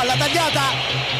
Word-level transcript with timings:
palla 0.00 0.16
tagliata, 0.16 0.62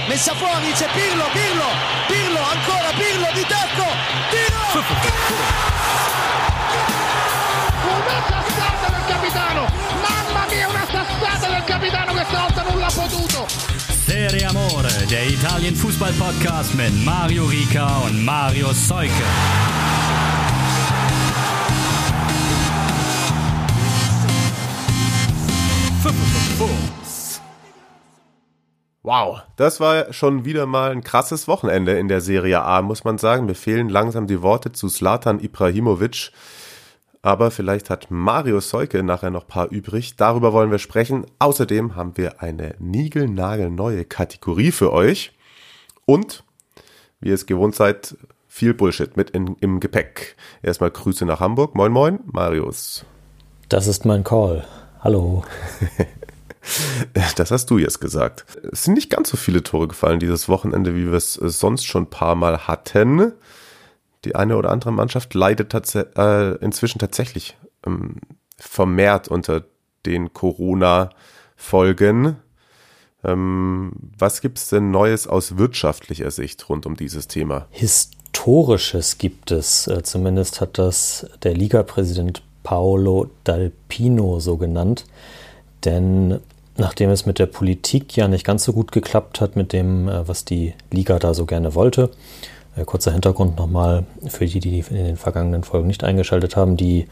messa 0.08 0.34
fuori, 0.34 0.72
c'è 0.72 0.88
Pirlo, 0.94 1.24
Pirlo, 1.32 1.66
Pirlo, 2.06 2.38
ancora 2.38 2.88
Pirlo 2.96 3.28
di 3.34 3.44
tacco, 3.46 3.84
tiro! 4.30 4.84
Una 7.84 8.22
sassata 8.26 8.88
del 8.90 9.04
capitano! 9.06 9.66
Mamma 10.00 10.46
mia, 10.48 10.68
una 10.68 10.86
sassata 10.90 11.48
del 11.52 11.64
capitano 11.64 12.12
questa 12.12 12.40
volta 12.40 12.62
non 12.62 12.78
l'ha 12.78 12.90
potuto! 12.94 13.46
Serie 14.06 14.46
Amore, 14.46 15.04
der 15.08 15.26
Italien 15.26 15.74
Fußball 15.74 16.14
Podcast 16.14 16.72
mit 16.72 17.04
Mario 17.04 17.44
Rica 17.44 17.98
und 17.98 18.24
Mario 18.24 18.72
Seuke. 18.72 19.68
Wow, 29.10 29.42
das 29.56 29.80
war 29.80 30.12
schon 30.12 30.44
wieder 30.44 30.66
mal 30.66 30.92
ein 30.92 31.02
krasses 31.02 31.48
Wochenende 31.48 31.98
in 31.98 32.06
der 32.06 32.20
Serie 32.20 32.62
A, 32.62 32.80
muss 32.80 33.02
man 33.02 33.18
sagen. 33.18 33.46
Mir 33.46 33.56
fehlen 33.56 33.88
langsam 33.88 34.28
die 34.28 34.40
Worte 34.40 34.70
zu 34.70 34.88
Slatan 34.88 35.40
Ibrahimovic. 35.40 36.30
Aber 37.20 37.50
vielleicht 37.50 37.90
hat 37.90 38.12
Mario 38.12 38.60
Seuke 38.60 39.02
nachher 39.02 39.30
noch 39.30 39.42
ein 39.42 39.48
paar 39.48 39.68
übrig. 39.72 40.14
Darüber 40.14 40.52
wollen 40.52 40.70
wir 40.70 40.78
sprechen. 40.78 41.26
Außerdem 41.40 41.96
haben 41.96 42.16
wir 42.16 42.40
eine 42.40 42.76
niegelnagelneue 42.78 44.04
Kategorie 44.04 44.70
für 44.70 44.92
euch. 44.92 45.32
Und, 46.06 46.44
wie 47.18 47.30
ihr 47.30 47.34
es 47.34 47.46
gewohnt 47.46 47.74
seid, 47.74 48.16
viel 48.46 48.74
Bullshit 48.74 49.16
mit 49.16 49.30
in, 49.30 49.56
im 49.60 49.80
Gepäck. 49.80 50.36
Erstmal 50.62 50.92
Grüße 50.92 51.26
nach 51.26 51.40
Hamburg. 51.40 51.74
Moin, 51.74 51.90
moin, 51.90 52.20
Marius. 52.26 53.04
Das 53.68 53.88
ist 53.88 54.04
mein 54.04 54.22
Call. 54.22 54.64
Hallo. 55.00 55.42
Das 57.36 57.50
hast 57.50 57.70
du 57.70 57.78
jetzt 57.78 58.00
gesagt. 58.00 58.44
Es 58.70 58.84
sind 58.84 58.94
nicht 58.94 59.10
ganz 59.10 59.30
so 59.30 59.36
viele 59.36 59.62
Tore 59.62 59.88
gefallen 59.88 60.20
dieses 60.20 60.48
Wochenende, 60.48 60.94
wie 60.94 61.06
wir 61.06 61.14
es 61.14 61.34
sonst 61.34 61.84
schon 61.84 62.04
ein 62.04 62.10
paar 62.10 62.34
Mal 62.34 62.66
hatten. 62.66 63.32
Die 64.24 64.34
eine 64.34 64.56
oder 64.56 64.70
andere 64.70 64.92
Mannschaft 64.92 65.34
leidet 65.34 65.70
tats 65.70 65.94
äh, 65.94 66.54
inzwischen 66.60 66.98
tatsächlich 66.98 67.56
ähm, 67.86 68.16
vermehrt 68.58 69.28
unter 69.28 69.64
den 70.06 70.34
Corona-Folgen. 70.34 72.36
Ähm, 73.24 73.92
was 74.18 74.40
gibt 74.40 74.58
es 74.58 74.68
denn 74.68 74.90
Neues 74.90 75.26
aus 75.26 75.58
wirtschaftlicher 75.58 76.30
Sicht 76.30 76.68
rund 76.68 76.86
um 76.86 76.96
dieses 76.96 77.28
Thema? 77.28 77.66
Historisches 77.70 79.18
gibt 79.18 79.50
es. 79.50 79.86
Äh, 79.86 80.02
zumindest 80.02 80.60
hat 80.60 80.78
das 80.78 81.26
der 81.42 81.54
Ligapräsident 81.54 82.42
Paolo 82.62 83.30
Dalpino 83.44 84.40
so 84.40 84.56
genannt. 84.56 85.04
Denn 85.84 86.40
nachdem 86.80 87.10
es 87.10 87.26
mit 87.26 87.38
der 87.38 87.46
Politik 87.46 88.16
ja 88.16 88.26
nicht 88.26 88.44
ganz 88.44 88.64
so 88.64 88.72
gut 88.72 88.90
geklappt 88.90 89.40
hat, 89.40 89.54
mit 89.54 89.72
dem, 89.72 90.08
äh, 90.08 90.26
was 90.26 90.44
die 90.44 90.74
Liga 90.90 91.18
da 91.18 91.34
so 91.34 91.46
gerne 91.46 91.74
wollte, 91.74 92.10
äh, 92.76 92.84
kurzer 92.84 93.12
Hintergrund 93.12 93.56
nochmal 93.56 94.04
für 94.26 94.46
die, 94.46 94.58
die 94.58 94.80
in 94.80 95.04
den 95.04 95.16
vergangenen 95.16 95.62
Folgen 95.62 95.86
nicht 95.86 96.02
eingeschaltet 96.02 96.56
haben, 96.56 96.76
die 96.76 97.06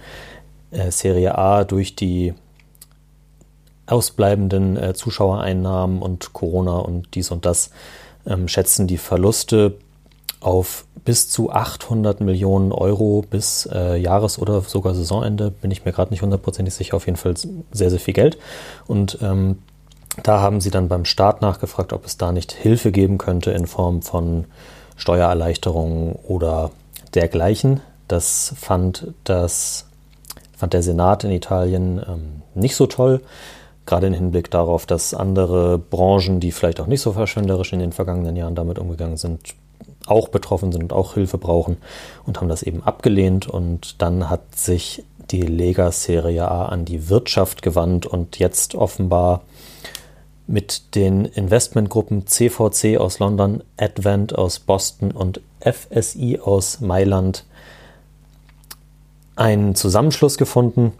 äh, 0.70 0.91
Serie 0.91 1.36
A 1.36 1.64
durch 1.64 1.94
die 1.94 2.34
ausbleibenden 3.86 4.94
Zuschauereinnahmen 4.94 6.03
und 6.03 6.34
Corona 6.34 6.77
und 6.77 7.14
dies 7.14 7.30
und 7.30 7.47
das 7.47 7.70
ähm, 8.27 8.47
schätzen 8.47 8.86
die 8.86 8.98
Verluste 8.98 9.78
auf 10.41 10.84
bis 11.05 11.28
zu 11.28 11.50
800 11.50 12.20
Millionen 12.20 12.72
Euro 12.72 13.25
bis 13.28 13.69
äh, 13.72 13.97
Jahres- 13.97 14.39
oder 14.39 14.61
sogar 14.61 14.94
Saisonende, 14.94 15.50
bin 15.50 15.70
ich 15.70 15.84
mir 15.84 15.92
gerade 15.92 16.11
nicht 16.11 16.22
hundertprozentig 16.22 16.75
sicher, 16.75 16.97
auf 16.97 17.06
jeden 17.06 17.17
Fall 17.17 17.34
sehr, 17.72 17.91
sehr 17.91 17.98
viel 17.98 18.14
Geld. 18.14 18.39
Und 18.86 19.19
ähm, 19.22 19.59
da 20.22 20.41
haben 20.41 20.61
sie 20.61 20.70
dann 20.70 20.89
beim 20.89 21.05
Staat 21.05 21.41
nachgefragt, 21.42 21.92
ob 21.92 22.05
es 22.05 22.19
da 22.19 22.33
nicht 22.33 22.53
Hilfe 22.53 22.92
geben 22.92 23.19
könnte 23.19 23.53
in 23.53 23.66
Form 23.66 24.03
von 24.03 24.44
Steuererleichterungen 24.97 26.12
oder 26.12 26.70
dergleichen. 27.14 27.81
Das 28.09 28.55
fand, 28.59 29.15
das 29.25 29.87
fand 30.56 30.72
der 30.72 30.82
Senat 30.82 31.25
in 31.25 31.31
Italien 31.31 32.03
ähm, 32.06 32.43
nicht 32.54 32.75
so 32.75 32.87
toll, 32.87 33.22
gerade 33.87 34.09
im 34.09 34.12
Hinblick 34.12 34.50
darauf, 34.50 34.87
dass 34.87 35.15
andere 35.15 35.78
Branchen, 35.78 36.41
die 36.41 36.53
vielleicht 36.53 36.81
auch 36.81 36.87
nicht 36.87 37.00
so 37.00 37.12
verschwenderisch 37.12 37.72
in 37.72 37.78
den 37.78 37.93
vergangenen 37.93 38.37
Jahren 38.37 38.54
damit 38.54 38.78
umgegangen 38.78 39.16
sind, 39.16 39.54
auch 40.10 40.28
betroffen 40.28 40.72
sind 40.72 40.82
und 40.82 40.92
auch 40.92 41.14
Hilfe 41.14 41.38
brauchen 41.38 41.78
und 42.26 42.41
haben 42.41 42.48
das 42.48 42.62
eben 42.62 42.82
abgelehnt. 42.82 43.48
Und 43.48 44.00
dann 44.02 44.30
hat 44.30 44.56
sich 44.56 45.04
die 45.30 45.42
Lega 45.42 45.92
Serie 45.92 46.48
A 46.48 46.66
an 46.66 46.84
die 46.84 47.08
Wirtschaft 47.08 47.62
gewandt 47.62 48.06
und 48.06 48.38
jetzt 48.38 48.74
offenbar 48.74 49.42
mit 50.47 50.94
den 50.94 51.26
Investmentgruppen 51.26 52.26
CVC 52.26 52.98
aus 52.98 53.18
London, 53.18 53.62
Advent 53.76 54.36
aus 54.36 54.58
Boston 54.60 55.10
und 55.10 55.42
FSI 55.60 56.41
aus 56.42 56.80
Mailand 56.80 57.44
einen 59.36 59.74
Zusammenschluss 59.74 60.38
gefunden, 60.38 60.92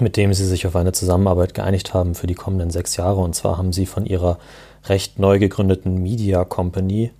mit 0.00 0.16
dem 0.16 0.34
sie 0.34 0.44
sich 0.44 0.66
auf 0.66 0.74
eine 0.74 0.92
Zusammenarbeit 0.92 1.54
geeinigt 1.54 1.94
haben 1.94 2.16
für 2.16 2.26
die 2.26 2.34
kommenden 2.34 2.70
sechs 2.70 2.96
Jahre. 2.96 3.20
Und 3.20 3.34
zwar 3.34 3.56
haben 3.58 3.72
sie 3.72 3.86
von 3.86 4.06
ihrer 4.06 4.38
recht 4.86 5.20
neu 5.20 5.38
gegründeten 5.38 6.02
Media 6.02 6.44
Company 6.44 7.12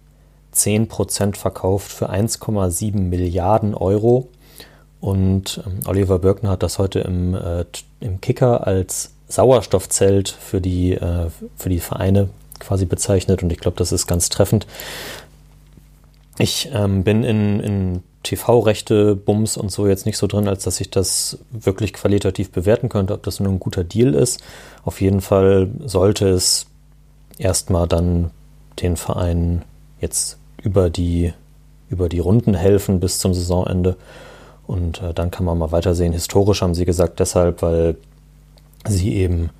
10% 0.54 1.36
verkauft 1.36 1.92
für 1.92 2.10
1,7 2.10 2.96
Milliarden 2.98 3.74
Euro. 3.74 4.28
Und 5.00 5.62
ähm, 5.66 5.80
Oliver 5.86 6.18
Birkner 6.18 6.50
hat 6.50 6.62
das 6.62 6.78
heute 6.78 7.00
im, 7.00 7.34
äh, 7.34 7.64
im 8.00 8.20
Kicker 8.20 8.66
als 8.66 9.12
Sauerstoffzelt 9.28 10.28
für 10.28 10.60
die, 10.60 10.92
äh, 10.92 11.28
für 11.56 11.68
die 11.68 11.80
Vereine 11.80 12.28
quasi 12.58 12.86
bezeichnet. 12.86 13.42
Und 13.42 13.52
ich 13.52 13.58
glaube, 13.58 13.76
das 13.76 13.92
ist 13.92 14.06
ganz 14.06 14.28
treffend. 14.28 14.66
Ich 16.38 16.70
ähm, 16.72 17.04
bin 17.04 17.22
in, 17.22 17.60
in 17.60 18.02
TV-Rechte, 18.22 19.14
Bums 19.14 19.56
und 19.56 19.70
so 19.70 19.86
jetzt 19.86 20.06
nicht 20.06 20.16
so 20.16 20.26
drin, 20.26 20.48
als 20.48 20.64
dass 20.64 20.80
ich 20.80 20.90
das 20.90 21.38
wirklich 21.52 21.92
qualitativ 21.92 22.50
bewerten 22.50 22.88
könnte, 22.88 23.14
ob 23.14 23.22
das 23.22 23.38
nur 23.38 23.52
ein 23.52 23.60
guter 23.60 23.84
Deal 23.84 24.14
ist. 24.14 24.42
Auf 24.84 25.00
jeden 25.00 25.20
Fall 25.20 25.68
sollte 25.84 26.28
es 26.28 26.66
erstmal 27.38 27.86
dann 27.86 28.30
den 28.80 28.96
Vereinen 28.96 29.62
jetzt 30.00 30.38
über 30.64 30.90
die, 30.90 31.32
über 31.90 32.08
die 32.08 32.18
Runden 32.18 32.54
helfen 32.54 32.98
bis 32.98 33.20
zum 33.20 33.34
Saisonende. 33.34 33.96
Und 34.66 35.02
äh, 35.02 35.14
dann 35.14 35.30
kann 35.30 35.44
man 35.44 35.58
mal 35.58 35.70
weitersehen. 35.70 36.12
Historisch 36.12 36.62
haben 36.62 36.74
sie 36.74 36.86
gesagt, 36.86 37.20
deshalb, 37.20 37.62
weil 37.62 37.96
sie 38.88 39.14
eben 39.14 39.50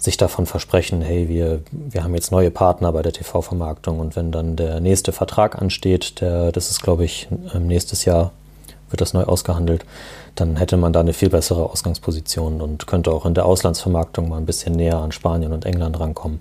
sich 0.00 0.16
davon 0.16 0.46
versprechen, 0.46 1.02
hey, 1.02 1.28
wir, 1.28 1.60
wir 1.70 2.04
haben 2.04 2.14
jetzt 2.14 2.30
neue 2.30 2.50
Partner 2.50 2.92
bei 2.92 3.02
der 3.02 3.12
TV-Vermarktung 3.12 3.98
und 3.98 4.16
wenn 4.16 4.30
dann 4.30 4.56
der 4.56 4.80
nächste 4.80 5.12
Vertrag 5.12 5.60
ansteht, 5.60 6.20
der, 6.20 6.52
das 6.52 6.70
ist, 6.70 6.82
glaube 6.82 7.04
ich, 7.04 7.28
nächstes 7.58 8.04
Jahr 8.04 8.32
wird 8.90 9.00
das 9.00 9.12
neu 9.12 9.24
ausgehandelt, 9.24 9.84
dann 10.34 10.56
hätte 10.56 10.76
man 10.76 10.92
da 10.92 11.00
eine 11.00 11.12
viel 11.12 11.30
bessere 11.30 11.68
Ausgangsposition 11.68 12.60
und 12.60 12.86
könnte 12.86 13.12
auch 13.12 13.26
in 13.26 13.34
der 13.34 13.44
Auslandsvermarktung 13.44 14.28
mal 14.28 14.38
ein 14.38 14.46
bisschen 14.46 14.74
näher 14.74 14.98
an 14.98 15.12
Spanien 15.12 15.52
und 15.52 15.66
England 15.66 15.98
rankommen. 15.98 16.40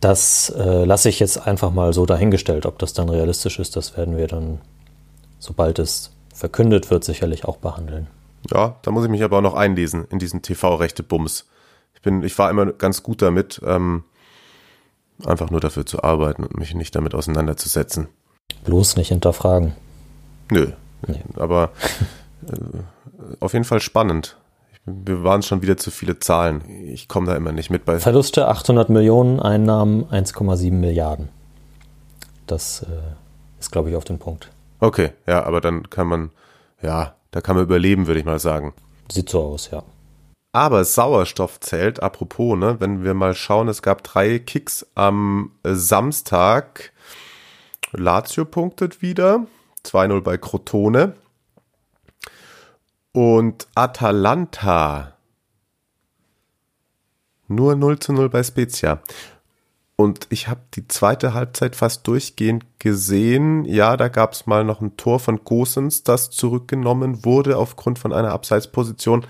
Das 0.00 0.50
äh, 0.50 0.84
lasse 0.84 1.08
ich 1.08 1.20
jetzt 1.20 1.46
einfach 1.46 1.70
mal 1.70 1.92
so 1.92 2.06
dahingestellt. 2.06 2.64
Ob 2.64 2.78
das 2.78 2.94
dann 2.94 3.08
realistisch 3.08 3.58
ist, 3.58 3.76
das 3.76 3.96
werden 3.96 4.16
wir 4.16 4.26
dann, 4.26 4.60
sobald 5.38 5.78
es 5.78 6.12
verkündet 6.34 6.90
wird, 6.90 7.04
sicherlich 7.04 7.44
auch 7.44 7.58
behandeln. 7.58 8.06
Ja, 8.50 8.76
da 8.82 8.90
muss 8.90 9.04
ich 9.04 9.10
mich 9.10 9.22
aber 9.22 9.38
auch 9.38 9.42
noch 9.42 9.54
einlesen 9.54 10.06
in 10.10 10.18
diesen 10.18 10.40
TV-Rechte-Bums. 10.40 11.46
Ich 11.94 12.00
bin, 12.00 12.22
ich 12.22 12.38
war 12.38 12.48
immer 12.48 12.66
ganz 12.72 13.02
gut 13.02 13.20
damit, 13.20 13.60
ähm, 13.64 14.04
einfach 15.26 15.50
nur 15.50 15.60
dafür 15.60 15.84
zu 15.84 16.02
arbeiten 16.02 16.44
und 16.44 16.56
mich 16.56 16.74
nicht 16.74 16.96
damit 16.96 17.14
auseinanderzusetzen. 17.14 18.08
Bloß 18.64 18.96
nicht 18.96 19.08
hinterfragen. 19.08 19.74
Nö. 20.50 20.72
Nee. 21.06 21.20
Aber 21.36 21.72
äh, 22.46 23.34
auf 23.40 23.52
jeden 23.52 23.66
Fall 23.66 23.80
spannend 23.80 24.39
wir 24.86 25.22
waren 25.22 25.42
schon 25.42 25.62
wieder 25.62 25.76
zu 25.76 25.90
viele 25.90 26.18
Zahlen. 26.18 26.62
Ich 26.86 27.08
komme 27.08 27.26
da 27.26 27.36
immer 27.36 27.52
nicht 27.52 27.70
mit 27.70 27.84
bei. 27.84 27.98
Verluste 27.98 28.48
800 28.48 28.88
Millionen, 28.88 29.40
Einnahmen 29.40 30.04
1,7 30.06 30.72
Milliarden. 30.72 31.28
Das 32.46 32.82
äh, 32.82 32.86
ist, 33.58 33.70
glaube 33.70 33.90
ich, 33.90 33.96
auf 33.96 34.04
den 34.04 34.18
Punkt. 34.18 34.50
Okay, 34.80 35.10
ja, 35.26 35.44
aber 35.44 35.60
dann 35.60 35.88
kann 35.90 36.06
man, 36.06 36.30
ja, 36.82 37.14
da 37.30 37.40
kann 37.40 37.56
man 37.56 37.64
überleben, 37.64 38.06
würde 38.06 38.20
ich 38.20 38.26
mal 38.26 38.38
sagen. 38.38 38.74
Sieht 39.10 39.28
so 39.28 39.42
aus, 39.42 39.70
ja. 39.70 39.82
Aber 40.52 40.84
Sauerstoff 40.84 41.60
zählt, 41.60 42.02
apropos, 42.02 42.58
ne, 42.58 42.76
wenn 42.80 43.04
wir 43.04 43.14
mal 43.14 43.34
schauen, 43.34 43.68
es 43.68 43.82
gab 43.82 44.02
drei 44.02 44.40
Kicks 44.40 44.84
am 44.94 45.52
Samstag. 45.62 46.92
Lazio 47.92 48.44
punktet 48.44 49.02
wieder. 49.02 49.46
2-0 49.84 50.20
bei 50.22 50.38
Crotone. 50.38 51.14
Und 53.12 53.66
Atalanta 53.74 55.16
nur 57.50 57.74
0 57.74 57.98
zu 57.98 58.12
0 58.12 58.28
bei 58.30 58.42
Spezia. 58.42 59.02
Und 59.96 60.28
ich 60.30 60.48
habe 60.48 60.60
die 60.74 60.88
zweite 60.88 61.34
Halbzeit 61.34 61.76
fast 61.76 62.06
durchgehend 62.06 62.64
gesehen. 62.78 63.64
Ja, 63.66 63.96
da 63.98 64.08
gab 64.08 64.32
es 64.32 64.46
mal 64.46 64.64
noch 64.64 64.80
ein 64.80 64.96
Tor 64.96 65.18
von 65.18 65.44
Gosens, 65.44 66.04
das 66.04 66.30
zurückgenommen 66.30 67.24
wurde 67.24 67.58
aufgrund 67.58 67.98
von 67.98 68.12
einer 68.12 68.32
Abseitsposition. 68.32 69.26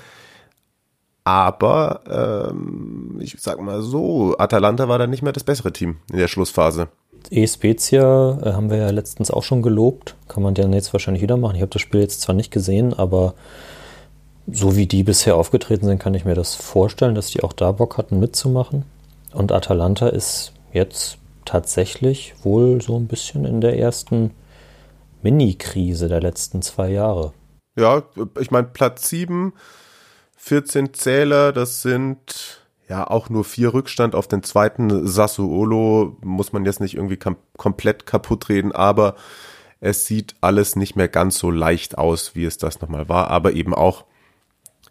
Aber 1.25 2.50
ähm, 2.50 3.19
ich 3.21 3.37
sag 3.41 3.61
mal 3.61 3.82
so, 3.82 4.37
Atalanta 4.38 4.88
war 4.88 4.99
dann 4.99 5.11
nicht 5.11 5.23
mehr 5.23 5.32
das 5.32 5.44
bessere 5.44 5.73
Team 5.73 5.97
in 6.12 6.19
der 6.19 6.29
Schlussphase. 6.29 6.88
E-Spezia 7.31 8.38
äh, 8.43 8.52
haben 8.52 8.70
wir 8.70 8.78
ja 8.78 8.90
letztens 8.90 9.31
auch 9.31 9.43
schon 9.43 9.62
gelobt. 9.62 10.17
Kann 10.28 10.43
man 10.43 10.55
dann 10.55 10.72
jetzt 10.72 10.93
wahrscheinlich 10.93 11.22
wieder 11.22 11.37
machen. 11.37 11.56
Ich 11.56 11.62
habe 11.62 11.72
das 11.72 11.82
Spiel 11.82 12.00
jetzt 12.00 12.20
zwar 12.20 12.34
nicht 12.34 12.50
gesehen, 12.50 12.94
aber 12.94 13.34
so 14.46 14.76
wie 14.76 14.87
die 14.87 15.02
bisher 15.02 15.37
aufgetreten 15.37 15.87
sind, 15.87 15.99
kann 15.99 16.14
ich 16.14 16.25
mir 16.25 16.34
das 16.34 16.55
vorstellen, 16.55 17.14
dass 17.14 17.31
die 17.31 17.43
auch 17.43 17.52
da 17.52 17.72
Bock 17.72 17.99
hatten 17.99 18.19
mitzumachen. 18.19 18.84
Und 19.32 19.52
Atalanta 19.52 20.08
ist 20.08 20.52
jetzt 20.72 21.19
tatsächlich 21.44 22.34
wohl 22.43 22.81
so 22.81 22.96
ein 22.96 23.06
bisschen 23.06 23.44
in 23.44 23.61
der 23.61 23.78
ersten 23.78 24.32
Mini-Krise 25.22 26.08
der 26.08 26.20
letzten 26.20 26.62
zwei 26.62 26.90
Jahre. 26.90 27.32
Ja, 27.76 28.02
ich 28.40 28.50
meine, 28.50 28.69
Platz 28.69 29.08
7, 29.08 29.52
14 30.37 30.94
Zähler, 30.94 31.52
das 31.52 31.82
sind 31.82 32.59
ja 32.90 33.06
auch 33.06 33.31
nur 33.31 33.44
vier 33.44 33.72
Rückstand 33.72 34.14
auf 34.14 34.26
den 34.26 34.42
zweiten 34.42 35.06
Sassuolo. 35.06 36.16
Muss 36.22 36.52
man 36.52 36.64
jetzt 36.64 36.81
nicht 36.81 36.96
irgendwie 36.96 37.19
komplett 37.56 38.04
kaputt 38.04 38.48
reden, 38.48 38.72
aber 38.72 39.14
es 39.78 40.04
sieht 40.06 40.34
alles 40.40 40.76
nicht 40.76 40.96
mehr 40.96 41.08
ganz 41.08 41.38
so 41.38 41.50
leicht 41.50 41.96
aus, 41.96 42.34
wie 42.34 42.44
es 42.44 42.58
das 42.58 42.81
nochmal 42.81 43.08
war, 43.08 43.28
aber 43.28 43.52
eben 43.52 43.75
auch 43.75 44.04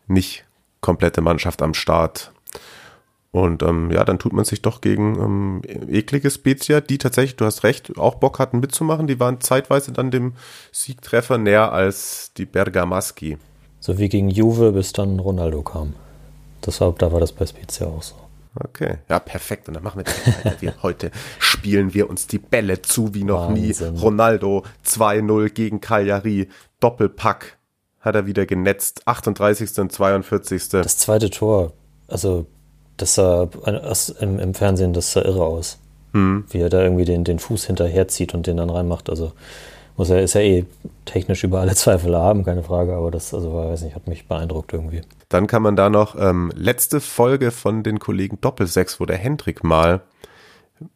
nicht 0.07 0.45
komplette 0.81 1.21
Mannschaft 1.21 1.61
am 1.61 1.73
Start. 1.73 2.31
Und 3.31 3.61
ähm, 3.61 3.91
ja, 3.91 4.05
dann 4.05 4.17
tut 4.17 4.33
man 4.33 4.45
sich 4.45 4.63
doch 4.63 4.81
gegen 4.81 5.19
ähm, 5.19 5.61
eklige 5.87 6.31
Spezia, 6.31 6.81
die 6.81 6.97
tatsächlich, 6.97 7.35
du 7.35 7.45
hast 7.45 7.63
recht, 7.63 7.95
auch 7.97 8.15
Bock 8.15 8.39
hatten 8.39 8.59
mitzumachen. 8.59 9.05
Die 9.05 9.19
waren 9.19 9.39
zeitweise 9.41 9.91
dann 9.91 10.09
dem 10.09 10.33
Siegtreffer 10.71 11.37
näher 11.37 11.71
als 11.71 12.31
die 12.37 12.45
Bergamaschi. 12.45 13.37
So 13.81 13.99
wie 13.99 14.09
gegen 14.09 14.29
Juve, 14.29 14.71
bis 14.71 14.93
dann 14.93 15.19
Ronaldo 15.19 15.61
kam. 15.61 15.93
Das 16.61 16.81
war, 16.81 16.93
da 16.93 17.11
war 17.11 17.19
das 17.19 17.31
bei 17.31 17.45
Spezia 17.45 17.87
auch 17.87 18.03
so. 18.03 18.15
Okay, 18.55 18.97
ja, 19.07 19.19
perfekt. 19.19 19.67
Und 19.67 19.75
dann 19.75 19.83
machen 19.83 19.99
wir 19.99 20.03
das 20.03 20.27
weiter. 20.27 20.55
Wir, 20.59 20.73
heute 20.81 21.11
spielen 21.37 21.93
wir 21.93 22.09
uns 22.09 22.27
die 22.27 22.39
Bälle 22.39 22.81
zu 22.81 23.13
wie 23.13 23.23
noch 23.23 23.47
Wahnsinn. 23.49 23.93
nie. 23.93 23.99
Ronaldo 23.99 24.63
2-0 24.85 25.49
gegen 25.49 25.81
Cagliari. 25.81 26.49
Doppelpack 26.79 27.57
hat 27.99 28.15
er 28.15 28.25
wieder 28.25 28.45
genetzt. 28.45 29.03
38. 29.05 29.77
und 29.79 29.91
42. 29.91 30.69
Das 30.69 30.97
zweite 30.97 31.29
Tor, 31.29 31.73
also 32.07 32.47
das 32.97 33.15
sah 33.15 33.49
im, 34.19 34.39
im 34.39 34.53
Fernsehen, 34.53 34.93
das 34.93 35.13
sah 35.13 35.21
irre 35.21 35.43
aus. 35.43 35.79
Mhm. 36.13 36.45
Wie 36.49 36.59
er 36.59 36.69
da 36.69 36.81
irgendwie 36.81 37.05
den, 37.05 37.23
den 37.23 37.39
Fuß 37.39 37.65
hinterherzieht 37.65 38.33
und 38.33 38.47
den 38.47 38.57
dann 38.57 38.69
reinmacht. 38.69 39.09
Also 39.09 39.33
muss 39.99 40.09
er, 40.09 40.23
ist 40.23 40.33
ja 40.33 40.39
eh 40.39 40.65
technisch 41.03 41.43
über 41.43 41.59
alle 41.59 41.75
Zweifel 41.75 42.15
haben, 42.15 42.45
keine 42.45 42.63
Frage, 42.63 42.95
aber 42.95 43.11
das, 43.11 43.33
also 43.33 43.53
weiß 43.53 43.81
nicht, 43.81 43.95
hat 43.95 44.07
mich 44.07 44.27
beeindruckt 44.27 44.71
irgendwie. 44.71 45.01
Dann 45.27 45.45
kann 45.45 45.61
man 45.61 45.75
da 45.75 45.89
noch 45.89 46.15
ähm, 46.17 46.53
letzte 46.55 47.01
Folge 47.01 47.51
von 47.51 47.83
den 47.83 47.99
Kollegen 47.99 48.39
Doppelsechs, 48.39 49.01
wo 49.01 49.05
der 49.05 49.17
Hendrik 49.17 49.61
mal 49.61 50.01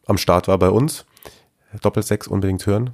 am 0.06 0.16
Start 0.16 0.48
war 0.48 0.58
bei 0.58 0.70
uns. 0.70 1.04
Doppelsechs 1.82 2.26
unbedingt 2.26 2.64
hören. 2.64 2.90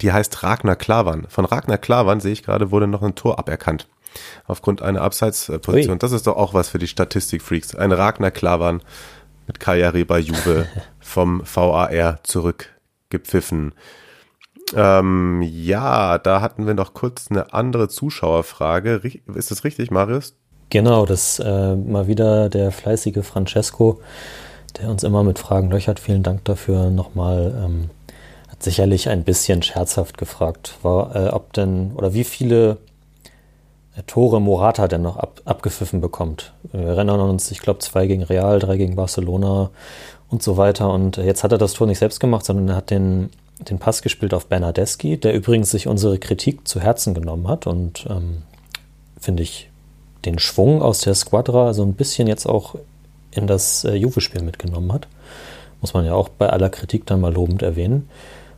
Die 0.00 0.12
heißt 0.12 0.42
Ragnar 0.42 0.76
Klavan. 0.76 1.26
Von 1.28 1.44
Ragnar 1.44 1.76
Klavan 1.78 2.20
sehe 2.20 2.32
ich 2.32 2.42
gerade, 2.42 2.70
wurde 2.70 2.86
noch 2.86 3.02
ein 3.02 3.14
Tor 3.14 3.38
aberkannt 3.38 3.86
aufgrund 4.46 4.80
einer 4.80 5.02
Abseitsposition. 5.02 5.94
Ui. 5.94 5.98
Das 5.98 6.12
ist 6.12 6.26
doch 6.26 6.36
auch 6.36 6.54
was 6.54 6.70
für 6.70 6.78
die 6.78 6.88
Statistikfreaks. 6.88 7.74
Ein 7.74 7.92
Ragnar 7.92 8.30
Klavan 8.30 8.82
mit 9.46 9.60
Kajari 9.60 10.04
bei 10.04 10.20
Juve 10.20 10.66
vom 11.00 11.42
VAR 11.44 12.24
zurückgepfiffen. 12.24 13.74
Ähm, 14.74 15.42
ja, 15.42 16.18
da 16.18 16.40
hatten 16.40 16.66
wir 16.66 16.74
noch 16.74 16.94
kurz 16.94 17.30
eine 17.30 17.52
andere 17.52 17.88
Zuschauerfrage. 17.88 19.00
Ist 19.34 19.50
das 19.50 19.64
richtig, 19.64 19.90
Marius? 19.90 20.34
Genau, 20.70 21.04
das 21.06 21.40
äh, 21.40 21.74
mal 21.74 22.06
wieder 22.06 22.48
der 22.48 22.70
fleißige 22.70 23.24
Francesco, 23.24 24.00
der 24.78 24.88
uns 24.88 25.02
immer 25.02 25.24
mit 25.24 25.38
Fragen 25.38 25.70
löchert. 25.70 25.98
Vielen 25.98 26.22
Dank 26.22 26.44
dafür 26.44 26.90
nochmal. 26.90 27.52
Ähm, 27.64 27.90
hat 28.48 28.62
sicherlich 28.62 29.08
ein 29.08 29.24
bisschen 29.24 29.62
scherzhaft 29.62 30.18
gefragt, 30.18 30.76
war, 30.82 31.16
äh, 31.16 31.28
ob 31.30 31.52
denn 31.52 31.92
oder 31.96 32.14
wie 32.14 32.24
viele 32.24 32.78
Tore 34.06 34.40
Morata 34.40 34.88
denn 34.88 35.02
noch 35.02 35.16
ab, 35.16 35.40
abgepfiffen 35.44 36.00
bekommt. 36.00 36.52
Wir 36.72 36.80
erinnern 36.80 37.20
uns, 37.20 37.50
ich 37.50 37.60
glaube, 37.60 37.80
zwei 37.80 38.06
gegen 38.06 38.22
Real, 38.22 38.58
drei 38.58 38.76
gegen 38.76 38.96
Barcelona 38.96 39.70
und 40.28 40.42
so 40.42 40.56
weiter. 40.56 40.92
Und 40.92 41.16
jetzt 41.16 41.42
hat 41.42 41.52
er 41.52 41.58
das 41.58 41.72
Tor 41.72 41.86
nicht 41.86 41.98
selbst 41.98 42.20
gemacht, 42.20 42.44
sondern 42.44 42.68
er 42.68 42.76
hat 42.76 42.90
den, 42.90 43.30
den 43.68 43.78
Pass 43.78 44.02
gespielt 44.02 44.34
auf 44.34 44.46
Bernardeschi, 44.46 45.18
der 45.18 45.34
übrigens 45.34 45.70
sich 45.70 45.86
unsere 45.86 46.18
Kritik 46.18 46.66
zu 46.66 46.80
Herzen 46.80 47.14
genommen 47.14 47.48
hat 47.48 47.66
und 47.66 48.06
ähm, 48.08 48.42
finde 49.20 49.42
ich 49.42 49.70
den 50.24 50.38
Schwung 50.38 50.82
aus 50.82 51.00
der 51.00 51.14
Squadra 51.14 51.74
so 51.74 51.82
ein 51.82 51.94
bisschen 51.94 52.26
jetzt 52.26 52.46
auch 52.46 52.74
in 53.30 53.46
das 53.46 53.84
äh, 53.84 53.94
Juve-Spiel 53.94 54.42
mitgenommen 54.42 54.92
hat. 54.92 55.08
Muss 55.80 55.94
man 55.94 56.04
ja 56.04 56.14
auch 56.14 56.28
bei 56.28 56.48
aller 56.48 56.68
Kritik 56.68 57.06
dann 57.06 57.20
mal 57.20 57.32
lobend 57.32 57.62
erwähnen. 57.62 58.08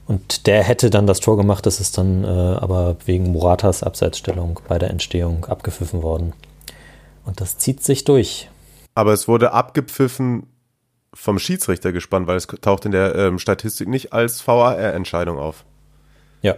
Und 0.07 0.47
der 0.47 0.65
hätte 0.65 0.91
dann 0.91 1.07
das 1.07 1.21
Tor 1.21 1.37
gemacht, 1.37 1.65
das 1.67 1.81
ist 1.81 1.97
dann 1.97 2.25
äh, 2.25 2.27
aber 2.27 2.97
wegen 3.07 3.31
Muratas 3.31 3.83
Abseitsstellung 3.83 4.61
bei 4.67 4.79
der 4.79 4.91
Entstehung 4.91 5.45
abgepfiffen 5.45 6.03
worden. 6.03 6.33
Und 7.25 7.41
das 7.41 7.59
zieht 7.59 7.83
sich 7.83 8.05
durch. 8.05 8.49
Aber 8.95 9.13
es 9.13 9.29
wurde 9.29 9.53
abgepfiffen 9.53 10.47
vom 11.15 11.39
Schiedsrichter 11.39 11.93
gespannt, 11.93 12.27
weil 12.27 12.37
es 12.37 12.47
taucht 12.47 12.85
in 12.85 12.93
der 12.93 13.15
ähm, 13.15 13.39
Statistik 13.39 13.89
nicht 13.89 14.13
als 14.13 14.47
VAR-Entscheidung 14.47 15.39
auf. 15.39 15.65
Ja. 16.41 16.57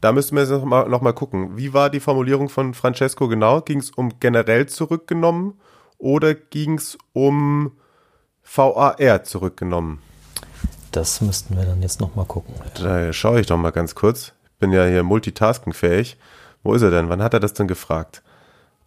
Da 0.00 0.12
müssten 0.12 0.36
wir 0.36 0.42
jetzt 0.42 0.50
noch 0.50 0.64
mal, 0.64 0.88
noch 0.88 1.00
mal 1.00 1.12
gucken. 1.12 1.56
Wie 1.56 1.74
war 1.74 1.90
die 1.90 2.00
Formulierung 2.00 2.48
von 2.48 2.74
Francesco 2.74 3.26
genau? 3.26 3.60
Ging 3.60 3.80
es 3.80 3.90
um 3.90 4.20
generell 4.20 4.66
zurückgenommen 4.66 5.58
oder 5.98 6.34
ging 6.34 6.78
es 6.78 6.96
um 7.12 7.72
VAR 8.44 9.24
zurückgenommen? 9.24 10.00
Das 10.92 11.20
müssten 11.20 11.56
wir 11.56 11.64
dann 11.64 11.82
jetzt 11.82 12.00
nochmal 12.00 12.24
gucken. 12.24 12.54
Da 12.80 13.12
schaue 13.12 13.40
ich 13.40 13.46
doch 13.46 13.58
mal 13.58 13.72
ganz 13.72 13.94
kurz. 13.94 14.32
Ich 14.44 14.58
bin 14.58 14.72
ja 14.72 14.86
hier 14.86 15.02
multitaskingfähig. 15.02 16.16
Wo 16.62 16.74
ist 16.74 16.82
er 16.82 16.90
denn? 16.90 17.08
Wann 17.08 17.22
hat 17.22 17.34
er 17.34 17.40
das 17.40 17.54
denn 17.54 17.68
gefragt? 17.68 18.22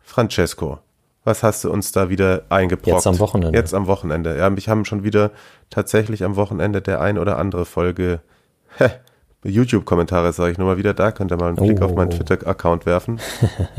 Francesco, 0.01 0.79
was 1.23 1.43
hast 1.43 1.63
du 1.63 1.71
uns 1.71 1.91
da 1.91 2.09
wieder 2.09 2.43
eingebrockt? 2.49 2.87
Jetzt 2.87 3.07
am 3.07 3.19
Wochenende. 3.19 3.57
Jetzt 3.57 3.73
am 3.73 3.87
Wochenende. 3.87 4.37
Ja, 4.37 4.49
mich 4.49 4.69
haben 4.69 4.85
schon 4.85 5.03
wieder 5.03 5.31
tatsächlich 5.69 6.23
am 6.23 6.35
Wochenende 6.35 6.81
der 6.81 6.99
ein 7.01 7.17
oder 7.17 7.37
andere 7.37 7.65
Folge 7.65 8.21
YouTube-Kommentare, 9.43 10.33
sage 10.33 10.51
ich 10.51 10.57
nur 10.57 10.67
mal 10.67 10.77
wieder. 10.77 10.93
Da 10.93 11.11
könnt 11.11 11.31
ihr 11.31 11.37
mal 11.37 11.49
einen 11.49 11.57
Blick 11.57 11.79
oh. 11.81 11.85
auf 11.85 11.95
meinen 11.95 12.11
Twitter-Account 12.11 12.85
werfen. 12.85 13.19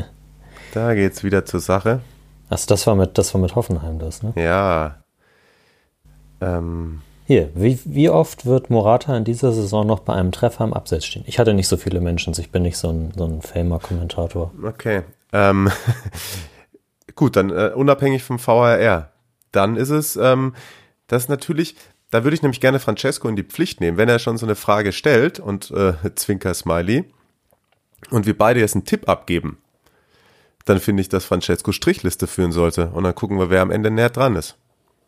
da 0.75 0.95
geht's 0.95 1.25
wieder 1.25 1.45
zur 1.45 1.61
Sache. 1.61 2.01
Achso, 2.49 2.67
das 2.69 2.87
war 2.87 2.95
mit, 2.95 3.19
das 3.19 3.33
war 3.35 3.41
mit 3.41 3.55
Hoffenheim 3.55 3.99
das, 3.99 4.23
ne? 4.23 4.33
Ja. 4.37 4.97
Ähm, 6.41 7.01
hier, 7.27 7.51
wie, 7.55 7.79
wie 7.85 8.11
oft 8.11 8.47
wird 8.47 8.69
Morata 8.69 9.17
in 9.17 9.25
dieser 9.25 9.53
Saison 9.53 9.87
noch 9.87 10.01
bei 10.01 10.13
einem 10.13 10.33
Treffer 10.33 10.65
am 10.65 10.73
Abseits 10.73 11.07
stehen? 11.07 11.25
Ich 11.27 11.39
hatte 11.39 11.55
nicht 11.55 11.69
so 11.69 11.77
viele 11.77 12.01
Menschen, 12.01 12.35
ich 12.39 12.51
bin 12.51 12.63
nicht 12.63 12.77
so 12.77 12.91
ein, 12.91 13.13
so 13.17 13.25
ein 13.25 13.41
Famer-Kommentator. 13.41 14.53
Okay. 14.65 15.03
Ähm, 15.33 15.71
gut, 17.15 17.37
dann 17.37 17.51
äh, 17.51 17.73
unabhängig 17.75 18.23
vom 18.23 18.39
VRR. 18.39 19.13
Dann 19.51 19.77
ist 19.77 19.91
es, 19.91 20.17
ähm, 20.17 20.55
das 21.07 21.29
natürlich, 21.29 21.77
da 22.11 22.25
würde 22.25 22.35
ich 22.35 22.43
nämlich 22.43 22.61
gerne 22.61 22.79
Francesco 22.79 23.29
in 23.29 23.37
die 23.37 23.43
Pflicht 23.43 23.81
nehmen, 23.81 23.99
wenn 23.99 24.09
er 24.09 24.19
schon 24.19 24.39
so 24.39 24.47
eine 24.47 24.55
Frage 24.55 24.93
stellt 24.93 25.41
und 25.41 25.71
äh, 25.71 25.95
Zwinker-Smiley 26.15 27.05
und 28.11 28.27
wir 28.27 28.37
beide 28.37 28.61
jetzt 28.61 28.75
einen 28.75 28.85
Tipp 28.85 29.09
abgeben, 29.09 29.59
dann 30.65 30.81
finde 30.81 31.01
ich, 31.01 31.09
dass 31.09 31.25
Francesco 31.25 31.73
Strichliste 31.73 32.27
führen 32.27 32.53
sollte 32.53 32.89
und 32.91 33.05
dann 33.05 33.15
gucken 33.15 33.39
wir, 33.39 33.51
wer 33.51 33.63
am 33.63 33.71
Ende 33.71 33.91
näher 33.91 34.11
dran 34.11 34.37
ist. 34.37 34.57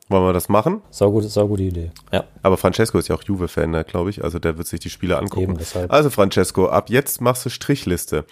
Wollen 0.08 0.24
wir 0.24 0.34
das 0.34 0.50
machen? 0.50 0.82
Sau 0.90 1.10
gute, 1.10 1.28
sau 1.28 1.48
gute 1.48 1.62
Idee. 1.62 1.90
Ja. 2.12 2.24
Aber 2.42 2.58
Francesco 2.58 2.98
ist 2.98 3.08
ja 3.08 3.16
auch 3.16 3.22
Juve-Fan, 3.22 3.70
ne, 3.70 3.84
glaube 3.84 4.10
ich. 4.10 4.22
Also 4.22 4.38
der 4.38 4.58
wird 4.58 4.68
sich 4.68 4.80
die 4.80 4.90
Spiele 4.90 5.16
angucken. 5.16 5.58
Eben, 5.58 5.90
also 5.90 6.10
Francesco, 6.10 6.68
ab 6.68 6.90
jetzt 6.90 7.22
machst 7.22 7.46
du 7.46 7.48
Strichliste. 7.48 8.26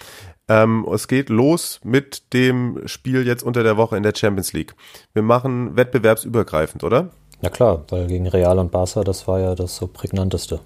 Ähm, 0.48 0.86
es 0.92 1.08
geht 1.08 1.28
los 1.28 1.80
mit 1.84 2.32
dem 2.32 2.82
Spiel 2.86 3.26
jetzt 3.26 3.42
unter 3.42 3.62
der 3.62 3.76
Woche 3.76 3.96
in 3.96 4.02
der 4.02 4.14
Champions 4.14 4.52
League. 4.52 4.74
Wir 5.12 5.22
machen 5.22 5.76
wettbewerbsübergreifend, 5.76 6.84
oder? 6.84 7.10
Ja 7.42 7.50
klar, 7.50 7.84
weil 7.88 8.06
gegen 8.06 8.26
Real 8.26 8.58
und 8.58 8.70
Barca, 8.70 9.02
das 9.02 9.26
war 9.26 9.40
ja 9.40 9.54
das 9.54 9.76
so 9.76 9.86
prägnanteste. 9.86 10.60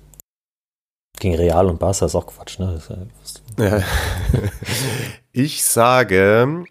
Gegen 1.19 1.35
Real 1.35 1.67
und 1.67 1.79
Barca 1.79 2.07
ist 2.07 2.15
auch 2.15 2.27
Quatsch, 2.27 2.59
ne? 2.59 2.81
Ja. 3.59 3.81
ich 5.33 5.65
sage, 5.65 6.65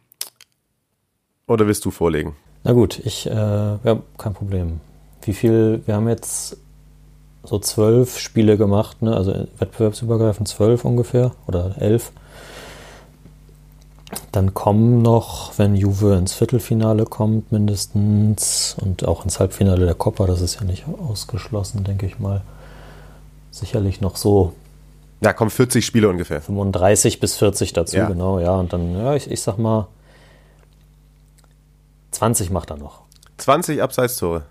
oder 1.48 1.68
willst 1.68 1.86
du 1.86 1.92
vorlegen? 1.92 2.36
Na 2.64 2.74
gut, 2.74 3.00
ich, 3.04 3.28
äh, 3.28 3.34
ja, 3.34 4.00
kein 4.18 4.34
Problem. 4.34 4.80
Wie 5.22 5.34
viel, 5.34 5.82
wir 5.86 5.96
haben 5.96 6.08
jetzt 6.08 6.58
so 7.44 7.60
zwölf 7.60 8.20
Spiele 8.20 8.58
gemacht, 8.58 9.02
ne? 9.02 9.16
also 9.16 9.48
wettbewerbsübergreifend 9.60 10.48
zwölf 10.48 10.84
ungefähr 10.84 11.32
oder 11.48 11.76
elf. 11.80 12.12
Dann 14.32 14.54
kommen 14.54 15.02
noch, 15.02 15.58
wenn 15.58 15.76
Juve 15.76 16.16
ins 16.16 16.34
Viertelfinale 16.34 17.06
kommt, 17.06 17.52
mindestens 17.52 18.76
und 18.80 19.08
auch 19.08 19.24
ins 19.24 19.40
Halbfinale 19.40 19.86
der 19.86 19.96
Coppa, 19.96 20.28
das 20.28 20.42
ist 20.42 20.56
ja 20.56 20.64
nicht 20.64 20.86
ausgeschlossen, 20.88 21.84
denke 21.84 22.06
ich 22.06 22.20
mal. 22.20 22.42
Sicherlich 23.50 24.02
noch 24.02 24.16
so. 24.16 24.54
Ja, 25.22 25.34
kommen 25.34 25.50
40 25.50 25.84
Spiele 25.86 26.10
ungefähr. 26.10 26.42
35 26.42 27.20
bis 27.20 27.36
40 27.36 27.74
dazu, 27.74 27.98
ja. 27.98 28.08
genau, 28.08 28.40
ja. 28.40 28.56
Und 28.56 28.74
dann, 28.74 28.96
ja, 28.96 29.16
ich, 29.16 29.32
ich 29.32 29.42
sag 29.42 29.58
mal, 29.58 29.88
20 32.12 32.52
macht 32.52 32.70
er 32.70 32.78
noch. 32.78 33.02
20 33.38 33.82
Abseitstore. 33.82 34.44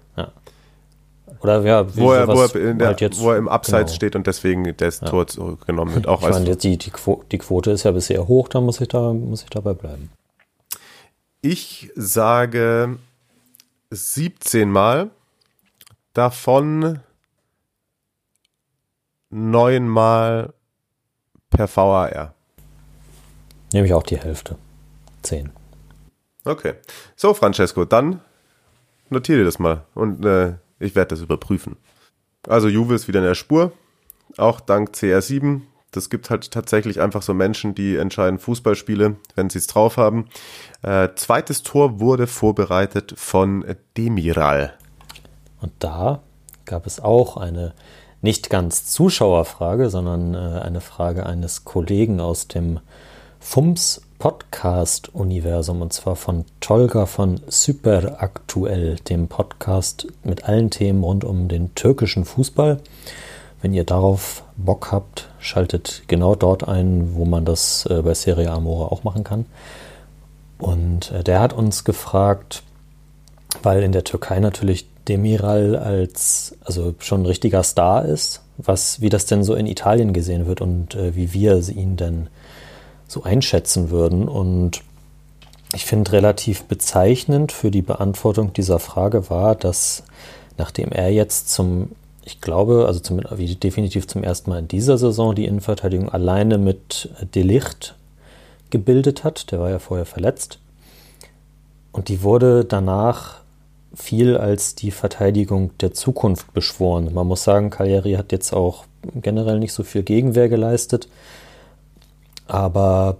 Ja. 1.26 1.32
Oder 1.40 1.60
ja, 1.62 1.96
Wo 1.96 2.12
er, 2.12 2.28
wo 2.28 2.42
er, 2.42 2.54
in 2.56 2.78
der, 2.78 2.88
halt 2.88 3.00
jetzt- 3.00 3.20
wo 3.20 3.30
er 3.30 3.38
im 3.38 3.48
Abseits 3.48 3.92
genau. 3.92 3.96
steht 3.96 4.16
und 4.16 4.26
deswegen 4.26 4.76
das 4.76 5.00
Tor 5.00 5.26
zurückgenommen 5.26 5.94
wird. 5.94 6.06
Auch 6.06 6.22
Ich 6.22 6.28
meine, 6.28 6.56
die, 6.56 6.76
die, 6.78 6.90
Quo 6.90 7.22
die 7.30 7.38
Quote 7.38 7.70
ist 7.70 7.84
ja 7.84 7.90
bisher 7.92 8.28
hoch, 8.28 8.48
da 8.48 8.60
muss 8.60 8.80
ich, 8.80 8.88
da, 8.88 9.12
muss 9.12 9.42
ich 9.42 9.50
dabei 9.50 9.72
bleiben. 9.74 10.10
Ich 11.40 11.90
sage 11.94 12.98
17 13.90 14.70
Mal, 14.70 15.10
davon 16.14 17.00
9 19.30 19.88
Mal 19.88 20.52
per 21.50 21.68
VAR. 21.74 22.34
Nehme 23.72 23.86
ich 23.86 23.94
auch 23.94 24.02
die 24.04 24.16
Hälfte. 24.18 24.56
10. 25.22 25.50
Okay. 26.44 26.74
So, 27.16 27.34
Francesco, 27.34 27.84
dann 27.84 28.20
notiere 29.10 29.38
dir 29.38 29.44
das 29.44 29.58
mal 29.58 29.82
und 29.94 30.24
äh, 30.24 30.54
ich 30.78 30.94
werde 30.94 31.08
das 31.08 31.20
überprüfen. 31.20 31.76
Also 32.46 32.68
Juve 32.68 32.94
ist 32.94 33.08
wieder 33.08 33.20
in 33.20 33.26
der 33.26 33.34
Spur, 33.34 33.72
auch 34.36 34.60
dank 34.60 34.90
CR7. 34.90 35.62
Das 35.90 36.10
gibt 36.10 36.28
halt 36.28 36.50
tatsächlich 36.50 37.00
einfach 37.00 37.22
so 37.22 37.34
Menschen, 37.34 37.74
die 37.74 37.96
entscheiden 37.96 38.38
Fußballspiele, 38.38 39.16
wenn 39.36 39.50
sie 39.50 39.58
es 39.58 39.68
drauf 39.68 39.96
haben. 39.96 40.28
Äh, 40.82 41.10
zweites 41.14 41.62
Tor 41.62 42.00
wurde 42.00 42.26
vorbereitet 42.26 43.14
von 43.16 43.64
Demiral. 43.96 44.74
Und 45.60 45.72
da 45.78 46.22
gab 46.64 46.86
es 46.86 46.98
auch 46.98 47.36
eine 47.36 47.74
nicht 48.22 48.50
ganz 48.50 48.86
Zuschauerfrage, 48.86 49.90
sondern 49.90 50.34
äh, 50.34 50.60
eine 50.60 50.80
Frage 50.80 51.26
eines 51.26 51.64
Kollegen 51.64 52.20
aus 52.20 52.48
dem 52.48 52.80
FUMS 53.38 54.00
Podcast-Universum 54.18 55.82
und 55.82 55.92
zwar 55.92 56.16
von 56.16 56.44
Tolga 56.60 57.06
von 57.06 57.40
Superaktuell, 57.46 58.96
dem 58.96 59.28
Podcast 59.28 60.06
mit 60.22 60.44
allen 60.44 60.70
Themen 60.70 61.04
rund 61.04 61.24
um 61.24 61.48
den 61.48 61.74
türkischen 61.74 62.24
Fußball. 62.24 62.80
Wenn 63.60 63.72
ihr 63.72 63.84
darauf 63.84 64.44
Bock 64.56 64.92
habt, 64.92 65.28
schaltet 65.38 66.02
genau 66.06 66.34
dort 66.34 66.66
ein, 66.66 67.14
wo 67.14 67.24
man 67.24 67.44
das 67.44 67.86
äh, 67.86 68.02
bei 68.02 68.14
Serie 68.14 68.50
Amore 68.50 68.92
auch 68.92 69.04
machen 69.04 69.24
kann. 69.24 69.46
Und 70.58 71.10
äh, 71.12 71.24
der 71.24 71.40
hat 71.40 71.52
uns 71.52 71.84
gefragt, 71.84 72.62
weil 73.62 73.82
in 73.82 73.92
der 73.92 74.04
Türkei 74.04 74.40
natürlich 74.40 74.86
Demiral 75.08 75.76
als 75.76 76.56
also 76.64 76.94
schon 76.98 77.22
ein 77.22 77.26
richtiger 77.26 77.62
Star 77.62 78.04
ist, 78.04 78.42
was 78.56 79.00
wie 79.00 79.08
das 79.10 79.26
denn 79.26 79.44
so 79.44 79.54
in 79.54 79.66
Italien 79.66 80.12
gesehen 80.12 80.46
wird 80.46 80.60
und 80.60 80.94
äh, 80.94 81.14
wie 81.14 81.32
wir 81.32 81.56
ihn 81.68 81.96
denn 81.96 82.28
so 83.06 83.22
einschätzen 83.22 83.90
würden. 83.90 84.28
Und 84.28 84.82
ich 85.74 85.84
finde 85.84 86.12
relativ 86.12 86.64
bezeichnend 86.64 87.52
für 87.52 87.70
die 87.70 87.82
Beantwortung 87.82 88.52
dieser 88.52 88.78
Frage 88.78 89.30
war, 89.30 89.54
dass 89.54 90.02
nachdem 90.56 90.92
er 90.92 91.10
jetzt 91.10 91.50
zum 91.50 91.90
ich 92.24 92.40
glaube, 92.40 92.84
also 92.86 93.00
zum, 93.00 93.20
definitiv 93.60 94.06
zum 94.06 94.22
ersten 94.22 94.50
Mal 94.50 94.60
in 94.60 94.68
dieser 94.68 94.96
Saison 94.96 95.34
die 95.34 95.44
Innenverteidigung 95.44 96.08
alleine 96.08 96.58
mit 96.58 97.10
Delicht 97.34 97.96
gebildet 98.70 99.24
hat, 99.24 99.52
der 99.52 99.60
war 99.60 99.70
ja 99.70 99.78
vorher 99.78 100.06
verletzt, 100.06 100.58
und 101.92 102.08
die 102.08 102.22
wurde 102.22 102.64
danach 102.64 103.40
viel 103.94 104.36
als 104.36 104.74
die 104.74 104.90
Verteidigung 104.90 105.70
der 105.78 105.92
Zukunft 105.92 106.52
beschworen. 106.52 107.14
Man 107.14 107.28
muss 107.28 107.44
sagen, 107.44 107.70
Cagliari 107.70 108.14
hat 108.14 108.32
jetzt 108.32 108.52
auch 108.52 108.84
generell 109.14 109.60
nicht 109.60 109.72
so 109.72 109.84
viel 109.84 110.02
Gegenwehr 110.02 110.48
geleistet, 110.48 111.08
aber 112.46 113.16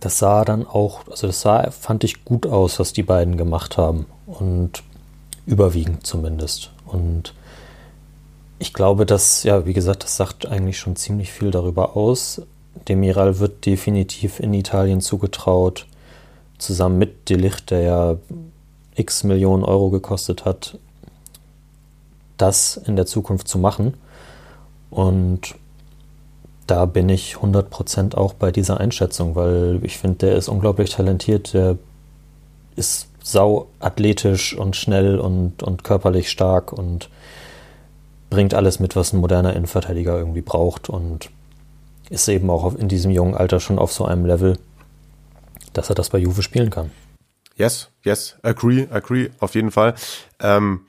das 0.00 0.18
sah 0.18 0.44
dann 0.44 0.66
auch, 0.66 1.06
also 1.08 1.26
das 1.26 1.40
sah, 1.40 1.70
fand 1.70 2.04
ich 2.04 2.24
gut 2.24 2.46
aus, 2.46 2.78
was 2.78 2.92
die 2.92 3.02
beiden 3.02 3.36
gemacht 3.36 3.76
haben 3.76 4.06
und 4.26 4.82
überwiegend 5.46 6.06
zumindest. 6.06 6.70
Und 6.86 7.34
ich 8.58 8.72
glaube, 8.72 9.06
dass, 9.06 9.42
ja, 9.42 9.66
wie 9.66 9.72
gesagt, 9.72 10.04
das 10.04 10.16
sagt 10.16 10.46
eigentlich 10.46 10.78
schon 10.78 10.96
ziemlich 10.96 11.32
viel 11.32 11.50
darüber 11.50 11.96
aus. 11.96 12.42
Demiral 12.88 13.38
wird 13.38 13.66
definitiv 13.66 14.40
in 14.40 14.54
Italien 14.54 15.00
zugetraut, 15.00 15.86
zusammen 16.58 16.98
mit 16.98 17.28
Delicht, 17.28 17.70
der 17.70 17.80
ja 17.80 18.16
x 18.94 19.24
Millionen 19.24 19.64
Euro 19.64 19.90
gekostet 19.90 20.44
hat, 20.44 20.78
das 22.36 22.76
in 22.76 22.96
der 22.96 23.06
Zukunft 23.06 23.48
zu 23.48 23.58
machen. 23.58 23.94
Und 24.90 25.54
da 26.70 26.86
bin 26.86 27.08
ich 27.08 27.34
100% 27.36 28.14
auch 28.14 28.34
bei 28.34 28.52
dieser 28.52 28.78
Einschätzung, 28.78 29.34
weil 29.34 29.80
ich 29.82 29.98
finde, 29.98 30.18
der 30.18 30.36
ist 30.36 30.48
unglaublich 30.48 30.90
talentiert, 30.90 31.52
der 31.52 31.78
ist 32.76 33.08
sau 33.22 33.66
athletisch 33.80 34.54
und 34.56 34.76
schnell 34.76 35.18
und, 35.18 35.62
und 35.62 35.84
körperlich 35.84 36.30
stark 36.30 36.72
und 36.72 37.10
bringt 38.30 38.54
alles 38.54 38.78
mit, 38.78 38.94
was 38.94 39.12
ein 39.12 39.20
moderner 39.20 39.54
Innenverteidiger 39.54 40.16
irgendwie 40.16 40.42
braucht 40.42 40.88
und 40.88 41.30
ist 42.08 42.28
eben 42.28 42.48
auch 42.50 42.74
in 42.74 42.88
diesem 42.88 43.10
jungen 43.10 43.34
Alter 43.34 43.58
schon 43.58 43.78
auf 43.78 43.92
so 43.92 44.04
einem 44.04 44.24
Level, 44.24 44.56
dass 45.72 45.88
er 45.88 45.96
das 45.96 46.10
bei 46.10 46.18
Juve 46.18 46.42
spielen 46.42 46.70
kann. 46.70 46.92
Yes, 47.56 47.90
yes, 48.04 48.36
agree, 48.42 48.86
agree, 48.90 49.30
auf 49.40 49.54
jeden 49.54 49.70
Fall. 49.70 49.94
Ähm, 50.40 50.82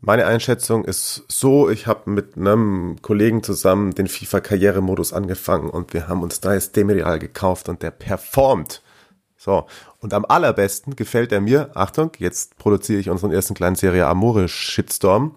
meine 0.00 0.26
Einschätzung 0.26 0.84
ist 0.84 1.24
so, 1.28 1.70
ich 1.70 1.86
habe 1.86 2.10
mit 2.10 2.36
einem 2.36 2.96
Kollegen 3.00 3.42
zusammen 3.42 3.94
den 3.94 4.08
FIFA-Karrieremodus 4.08 5.12
angefangen 5.12 5.70
und 5.70 5.94
wir 5.94 6.08
haben 6.08 6.22
uns 6.22 6.40
da 6.40 6.54
jetzt 6.54 6.76
Demiral 6.76 7.18
gekauft 7.18 7.68
und 7.68 7.82
der 7.82 7.90
performt. 7.90 8.82
So, 9.36 9.66
und 10.00 10.14
am 10.14 10.24
allerbesten 10.24 10.96
gefällt 10.96 11.30
er 11.30 11.40
mir, 11.40 11.70
Achtung, 11.74 12.12
jetzt 12.18 12.56
produziere 12.56 13.00
ich 13.00 13.10
unseren 13.10 13.32
ersten 13.32 13.54
kleinen 13.54 13.76
Serie 13.76 14.06
Amore 14.06 14.48
Shitstorm. 14.48 15.36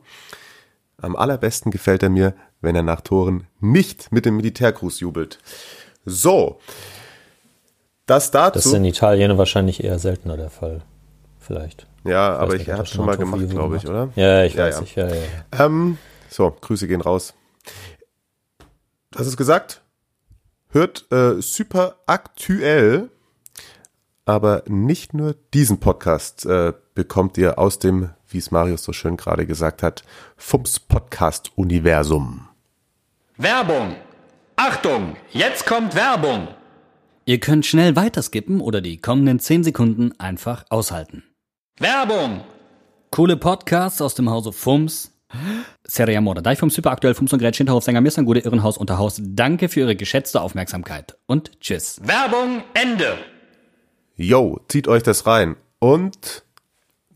Am 1.01 1.15
allerbesten 1.15 1.71
gefällt 1.71 2.03
er 2.03 2.09
mir, 2.09 2.33
wenn 2.61 2.75
er 2.75 2.83
nach 2.83 3.01
Toren 3.01 3.47
nicht 3.59 4.11
mit 4.11 4.25
dem 4.25 4.37
Militärgruß 4.37 5.01
jubelt. 5.01 5.39
So, 6.05 6.59
das 8.05 8.31
dazu. 8.31 8.53
Das 8.55 8.65
ist 8.65 8.73
in 8.73 8.85
Italien 8.85 9.37
wahrscheinlich 9.37 9.83
eher 9.83 9.99
seltener 9.99 10.37
der 10.37 10.49
Fall. 10.49 10.81
Vielleicht. 11.47 11.87
Ja, 12.03 12.33
weiß 12.33 12.39
aber 12.39 12.55
ich 12.55 12.69
habe 12.69 12.79
das 12.79 12.89
schon 12.89 13.05
mal 13.05 13.15
gemacht, 13.15 13.49
glaube 13.49 13.77
ich, 13.77 13.87
oder? 13.87 14.09
Ja, 14.17 14.43
ich 14.43 14.53
Ja, 14.55 14.65
weiß 14.65 14.75
ja. 14.75 14.81
nicht. 14.81 14.95
Ja, 14.97 15.07
ja, 15.07 15.15
ja. 15.15 15.65
Ähm, 15.65 15.97
so, 16.29 16.51
Grüße 16.51 16.87
gehen 16.89 16.99
raus. 16.99 17.33
Das 19.11 19.25
ist 19.27 19.37
gesagt. 19.37 19.81
Hört 20.69 21.09
äh, 21.09 21.41
super 21.41 21.95
aktuell, 22.05 23.09
aber 24.25 24.63
nicht 24.67 25.13
nur 25.13 25.35
diesen 25.53 25.79
Podcast 25.79 26.45
äh, 26.45 26.73
bekommt 26.93 27.37
ihr 27.37 27.57
aus 27.57 27.79
dem, 27.79 28.09
wie 28.27 28.39
es 28.39 28.51
Marius 28.51 28.83
so 28.83 28.91
schön 28.91 29.15
gerade 29.15 29.45
gesagt 29.45 29.81
hat, 29.83 30.03
Fums 30.35 30.81
Podcast 30.81 31.53
Universum. 31.55 32.49
Werbung! 33.37 33.95
Achtung! 34.57 35.15
Jetzt 35.31 35.65
kommt 35.65 35.95
Werbung! 35.95 36.49
Ihr 37.23 37.39
könnt 37.39 37.65
schnell 37.65 37.95
weiterskippen 37.95 38.59
oder 38.59 38.81
die 38.81 38.97
kommenden 38.97 39.39
10 39.39 39.63
Sekunden 39.63 40.11
einfach 40.19 40.65
aushalten. 40.69 41.23
Werbung! 41.79 42.41
Coole 43.11 43.37
Podcasts 43.37 44.01
aus 44.01 44.15
dem 44.15 44.31
Hause 44.31 44.51
Fums. 44.51 45.11
Serie 45.83 46.17
Amore, 46.17 46.41
Deich 46.41 46.57
vom 46.57 46.71
Super 46.71 46.89
aktuell 46.89 47.13
Fums 47.13 47.33
und 47.33 47.39
Gretchen 47.39 47.65
Hinterhof, 47.65 47.83
Sänger 47.83 48.01
Mirsan, 48.01 48.25
Gute 48.25 48.39
Irrenhaus, 48.39 48.79
Unterhaus. 48.79 49.21
Danke 49.23 49.69
für 49.69 49.81
Ihre 49.81 49.95
geschätzte 49.95 50.41
Aufmerksamkeit 50.41 51.17
und 51.27 51.59
tschüss. 51.59 52.01
Werbung 52.03 52.63
Ende! 52.73 53.19
Yo, 54.15 54.59
zieht 54.67 54.87
euch 54.87 55.03
das 55.03 55.27
rein. 55.27 55.55
Und 55.77 56.43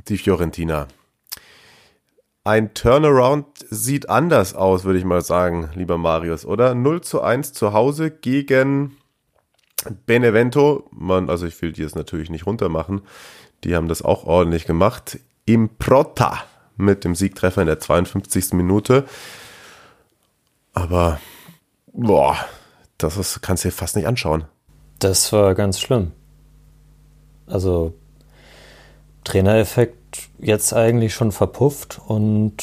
die 0.07 0.19
Fiorentina. 0.19 0.87
Ein 2.43 2.75
Turnaround 2.75 3.47
sieht 3.71 4.09
anders 4.09 4.53
aus, 4.53 4.83
würde 4.83 4.99
ich 4.99 5.05
mal 5.05 5.23
sagen, 5.23 5.71
lieber 5.73 5.97
Marius, 5.97 6.45
oder? 6.45 6.75
0 6.75 7.01
zu 7.01 7.23
1 7.23 7.53
zu 7.53 7.73
Hause 7.73 8.11
gegen 8.11 8.95
Benevento. 10.05 10.87
Man, 10.91 11.31
also 11.31 11.47
ich 11.47 11.59
will 11.63 11.71
die 11.71 11.81
jetzt 11.81 11.95
natürlich 11.95 12.29
nicht 12.29 12.45
runtermachen. 12.45 13.01
Die 13.63 13.75
haben 13.75 13.87
das 13.87 14.01
auch 14.01 14.25
ordentlich 14.25 14.65
gemacht. 14.65 15.19
Improta 15.45 16.43
mit 16.77 17.03
dem 17.03 17.15
Siegtreffer 17.15 17.61
in 17.61 17.67
der 17.67 17.79
52. 17.79 18.53
Minute. 18.53 19.05
Aber, 20.73 21.19
boah, 21.93 22.37
das 22.97 23.17
ist, 23.17 23.41
kannst 23.41 23.63
du 23.63 23.69
dir 23.69 23.73
fast 23.73 23.95
nicht 23.95 24.07
anschauen. 24.07 24.45
Das 24.99 25.31
war 25.33 25.55
ganz 25.55 25.79
schlimm. 25.79 26.11
Also 27.47 27.93
Trainereffekt 29.23 30.29
jetzt 30.39 30.73
eigentlich 30.73 31.13
schon 31.13 31.31
verpufft 31.31 31.99
und 32.05 32.55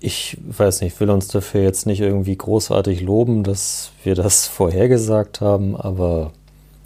ich 0.00 0.38
weiß 0.46 0.82
nicht, 0.82 0.98
will 1.00 1.10
uns 1.10 1.28
dafür 1.28 1.62
jetzt 1.62 1.86
nicht 1.86 2.00
irgendwie 2.00 2.36
großartig 2.36 3.00
loben, 3.00 3.44
dass 3.44 3.92
wir 4.04 4.14
das 4.14 4.46
vorhergesagt 4.46 5.40
haben, 5.40 5.76
aber 5.76 6.32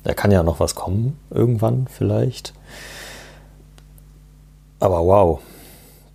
da 0.04 0.14
kann 0.14 0.30
ja 0.30 0.42
noch 0.42 0.60
was 0.60 0.75
kommen, 0.75 1.18
irgendwann 1.30 1.87
vielleicht. 1.88 2.54
Aber 4.80 5.00
wow, 5.00 5.40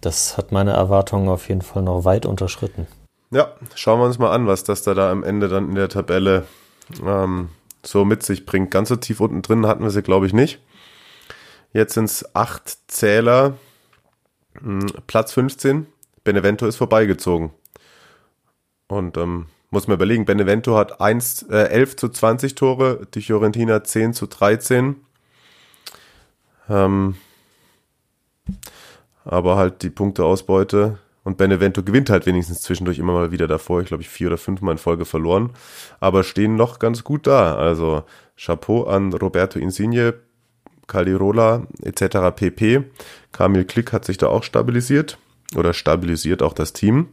das 0.02 0.38
hat 0.38 0.52
meine 0.52 0.72
Erwartungen 0.72 1.30
auf 1.30 1.48
jeden 1.48 1.62
Fall 1.62 1.84
noch 1.84 2.04
weit 2.04 2.26
unterschritten. 2.26 2.88
Ja, 3.32 3.54
schauen 3.76 4.00
wir 4.00 4.06
uns 4.06 4.20
mal 4.20 4.32
an, 4.32 4.48
was 4.48 4.64
das 4.64 4.82
da, 4.82 4.94
da 4.94 5.12
am 5.12 5.24
Ende 5.24 5.48
dann 5.48 5.70
in 5.70 5.76
der 5.76 5.90
Tabelle 5.90 6.46
ähm, 7.04 7.50
so 7.84 8.06
mit 8.06 8.24
sich 8.24 8.46
bringt. 8.46 8.72
Ganz 8.72 8.90
so 8.90 8.96
tief 8.96 9.20
unten 9.20 9.42
drin 9.42 9.66
hatten 9.68 9.84
wir 9.84 9.92
sie, 9.92 10.02
glaube 10.02 10.26
ich, 10.26 10.34
nicht. 10.34 10.60
Jetzt 11.74 11.94
sind 11.94 12.06
es 12.06 12.36
acht 12.36 12.78
Zähler. 12.88 13.58
Hm, 14.60 14.88
Platz 15.08 15.34
15. 15.34 15.88
Benevento 16.24 16.66
ist 16.66 16.78
vorbeigezogen. 16.78 17.52
Und 18.88 19.18
ähm, 19.18 19.48
muss 19.70 19.88
man 19.88 19.96
überlegen, 19.96 20.26
Benevento 20.26 20.78
hat 20.78 21.02
1, 21.02 21.44
äh, 21.50 21.68
11 21.70 21.96
zu 21.98 22.10
20 22.10 22.56
Tore, 22.56 23.08
die 23.14 23.22
Fiorentina 23.22 23.84
10 23.84 24.14
zu 24.14 24.28
13. 24.28 24.96
Ähm, 26.70 27.16
aber 29.24 29.56
halt 29.56 29.82
die 29.82 29.90
Punkteausbeute 29.90 31.00
und 31.26 31.38
Benevento 31.38 31.82
gewinnt 31.82 32.12
halt 32.12 32.28
wenigstens 32.28 32.62
zwischendurch 32.62 33.00
immer 33.00 33.14
mal 33.14 33.32
wieder 33.32 33.48
davor. 33.48 33.82
Ich 33.82 33.88
glaube, 33.88 34.04
ich 34.04 34.10
vier 34.10 34.28
oder 34.28 34.38
fünf 34.38 34.62
Mal 34.62 34.74
in 34.74 34.78
Folge 34.78 35.06
verloren. 35.06 35.50
Aber 36.00 36.24
stehen 36.24 36.56
noch 36.56 36.78
ganz 36.78 37.04
gut 37.04 37.26
da. 37.26 37.56
Also 37.56 38.04
Chapeau 38.38 38.84
an 38.84 39.12
Roberto 39.12 39.58
Insigne, 39.58 40.14
Caldirola 40.86 41.66
etc. 41.82 42.36
pp. 42.36 42.84
Kamil 43.32 43.66
Klick 43.66 43.92
hat 43.92 44.06
sich 44.06 44.18
da 44.18 44.28
auch 44.28 44.44
stabilisiert. 44.44 45.18
Oder 45.56 45.74
stabilisiert 45.74 46.44
auch 46.44 46.54
das 46.54 46.74
Team. 46.74 47.08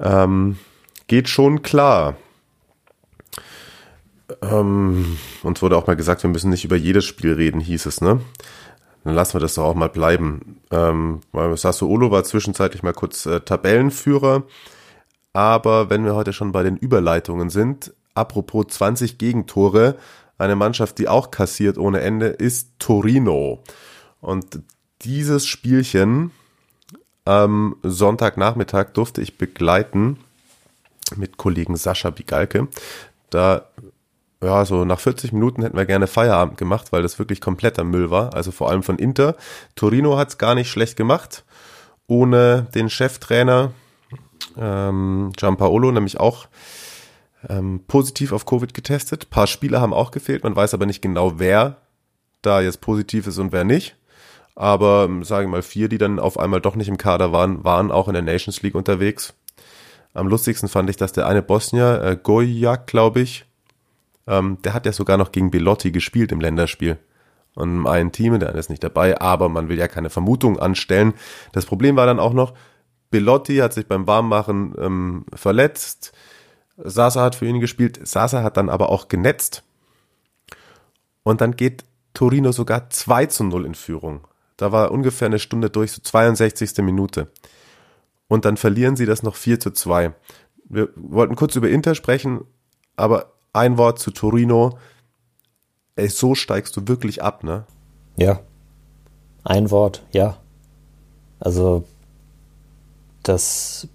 Ähm, 0.00 0.58
geht 1.06 1.28
schon 1.28 1.62
klar. 1.62 2.16
Ähm, 4.40 5.16
uns 5.44 5.62
wurde 5.62 5.76
auch 5.76 5.86
mal 5.86 5.94
gesagt, 5.94 6.24
wir 6.24 6.30
müssen 6.30 6.50
nicht 6.50 6.64
über 6.64 6.76
jedes 6.76 7.04
Spiel 7.04 7.34
reden, 7.34 7.60
hieß 7.60 7.86
es, 7.86 8.00
ne? 8.00 8.20
Dann 9.04 9.14
lassen 9.14 9.34
wir 9.34 9.40
das 9.40 9.54
doch 9.54 9.64
auch 9.64 9.74
mal 9.74 9.88
bleiben. 9.88 10.60
Ähm, 10.70 11.20
Sassuolo 11.54 12.10
war 12.10 12.24
zwischenzeitlich 12.24 12.82
mal 12.82 12.92
kurz 12.92 13.26
äh, 13.26 13.40
Tabellenführer. 13.40 14.44
Aber 15.32 15.90
wenn 15.90 16.04
wir 16.04 16.14
heute 16.14 16.32
schon 16.32 16.52
bei 16.52 16.62
den 16.62 16.76
Überleitungen 16.76 17.50
sind, 17.50 17.92
apropos 18.14 18.66
20 18.68 19.18
Gegentore, 19.18 19.96
eine 20.38 20.56
Mannschaft, 20.56 20.98
die 20.98 21.08
auch 21.08 21.30
kassiert 21.30 21.78
ohne 21.78 22.00
Ende, 22.00 22.26
ist 22.26 22.70
Torino. 22.78 23.62
Und 24.20 24.60
dieses 25.02 25.46
Spielchen 25.46 26.30
am 27.24 27.76
Sonntagnachmittag 27.82 28.92
durfte 28.92 29.22
ich 29.22 29.38
begleiten 29.38 30.18
mit 31.16 31.36
Kollegen 31.36 31.76
Sascha 31.76 32.10
Bigalke. 32.10 32.68
Da 33.30 33.66
ja, 34.42 34.64
so 34.64 34.84
nach 34.84 35.00
40 35.00 35.32
Minuten 35.32 35.62
hätten 35.62 35.76
wir 35.76 35.86
gerne 35.86 36.06
Feierabend 36.06 36.58
gemacht, 36.58 36.92
weil 36.92 37.02
das 37.02 37.18
wirklich 37.18 37.40
kompletter 37.40 37.84
Müll 37.84 38.10
war. 38.10 38.34
Also 38.34 38.50
vor 38.50 38.70
allem 38.70 38.82
von 38.82 38.98
Inter. 38.98 39.36
Torino 39.76 40.18
hat 40.18 40.30
es 40.30 40.38
gar 40.38 40.54
nicht 40.54 40.70
schlecht 40.70 40.96
gemacht. 40.96 41.44
Ohne 42.08 42.66
den 42.74 42.90
Cheftrainer 42.90 43.72
ähm, 44.58 45.32
Giampaolo, 45.36 45.92
nämlich 45.92 46.18
auch 46.18 46.46
ähm, 47.48 47.82
positiv 47.86 48.32
auf 48.32 48.46
Covid 48.46 48.74
getestet. 48.74 49.26
Ein 49.26 49.30
paar 49.30 49.46
Spieler 49.46 49.80
haben 49.80 49.94
auch 49.94 50.10
gefehlt. 50.10 50.44
Man 50.44 50.56
weiß 50.56 50.74
aber 50.74 50.86
nicht 50.86 51.02
genau, 51.02 51.38
wer 51.38 51.76
da 52.42 52.60
jetzt 52.60 52.80
positiv 52.80 53.26
ist 53.26 53.38
und 53.38 53.52
wer 53.52 53.64
nicht. 53.64 53.96
Aber 54.54 55.04
ähm, 55.04 55.24
sagen 55.24 55.48
wir 55.48 55.58
mal, 55.58 55.62
vier, 55.62 55.88
die 55.88 55.98
dann 55.98 56.18
auf 56.18 56.38
einmal 56.38 56.60
doch 56.60 56.76
nicht 56.76 56.88
im 56.88 56.98
Kader 56.98 57.32
waren, 57.32 57.64
waren 57.64 57.90
auch 57.90 58.08
in 58.08 58.14
der 58.14 58.22
Nations 58.22 58.62
League 58.62 58.74
unterwegs. 58.74 59.34
Am 60.14 60.28
lustigsten 60.28 60.68
fand 60.68 60.90
ich, 60.90 60.96
dass 60.96 61.12
der 61.12 61.26
eine 61.26 61.42
Bosnier, 61.42 62.02
äh, 62.02 62.16
Gojak, 62.22 62.86
glaube 62.86 63.20
ich, 63.20 63.46
ähm, 64.26 64.58
der 64.62 64.74
hat 64.74 64.86
ja 64.86 64.92
sogar 64.92 65.16
noch 65.16 65.32
gegen 65.32 65.50
Belotti 65.50 65.90
gespielt 65.90 66.32
im 66.32 66.40
Länderspiel. 66.40 66.98
Und 67.54 67.86
ein 67.86 68.12
Team, 68.12 68.38
der 68.40 68.54
ist 68.54 68.70
nicht 68.70 68.82
dabei, 68.82 69.20
aber 69.20 69.48
man 69.48 69.68
will 69.68 69.78
ja 69.78 69.88
keine 69.88 70.10
Vermutung 70.10 70.58
anstellen. 70.58 71.12
Das 71.52 71.66
Problem 71.66 71.96
war 71.96 72.06
dann 72.06 72.18
auch 72.18 72.32
noch, 72.32 72.54
Belotti 73.10 73.56
hat 73.56 73.74
sich 73.74 73.86
beim 73.86 74.06
Warmmachen 74.06 74.74
ähm, 74.78 75.26
verletzt. 75.34 76.12
Sasa 76.76 77.22
hat 77.22 77.34
für 77.34 77.46
ihn 77.46 77.60
gespielt. 77.60 78.00
Sasa 78.02 78.42
hat 78.42 78.56
dann 78.56 78.70
aber 78.70 78.88
auch 78.88 79.08
genetzt. 79.08 79.62
Und 81.22 81.40
dann 81.40 81.54
geht 81.54 81.84
Torino 82.14 82.52
sogar 82.52 82.90
2 82.90 83.26
zu 83.26 83.44
0 83.44 83.66
in 83.66 83.74
Führung. 83.74 84.26
Da 84.56 84.72
war 84.72 84.90
ungefähr 84.90 85.26
eine 85.26 85.38
Stunde 85.38 85.70
durch, 85.70 85.92
so 85.92 86.00
62. 86.02 86.78
Minute. 86.78 87.30
Und 88.28 88.44
dann 88.46 88.56
verlieren 88.56 88.96
sie 88.96 89.06
das 89.06 89.22
noch 89.22 89.36
4 89.36 89.60
zu 89.60 89.72
2. 89.72 90.14
Wir 90.68 90.88
wollten 90.96 91.36
kurz 91.36 91.54
über 91.54 91.68
Inter 91.68 91.94
sprechen, 91.94 92.44
aber 92.96 93.31
ein 93.52 93.78
Wort 93.78 93.98
zu 93.98 94.10
Torino. 94.10 94.78
Ey, 95.96 96.08
so 96.08 96.34
steigst 96.34 96.76
du 96.76 96.88
wirklich 96.88 97.22
ab, 97.22 97.44
ne? 97.44 97.64
Ja. 98.16 98.40
Ein 99.44 99.70
Wort, 99.70 100.02
ja. 100.12 100.38
Also, 101.40 101.84
das, 103.22 103.88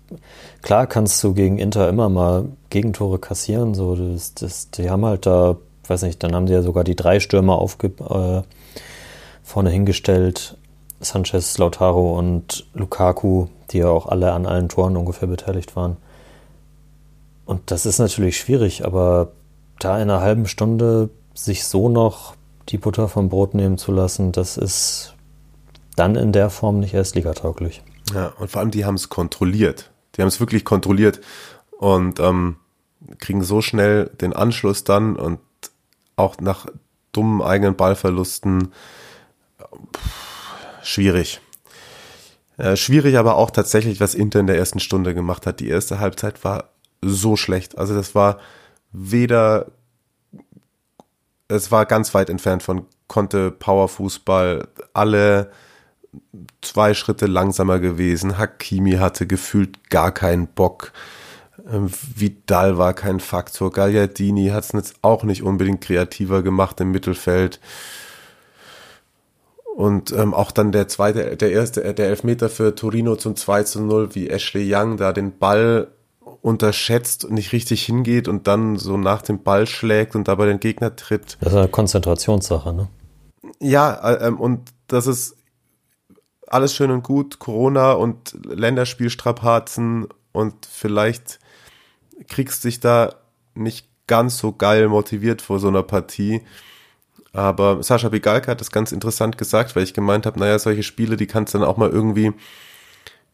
klar 0.62 0.88
kannst 0.88 1.24
du 1.24 1.34
gegen 1.34 1.58
Inter 1.58 1.89
immer 1.89 2.10
mal 2.10 2.50
Gegentore 2.70 3.20
kassieren, 3.20 3.74
so, 3.74 3.96
das, 3.96 4.34
das, 4.34 4.70
die 4.72 4.89
haben 4.89 5.06
halt 5.06 5.26
da, 5.26 5.58
weiß 5.88 6.04
nicht, 6.04 6.22
dann 6.24 6.36
haben 6.36 6.46
die 6.46 6.54
ja 6.54 6.62
sogar 6.62 6.84
die 6.84 6.96
drei 6.96 7.20
Stürmer 7.20 7.58
aufge, 7.58 7.88
äh, 7.88 8.43
vorne 9.43 9.70
hingestellt, 9.70 10.58
Sanchez, 11.00 11.58
Lautaro 11.58 12.17
und 12.17 12.65
Lukaku, 12.74 13.48
die 13.72 13.80
ja 13.80 13.89
auch 13.89 14.08
alle 14.08 14.34
an 14.34 14.46
allen 14.46 14.70
Toren 14.70 14.98
ungefähr 14.98 15.28
beteiligt 15.28 15.76
waren. 15.76 15.98
Und 17.46 17.72
das 17.72 17.86
ist 17.86 18.00
natürlich 18.00 18.38
schwierig, 18.38 18.84
aber 18.86 19.30
da 19.80 19.98
in 19.98 20.10
einer 20.10 20.22
halben 20.22 20.48
Stunde 20.48 21.10
sich 21.34 21.66
so 21.66 21.90
noch 21.90 22.36
die 22.70 22.78
Butter 22.78 23.08
vom 23.08 23.30
Brot 23.30 23.54
nehmen 23.54 23.78
zu 23.78 23.92
lassen, 23.92 24.32
das 24.32 24.58
ist 24.58 25.16
dann 25.96 26.16
in 26.16 26.32
der 26.32 26.50
Form 26.50 26.80
nicht 26.80 26.94
erst 26.94 27.16
ligatauglich. 27.16 27.84
Ja, 28.13 28.34
und 28.40 28.50
vor 28.50 28.62
allem 28.62 28.72
die 28.72 28.86
haben 28.86 28.96
es 28.96 29.10
kontrolliert. 29.10 29.92
Die 30.16 30.22
haben 30.22 30.28
es 30.28 30.40
wirklich 30.40 30.66
kontrolliert 30.66 31.22
und 31.72 32.20
ähm, 32.20 32.58
kriegen 33.20 33.44
so 33.44 33.62
schnell 33.62 34.06
den 34.22 34.34
Anschluss 34.34 34.84
dann 34.84 35.16
und 35.16 35.40
auch 36.16 36.38
nach 36.40 36.68
dummen 37.12 37.42
eigenen 37.42 37.76
Ballverlusten 37.76 38.74
pff, 39.96 40.84
schwierig. 40.84 41.42
Äh, 42.58 42.76
schwierig 42.76 43.18
aber 43.18 43.36
auch 43.36 43.52
tatsächlich, 43.52 44.00
was 44.00 44.16
Inter 44.16 44.40
in 44.40 44.48
der 44.48 44.58
ersten 44.58 44.80
Stunde 44.80 45.13
gemacht 45.13 45.46
hat. 45.46 45.60
Die 45.60 45.68
erste 45.68 46.00
Halbzeit 46.00 46.44
war 46.44 46.72
so 47.02 47.36
schlecht. 47.36 47.78
Also 47.78 47.94
das 47.94 48.16
war 48.16 48.40
weder, 48.91 49.67
es 51.47 51.71
war 51.71 51.86
ganz 51.86 52.13
weit 52.13 52.30
entfernt 52.30 52.63
von 52.63 52.86
konnte 53.08 53.52
Powerfußball, 53.52 54.67
alle 54.93 55.52
zwei 56.62 56.93
Schritte 56.93 57.26
langsamer 57.26 57.80
gewesen. 57.80 58.38
Hakimi 58.38 58.93
hatte 58.93 59.28
gefühlt 59.28 59.89
gar 59.89 60.12
keinen 60.12 60.47
Bock. 60.47 60.91
Ähm, 61.69 61.89
Vidal 62.15 62.78
war 62.78 62.93
kein 62.93 63.19
Faktor. 63.19 63.71
Gagliardini 63.71 64.50
hat 64.50 64.65
es 64.65 64.71
jetzt 64.73 64.95
auch 65.02 65.23
nicht 65.23 65.43
unbedingt 65.43 65.82
kreativer 65.82 66.43
gemacht 66.43 66.80
im 66.82 66.91
Mittelfeld. 66.91 67.60
Und 69.76 70.12
ähm, 70.12 70.34
auch 70.34 70.52
dann 70.52 70.71
der 70.71 70.88
zweite, 70.88 71.38
der 71.38 71.52
erste, 71.52 71.93
der 71.93 72.08
Elfmeter 72.08 72.50
für 72.50 72.73
Torino 72.73 73.15
zum 73.15 73.36
2 73.36 73.63
zu 73.63 73.82
0, 73.82 74.15
wie 74.15 74.30
Ashley 74.30 74.73
Young 74.73 74.97
da 74.97 75.13
den 75.13 75.38
Ball 75.38 75.89
unterschätzt 76.47 77.25
und 77.25 77.33
nicht 77.33 77.51
richtig 77.51 77.83
hingeht 77.83 78.29
und 78.29 78.47
dann 78.47 78.77
so 78.77 78.95
nach 78.95 79.21
dem 79.21 79.43
Ball 79.43 79.67
schlägt 79.67 80.15
und 80.15 80.29
dabei 80.29 80.45
den 80.45 80.62
Gegner 80.62 80.95
tritt. 80.95 81.38
Das 81.41 81.51
ist 81.51 81.60
eine 81.60 81.67
Konzentrationssache, 81.67 82.71
ne? 82.71 82.88
Ja, 83.60 83.93
äh, 83.95 84.27
ähm, 84.27 84.39
und 84.39 84.62
das 84.88 85.07
ist 85.07 85.36
alles 86.47 86.73
schön 86.73 86.89
und 86.89 87.03
gut, 87.03 87.39
Corona 87.39 87.91
und 87.91 88.33
Länderspielstrapazen 88.45 90.07
und 90.31 90.53
vielleicht 90.65 91.39
kriegst 92.29 92.63
dich 92.63 92.79
da 92.79 93.15
nicht 93.53 93.89
ganz 94.07 94.38
so 94.38 94.53
geil 94.53 94.88
motiviert 94.88 95.41
vor 95.41 95.60
so 95.60 95.67
einer 95.67 95.83
Partie. 95.83 96.43
Aber 97.33 97.83
Sascha 97.83 98.07
Bigalka 98.07 98.51
hat 98.51 98.62
das 98.62 98.71
ganz 98.71 98.93
interessant 98.93 99.38
gesagt, 99.38 99.75
weil 99.75 99.83
ich 99.83 99.93
gemeint 99.93 100.25
habe, 100.25 100.39
naja, 100.39 100.57
solche 100.60 100.83
Spiele, 100.83 101.17
die 101.17 101.27
kannst 101.27 101.53
du 101.53 101.57
dann 101.57 101.67
auch 101.67 101.75
mal 101.75 101.89
irgendwie 101.89 102.31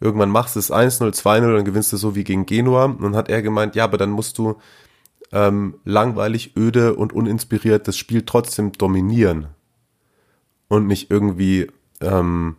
Irgendwann 0.04 0.32
machst 0.32 0.58
du 0.58 0.60
es 0.60 0.70
1-0, 0.70 1.14
2-0, 1.14 1.56
dann 1.56 1.64
gewinnst 1.64 1.94
du 1.94 1.98
so 1.98 2.14
wie 2.14 2.26
gegen 2.26 2.46
Genua. 2.46 2.84
Und 2.84 3.02
dann 3.02 3.16
hat 3.16 3.30
er 3.30 3.42
gemeint, 3.42 3.74
ja, 3.74 3.86
aber 3.86 3.98
dann 3.98 4.10
musst 4.10 4.38
du 4.38 4.58
ähm, 5.32 5.76
langweilig, 5.86 6.58
öde 6.58 6.96
und 6.96 7.14
uninspiriert 7.14 7.88
das 7.88 7.96
Spiel 7.98 8.24
trotzdem 8.26 8.74
dominieren. 8.74 9.48
Und 10.68 10.88
nicht 10.88 11.10
irgendwie 11.10 11.72
ähm, 12.02 12.58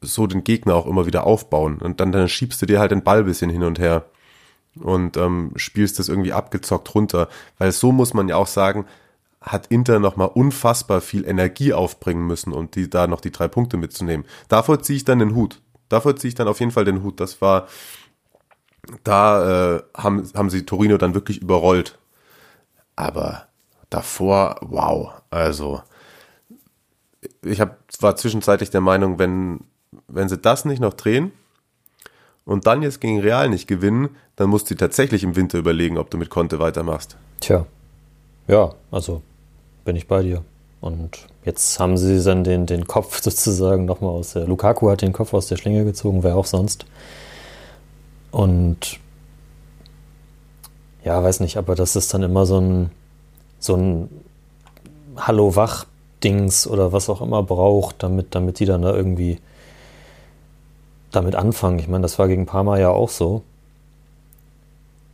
so 0.00 0.28
den 0.28 0.44
Gegner 0.44 0.76
auch 0.76 0.86
immer 0.86 1.04
wieder 1.04 1.26
aufbauen. 1.26 1.78
Und 1.78 1.98
dann, 1.98 2.12
dann 2.12 2.28
schiebst 2.28 2.62
du 2.62 2.66
dir 2.66 2.78
halt 2.78 2.92
den 2.92 3.02
Ball 3.02 3.24
bisschen 3.24 3.50
hin 3.50 3.64
und 3.64 3.80
her 3.80 4.04
und 4.80 5.16
ähm, 5.16 5.50
spielst 5.56 5.98
das 5.98 6.08
irgendwie 6.08 6.32
abgezockt 6.32 6.94
runter. 6.94 7.28
Weil 7.58 7.72
so 7.72 7.90
muss 7.90 8.14
man 8.14 8.28
ja 8.28 8.36
auch 8.36 8.46
sagen, 8.46 8.86
hat 9.40 9.66
Inter 9.66 9.98
nochmal 9.98 10.30
unfassbar 10.32 11.00
viel 11.00 11.26
Energie 11.26 11.72
aufbringen 11.72 12.24
müssen, 12.24 12.52
um 12.52 12.70
die, 12.70 12.88
da 12.88 13.08
noch 13.08 13.20
die 13.20 13.32
drei 13.32 13.48
Punkte 13.48 13.76
mitzunehmen. 13.78 14.26
Davor 14.46 14.80
ziehe 14.80 14.98
ich 14.98 15.04
dann 15.04 15.18
den 15.18 15.34
Hut. 15.34 15.60
Davor 15.88 16.16
ziehe 16.16 16.28
ich 16.28 16.34
dann 16.34 16.48
auf 16.48 16.60
jeden 16.60 16.72
Fall 16.72 16.84
den 16.84 17.02
Hut. 17.02 17.20
Das 17.20 17.40
war, 17.40 17.68
da 19.04 19.76
äh, 19.76 19.82
haben, 19.96 20.30
haben 20.34 20.50
sie 20.50 20.66
Torino 20.66 20.98
dann 20.98 21.14
wirklich 21.14 21.40
überrollt. 21.40 21.98
Aber 22.96 23.46
davor, 23.90 24.56
wow. 24.60 25.12
Also, 25.30 25.82
ich 27.42 27.60
hab, 27.60 27.78
war 28.00 28.16
zwischenzeitlich 28.16 28.70
der 28.70 28.80
Meinung, 28.80 29.18
wenn, 29.18 29.60
wenn 30.06 30.28
sie 30.28 30.38
das 30.38 30.64
nicht 30.64 30.80
noch 30.80 30.94
drehen 30.94 31.32
und 32.44 32.66
dann 32.66 32.82
jetzt 32.82 33.00
gegen 33.00 33.20
Real 33.20 33.48
nicht 33.48 33.68
gewinnen, 33.68 34.16
dann 34.36 34.50
musst 34.50 34.70
du 34.70 34.74
tatsächlich 34.74 35.22
im 35.22 35.36
Winter 35.36 35.58
überlegen, 35.58 35.98
ob 35.98 36.10
du 36.10 36.18
mit 36.18 36.30
Conte 36.30 36.58
weitermachst. 36.58 37.16
Tja, 37.40 37.66
ja, 38.46 38.74
also 38.90 39.22
bin 39.84 39.96
ich 39.96 40.08
bei 40.08 40.22
dir. 40.22 40.44
Und 40.80 41.26
jetzt 41.44 41.80
haben 41.80 41.96
sie 41.96 42.22
dann 42.22 42.44
den, 42.44 42.66
den 42.66 42.86
Kopf 42.86 43.20
sozusagen 43.22 43.84
nochmal 43.84 44.10
aus 44.10 44.32
der. 44.32 44.46
Lukaku 44.46 44.90
hat 44.90 45.02
den 45.02 45.12
Kopf 45.12 45.34
aus 45.34 45.48
der 45.48 45.56
Schlinge 45.56 45.84
gezogen, 45.84 46.22
wer 46.22 46.36
auch 46.36 46.46
sonst. 46.46 46.86
Und 48.30 49.00
ja, 51.04 51.22
weiß 51.22 51.40
nicht, 51.40 51.56
aber 51.56 51.74
das 51.74 51.96
ist 51.96 52.12
dann 52.12 52.22
immer 52.22 52.44
so 52.44 52.60
ein, 52.60 52.90
so 53.58 53.74
ein 53.76 54.08
Hallo-Wach-Dings 55.16 56.66
oder 56.66 56.92
was 56.92 57.08
auch 57.08 57.22
immer 57.22 57.42
braucht, 57.42 58.02
damit, 58.02 58.34
damit 58.34 58.58
die 58.58 58.66
dann 58.66 58.82
da 58.82 58.94
irgendwie 58.94 59.40
damit 61.10 61.34
anfangen. 61.34 61.78
Ich 61.78 61.88
meine, 61.88 62.02
das 62.02 62.18
war 62.18 62.28
gegen 62.28 62.46
Parma 62.46 62.78
ja 62.78 62.90
auch 62.90 63.08
so. 63.08 63.42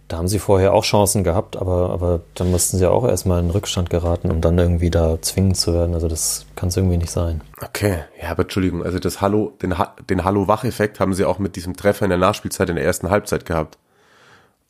Da 0.09 0.19
haben 0.19 0.29
sie 0.29 0.39
vorher 0.39 0.75
auch 0.75 0.85
Chancen 0.85 1.25
gehabt, 1.25 1.57
aber, 1.57 1.91
aber 1.91 2.21
dann 2.35 2.51
mussten 2.51 2.77
sie 2.77 2.89
auch 2.89 3.07
erstmal 3.09 3.41
in 3.41 3.51
Rückstand 3.51 3.89
geraten, 3.89 4.31
um 4.31 4.43
dann 4.43 4.59
irgendwie 4.59 4.91
da 4.91 5.21
zwingend 5.23 5.57
zu 5.57 5.73
werden. 5.73 5.95
Also 5.95 6.09
das 6.09 6.45
kann 6.57 6.69
es 6.69 6.77
irgendwie 6.77 6.99
nicht 6.99 7.11
sein. 7.11 7.41
Okay, 7.63 8.01
ja, 8.21 8.31
aber 8.31 8.43
Entschuldigung, 8.43 8.85
also 8.85 8.99
das 8.99 9.23
Hallo, 9.23 9.55
den, 9.63 9.75
den 10.11 10.25
Hallo-Wach-Effekt 10.25 11.01
haben 11.01 11.15
sie 11.15 11.25
auch 11.25 11.39
mit 11.39 11.57
diesem 11.57 11.75
Treffer 11.75 12.05
in 12.05 12.11
der 12.11 12.19
Nachspielzeit 12.19 12.69
in 12.69 12.77
der 12.77 12.85
ersten 12.85 13.09
Halbzeit 13.09 13.47
gehabt. 13.47 13.79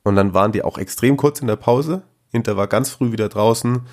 Und 0.04 0.14
dann 0.14 0.34
waren 0.34 0.52
die 0.52 0.62
auch 0.62 0.78
extrem 0.78 1.16
kurz 1.16 1.40
in 1.40 1.48
der 1.48 1.56
Pause. 1.56 2.02
Inter 2.30 2.56
war 2.56 2.68
ganz 2.68 2.90
früh 2.90 3.10
wieder 3.10 3.28
draußen. 3.28 3.86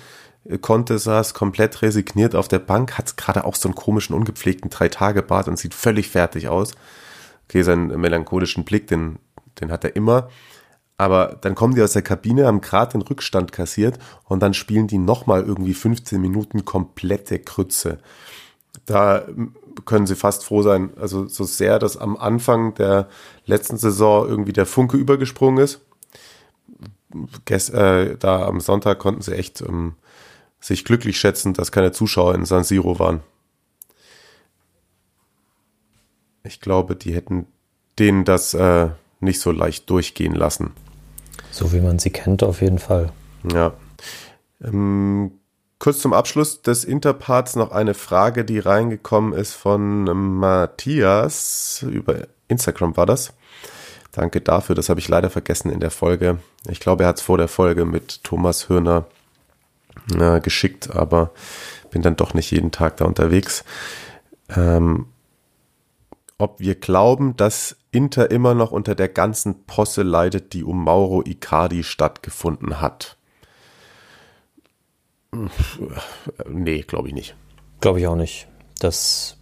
Conte 0.60 0.98
saß 0.98 1.34
komplett 1.34 1.82
resigniert 1.82 2.34
auf 2.34 2.48
der 2.48 2.58
Bank, 2.58 2.98
hat 2.98 3.16
gerade 3.16 3.44
auch 3.44 3.54
so 3.54 3.68
einen 3.68 3.74
komischen, 3.74 4.14
ungepflegten 4.14 4.70
Drei-Tage-Bart 4.70 5.48
und 5.48 5.58
sieht 5.58 5.74
völlig 5.74 6.08
fertig 6.08 6.48
aus. 6.48 6.72
Okay, 7.48 7.62
seinen 7.62 8.00
melancholischen 8.00 8.64
Blick, 8.64 8.86
den, 8.86 9.18
den 9.60 9.70
hat 9.70 9.84
er 9.84 9.96
immer. 9.96 10.28
Aber 11.02 11.36
dann 11.40 11.56
kommen 11.56 11.74
die 11.74 11.82
aus 11.82 11.94
der 11.94 12.02
Kabine, 12.02 12.46
haben 12.46 12.60
gerade 12.60 12.92
den 12.92 13.02
Rückstand 13.02 13.50
kassiert 13.50 13.98
und 14.22 14.40
dann 14.40 14.54
spielen 14.54 14.86
die 14.86 14.98
nochmal 14.98 15.42
irgendwie 15.42 15.74
15 15.74 16.20
Minuten 16.20 16.64
komplette 16.64 17.40
Krütze. 17.40 17.98
Da 18.86 19.26
können 19.84 20.06
sie 20.06 20.14
fast 20.14 20.44
froh 20.44 20.62
sein, 20.62 20.90
also 20.96 21.26
so 21.26 21.42
sehr, 21.42 21.80
dass 21.80 21.96
am 21.96 22.16
Anfang 22.16 22.74
der 22.74 23.08
letzten 23.46 23.78
Saison 23.78 24.28
irgendwie 24.28 24.52
der 24.52 24.64
Funke 24.64 24.96
übergesprungen 24.96 25.64
ist. 25.64 25.80
Gest, 27.46 27.74
äh, 27.74 28.16
da 28.16 28.46
am 28.46 28.60
Sonntag 28.60 29.00
konnten 29.00 29.22
sie 29.22 29.34
echt 29.34 29.60
ähm, 29.60 29.96
sich 30.60 30.84
glücklich 30.84 31.18
schätzen, 31.18 31.52
dass 31.52 31.72
keine 31.72 31.90
Zuschauer 31.90 32.36
in 32.36 32.44
San 32.44 32.62
Siro 32.62 33.00
waren. 33.00 33.22
Ich 36.44 36.60
glaube, 36.60 36.94
die 36.94 37.12
hätten 37.12 37.48
denen 37.98 38.24
das 38.24 38.54
äh, 38.54 38.90
nicht 39.18 39.40
so 39.40 39.50
leicht 39.50 39.90
durchgehen 39.90 40.36
lassen. 40.36 40.70
So 41.52 41.72
wie 41.72 41.80
man 41.80 41.98
sie 41.98 42.10
kennt, 42.10 42.42
auf 42.42 42.62
jeden 42.62 42.78
Fall. 42.78 43.12
Ja. 43.52 43.74
Ähm, 44.64 45.32
kurz 45.78 45.98
zum 45.98 46.14
Abschluss 46.14 46.62
des 46.62 46.84
Interparts 46.84 47.56
noch 47.56 47.70
eine 47.70 47.94
Frage, 47.94 48.44
die 48.44 48.58
reingekommen 48.58 49.34
ist 49.34 49.52
von 49.52 50.04
Matthias. 50.38 51.84
Über 51.88 52.26
Instagram 52.48 52.96
war 52.96 53.06
das. 53.06 53.34
Danke 54.12 54.40
dafür, 54.40 54.74
das 54.74 54.88
habe 54.88 55.00
ich 55.00 55.08
leider 55.08 55.30
vergessen 55.30 55.70
in 55.70 55.80
der 55.80 55.90
Folge. 55.90 56.38
Ich 56.68 56.80
glaube, 56.80 57.04
er 57.04 57.08
hat 57.08 57.16
es 57.16 57.22
vor 57.22 57.38
der 57.38 57.48
Folge 57.48 57.84
mit 57.84 58.24
Thomas 58.24 58.68
Hörner 58.68 59.06
äh, 60.18 60.40
geschickt, 60.40 60.94
aber 60.94 61.30
bin 61.90 62.02
dann 62.02 62.16
doch 62.16 62.34
nicht 62.34 62.50
jeden 62.50 62.72
Tag 62.72 62.96
da 62.96 63.04
unterwegs. 63.04 63.64
Ähm, 64.54 65.06
ob 66.42 66.60
wir 66.60 66.74
glauben, 66.74 67.36
dass 67.36 67.76
Inter 67.92 68.30
immer 68.30 68.54
noch 68.54 68.72
unter 68.72 68.94
der 68.94 69.08
ganzen 69.08 69.64
Posse 69.64 70.02
leidet, 70.02 70.52
die 70.52 70.64
um 70.64 70.82
Mauro 70.84 71.22
Icardi 71.24 71.84
stattgefunden 71.84 72.80
hat. 72.80 73.16
Nee, 76.48 76.82
glaube 76.82 77.08
ich 77.08 77.14
nicht. 77.14 77.34
Glaube 77.80 78.00
ich 78.00 78.06
auch 78.06 78.16
nicht. 78.16 78.48
Das, 78.80 79.36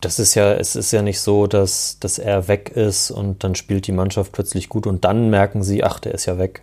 das 0.00 0.18
ist 0.18 0.34
ja, 0.34 0.52
es 0.52 0.76
ist 0.76 0.92
ja 0.92 1.02
nicht 1.02 1.20
so, 1.20 1.46
dass, 1.46 1.98
dass 1.98 2.18
er 2.18 2.48
weg 2.48 2.70
ist 2.70 3.10
und 3.10 3.42
dann 3.42 3.54
spielt 3.54 3.86
die 3.86 3.92
Mannschaft 3.92 4.32
plötzlich 4.32 4.68
gut 4.68 4.86
und 4.86 5.04
dann 5.04 5.30
merken 5.30 5.62
sie, 5.62 5.82
ach, 5.82 5.98
der 5.98 6.14
ist 6.14 6.26
ja 6.26 6.38
weg. 6.38 6.62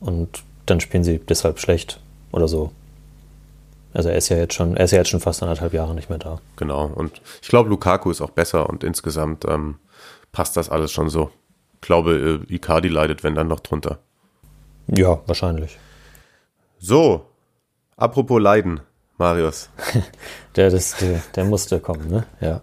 Und 0.00 0.42
dann 0.66 0.80
spielen 0.80 1.04
sie 1.04 1.18
deshalb 1.18 1.58
schlecht 1.58 2.00
oder 2.32 2.48
so. 2.48 2.72
Also 3.96 4.10
er 4.10 4.16
ist 4.16 4.28
ja 4.28 4.36
jetzt 4.36 4.52
schon, 4.52 4.76
er 4.76 4.84
ist 4.84 4.90
ja 4.90 4.98
jetzt 4.98 5.08
schon 5.08 5.20
fast 5.20 5.42
anderthalb 5.42 5.72
Jahre 5.72 5.94
nicht 5.94 6.10
mehr 6.10 6.18
da. 6.18 6.38
Genau. 6.56 6.84
Und 6.84 7.22
ich 7.40 7.48
glaube, 7.48 7.70
Lukaku 7.70 8.10
ist 8.10 8.20
auch 8.20 8.28
besser 8.28 8.68
und 8.68 8.84
insgesamt 8.84 9.46
ähm, 9.48 9.78
passt 10.32 10.58
das 10.58 10.68
alles 10.68 10.92
schon 10.92 11.08
so. 11.08 11.30
Ich 11.76 11.80
glaube, 11.80 12.42
äh, 12.46 12.54
Icardi 12.54 12.88
leidet, 12.88 13.24
wenn 13.24 13.34
dann 13.34 13.48
noch 13.48 13.60
drunter. 13.60 14.00
Ja, 14.86 15.20
wahrscheinlich. 15.26 15.78
So, 16.78 17.24
apropos 17.96 18.38
Leiden, 18.38 18.80
Marius. 19.16 19.70
der, 20.56 20.68
das, 20.68 20.98
der, 20.98 21.22
der 21.34 21.44
musste 21.46 21.80
kommen, 21.80 22.10
ne? 22.10 22.26
Ja. 22.42 22.60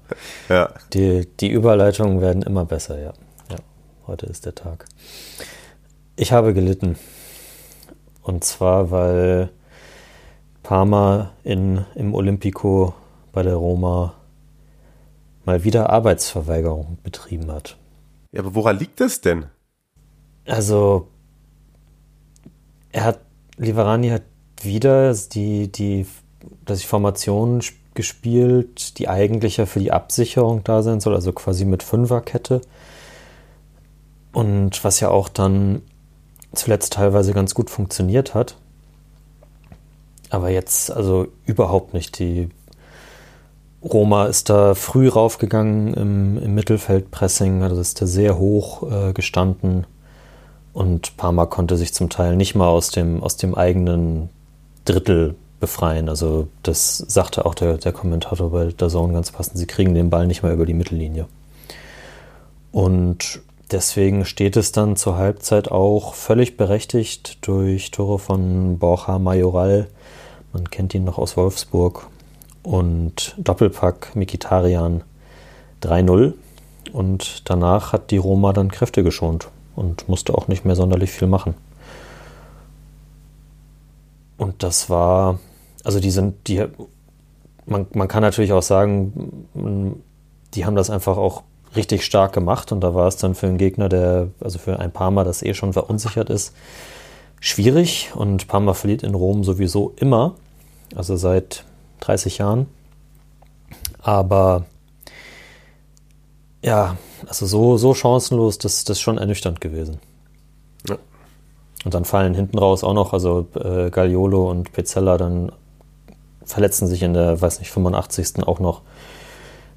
ja. 0.50 0.69
Die, 0.93 1.26
die 1.39 1.50
Überleitungen 1.50 2.22
werden 2.22 2.43
immer 2.43 2.65
besser, 2.65 3.00
ja. 3.00 3.13
ja. 3.50 3.58
Heute 4.06 4.28
ist 4.28 4.46
der 4.46 4.54
Tag. 4.54 4.86
Ich 6.15 6.32
habe 6.32 6.54
gelitten. 6.54 6.96
Und 8.22 8.43
zwar, 8.43 8.91
weil 8.91 9.50
Parma 10.63 11.32
in, 11.43 11.86
im 11.95 12.15
Olympico 12.15 12.93
bei 13.32 13.43
der 13.43 13.56
Roma 13.56 14.15
mal 15.45 15.63
wieder 15.63 15.89
Arbeitsverweigerung 15.89 16.97
betrieben 17.04 17.52
hat. 17.52 17.78
Ja, 18.32 18.39
aber 18.39 18.56
woran 18.56 18.80
liegt 18.80 18.99
das 18.99 19.21
denn? 19.21 19.45
Also, 20.47 21.08
er 22.91 23.04
hat, 23.04 23.19
Liverani 23.58 24.10
hat 24.10 24.23
wieder 24.62 25.13
die, 25.13 25.71
die, 25.71 26.08
dass 26.65 26.80
die 26.80 26.88
Formation 26.88 27.62
gespielt, 27.93 28.97
die 28.97 29.08
eigentlich 29.08 29.58
ja 29.58 29.65
für 29.65 29.80
die 29.80 29.91
Absicherung 29.91 30.63
da 30.63 30.82
sein 30.82 30.99
soll, 30.99 31.13
also 31.13 31.32
quasi 31.34 31.65
mit 31.65 31.84
Fünferkette. 31.84 32.62
Und 34.32 34.84
was 34.84 34.99
ja 34.99 35.10
auch 35.10 35.30
dann 35.30 35.84
zuletzt 36.54 36.93
teilweise 36.93 37.34
ganz 37.34 37.54
gut 37.54 37.69
funktioniert 37.69 38.34
hat. 38.34 38.58
Aber 40.34 40.50
jetzt 40.50 40.89
also 40.89 41.28
überhaupt 41.46 41.93
nicht. 41.93 42.17
Die 42.17 42.50
Roma 43.84 44.26
ist 44.26 44.50
da 44.50 44.74
früh 44.74 45.08
raufgegangen 45.08 45.93
im, 45.93 46.39
im 46.39 46.56
Mittelfeldpressing, 46.56 47.62
also 47.62 47.80
ist 47.80 48.02
da 48.02 48.08
sehr 48.08 48.39
hoch 48.39 48.82
äh, 48.91 49.13
gestanden. 49.13 49.86
Und 50.74 51.17
Parma 51.17 51.46
konnte 51.46 51.78
sich 51.78 51.93
zum 51.93 52.10
Teil 52.10 52.36
nicht 52.36 52.56
mal 52.56 52.67
aus 52.67 52.89
dem, 52.89 53.22
aus 53.22 53.38
dem 53.38 53.54
eigenen 53.54 54.30
Drittel 54.86 55.36
befreien. 55.60 56.10
Also 56.10 56.48
das 56.63 56.98
sagte 56.98 57.46
auch 57.46 57.54
der, 57.54 57.78
der 57.78 57.91
Kommentator 57.91 58.50
bei 58.50 58.65
der 58.65 58.89
Zone 58.89 59.13
ganz 59.13 59.32
passend. 59.32 59.60
Sie 59.60 59.67
kriegen 59.67 59.93
den 59.93 60.10
Ball 60.10 60.26
nicht 60.26 60.41
mal 60.41 60.52
über 60.52 60.65
die 60.65 60.74
Mittellinie. 60.74 61.28
Und 62.72 63.39
deswegen 63.69 64.26
steht 64.26 64.58
es 64.58 64.72
dann 64.72 64.96
zur 64.96 65.15
Halbzeit 65.15 65.69
auch 65.69 66.15
völlig 66.15 66.58
berechtigt 66.58 67.38
durch 67.46 67.91
Tore 67.91 68.17
von 68.17 68.80
Borja 68.80 69.19
Majoral 69.19 69.89
man 70.54 70.70
kennt 70.70 70.94
ihn 70.94 71.04
noch 71.04 71.18
aus 71.18 71.36
Wolfsburg. 71.36 72.08
Und 72.62 73.36
Doppelpack 73.38 74.16
Mikitarian 74.16 75.04
3-0. 75.82 76.34
Und 76.94 77.50
danach 77.50 77.92
hat 77.92 78.12
die 78.12 78.18
Roma 78.18 78.54
dann 78.54 78.72
Kräfte 78.72 79.04
geschont 79.04 79.50
und 79.76 80.08
musste 80.08 80.36
auch 80.36 80.48
nicht 80.48 80.63
mehr 80.63 80.76
sonderlich 80.76 81.12
viel 81.12 81.28
machen. 81.28 81.56
Und 84.38 84.63
das 84.63 84.89
war, 84.89 85.39
also 85.84 86.00
die 86.00 86.12
sind, 86.12 86.48
die, 86.48 86.66
man, 87.66 87.88
man 87.94 88.08
kann 88.08 88.22
natürlich 88.22 88.54
auch 88.54 88.62
sagen, 88.62 89.46
die 90.54 90.66
haben 90.66 90.76
das 90.76 90.89
einfach 90.89 91.18
auch 91.18 91.44
richtig 91.76 92.06
stark 92.06 92.34
gemacht 92.34 92.72
und 92.72 92.82
da 92.82 92.94
war 92.94 93.08
es 93.08 93.18
dann 93.18 93.36
für 93.36 93.48
einen 93.48 93.58
Gegner, 93.58 93.89
der, 93.89 94.28
also 94.39 94.60
für 94.60 94.80
ein 94.80 94.92
Parma, 94.92 95.24
das 95.24 95.42
eh 95.42 95.54
schon 95.54 95.74
verunsichert 95.74 96.30
ist, 96.30 96.54
schwierig 97.39 98.12
und 98.16 98.48
Parma 98.48 98.74
verliert 98.74 99.04
in 99.04 99.16
Rom 99.16 99.44
sowieso 99.44 99.94
immer 99.96 100.36
also 100.95 101.15
seit 101.15 101.63
30 102.01 102.39
Jahren. 102.39 102.67
Aber 103.99 104.65
ja, 106.62 106.97
also 107.27 107.45
so, 107.45 107.77
so 107.77 107.93
chancenlos, 107.93 108.58
das, 108.58 108.84
das 108.84 108.97
ist 108.97 109.01
schon 109.01 109.17
ernüchternd 109.17 109.62
gewesen. 109.62 109.99
Ja. 110.88 110.97
Und 111.86 111.93
dann 111.93 112.06
fallen 112.06 112.34
hinten 112.34 112.58
raus 112.58 112.84
auch 112.84 112.93
noch, 112.93 113.13
also 113.13 113.47
äh, 113.56 113.89
Gagliolo 113.89 114.49
und 114.49 114.71
Pezzella 114.71 115.17
dann 115.17 115.51
verletzen 116.45 116.88
sich 116.88 117.03
in 117.03 117.13
der, 117.13 117.41
weiß 117.41 117.60
nicht, 117.60 117.71
85. 117.71 118.45
auch 118.47 118.60
noch. 118.60 118.82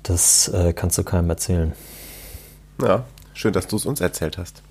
Das 0.02 0.48
äh, 0.48 0.72
kannst 0.72 0.98
du 0.98 1.04
keinem 1.04 1.30
erzählen. 1.30 1.72
Ja, 2.82 3.04
schön, 3.34 3.52
dass 3.52 3.66
du 3.66 3.76
es 3.76 3.86
uns 3.86 4.00
erzählt 4.00 4.38
hast. 4.38 4.62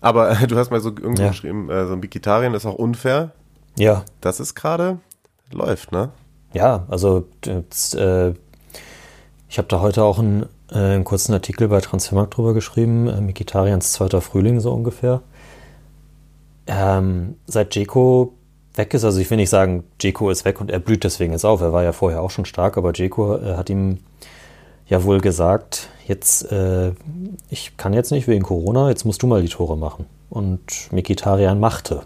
Aber 0.00 0.30
äh, 0.30 0.46
du 0.46 0.56
hast 0.56 0.70
mal 0.70 0.80
so 0.80 0.90
irgendwo 0.90 1.22
ja. 1.22 1.28
geschrieben, 1.28 1.70
äh, 1.70 1.86
so 1.86 1.94
ein 1.94 2.02
Vegetarier 2.02 2.52
ist 2.54 2.66
auch 2.66 2.74
unfair. 2.74 3.32
Ja. 3.76 4.04
Das 4.20 4.40
ist 4.40 4.54
gerade 4.54 4.98
läuft, 5.52 5.92
ne? 5.92 6.10
Ja, 6.52 6.86
also 6.88 7.26
jetzt, 7.44 7.94
äh, 7.94 8.32
ich 9.48 9.58
habe 9.58 9.68
da 9.68 9.80
heute 9.80 10.04
auch 10.04 10.18
einen, 10.18 10.44
äh, 10.70 10.76
einen, 10.76 11.04
kurzen 11.04 11.32
Artikel 11.32 11.68
bei 11.68 11.80
Transfermarkt 11.80 12.36
drüber 12.36 12.54
geschrieben, 12.54 13.08
äh, 13.08 13.20
Mikitarians 13.20 13.92
zweiter 13.92 14.20
Frühling 14.20 14.60
so 14.60 14.72
ungefähr. 14.72 15.22
Ähm, 16.66 17.36
seit 17.46 17.74
Jeko 17.74 18.34
weg 18.74 18.94
ist. 18.94 19.04
Also 19.04 19.20
ich 19.20 19.28
will 19.30 19.36
nicht 19.36 19.50
sagen, 19.50 19.84
Jeko 20.00 20.30
ist 20.30 20.44
weg 20.44 20.60
und 20.60 20.70
er 20.70 20.78
blüht 20.78 21.04
deswegen 21.04 21.32
jetzt 21.32 21.44
auf. 21.44 21.60
Er 21.60 21.72
war 21.72 21.82
ja 21.82 21.92
vorher 21.92 22.22
auch 22.22 22.30
schon 22.30 22.44
stark, 22.44 22.76
aber 22.78 22.92
Jeko 22.92 23.36
äh, 23.36 23.56
hat 23.56 23.68
ihm 23.68 23.98
ja 24.86 25.04
wohl 25.04 25.20
gesagt, 25.20 25.88
jetzt, 26.06 26.50
äh, 26.50 26.92
ich 27.50 27.76
kann 27.76 27.92
jetzt 27.92 28.10
nicht 28.10 28.26
wegen 28.26 28.42
Corona, 28.42 28.88
jetzt 28.88 29.04
musst 29.04 29.22
du 29.22 29.26
mal 29.26 29.42
die 29.42 29.48
Tore 29.48 29.76
machen. 29.76 30.06
Und 30.30 30.92
Mikitarian 30.92 31.60
machte. 31.60 32.02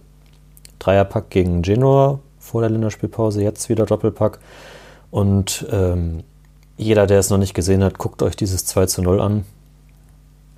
Dreierpack 0.78 1.30
gegen 1.30 1.62
Genoa 1.62 2.18
vor 2.52 2.60
der 2.60 2.68
Länderspielpause, 2.68 3.42
jetzt 3.42 3.70
wieder 3.70 3.86
Doppelpack. 3.86 4.38
Und 5.10 5.66
ähm, 5.70 6.22
jeder, 6.76 7.06
der 7.06 7.18
es 7.18 7.30
noch 7.30 7.38
nicht 7.38 7.54
gesehen 7.54 7.82
hat, 7.82 7.96
guckt 7.96 8.22
euch 8.22 8.36
dieses 8.36 8.66
2 8.66 8.86
zu 8.86 9.00
0 9.00 9.22
an. 9.22 9.46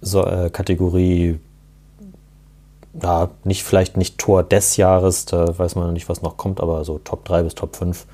So, 0.00 0.26
äh, 0.26 0.50
Kategorie, 0.50 1.38
ja, 3.00 3.30
nicht, 3.44 3.62
vielleicht 3.62 3.96
nicht 3.96 4.18
Tor 4.18 4.42
des 4.42 4.76
Jahres, 4.76 5.24
da 5.26 5.56
weiß 5.56 5.76
man 5.76 5.92
nicht, 5.92 6.08
was 6.08 6.20
noch 6.20 6.36
kommt, 6.36 6.60
aber 6.60 6.84
so 6.84 6.98
Top 6.98 7.24
3 7.26 7.44
bis 7.44 7.54
Top 7.54 7.76
5 7.76 8.06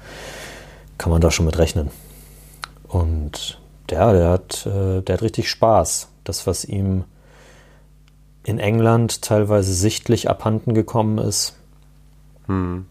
kann 0.98 1.10
man 1.10 1.22
da 1.22 1.30
schon 1.30 1.46
mit 1.46 1.56
rechnen. 1.56 1.90
Und 2.86 3.58
der, 3.88 4.12
der 4.12 4.28
hat, 4.28 4.66
äh, 4.66 5.00
der 5.00 5.14
hat 5.14 5.22
richtig 5.22 5.48
Spaß. 5.48 6.08
Das, 6.24 6.46
was 6.46 6.66
ihm 6.66 7.04
in 8.44 8.58
England 8.58 9.22
teilweise 9.22 9.72
sichtlich 9.72 10.28
abhanden 10.28 10.74
gekommen 10.74 11.16
ist, 11.16 11.56
hm. 12.46 12.84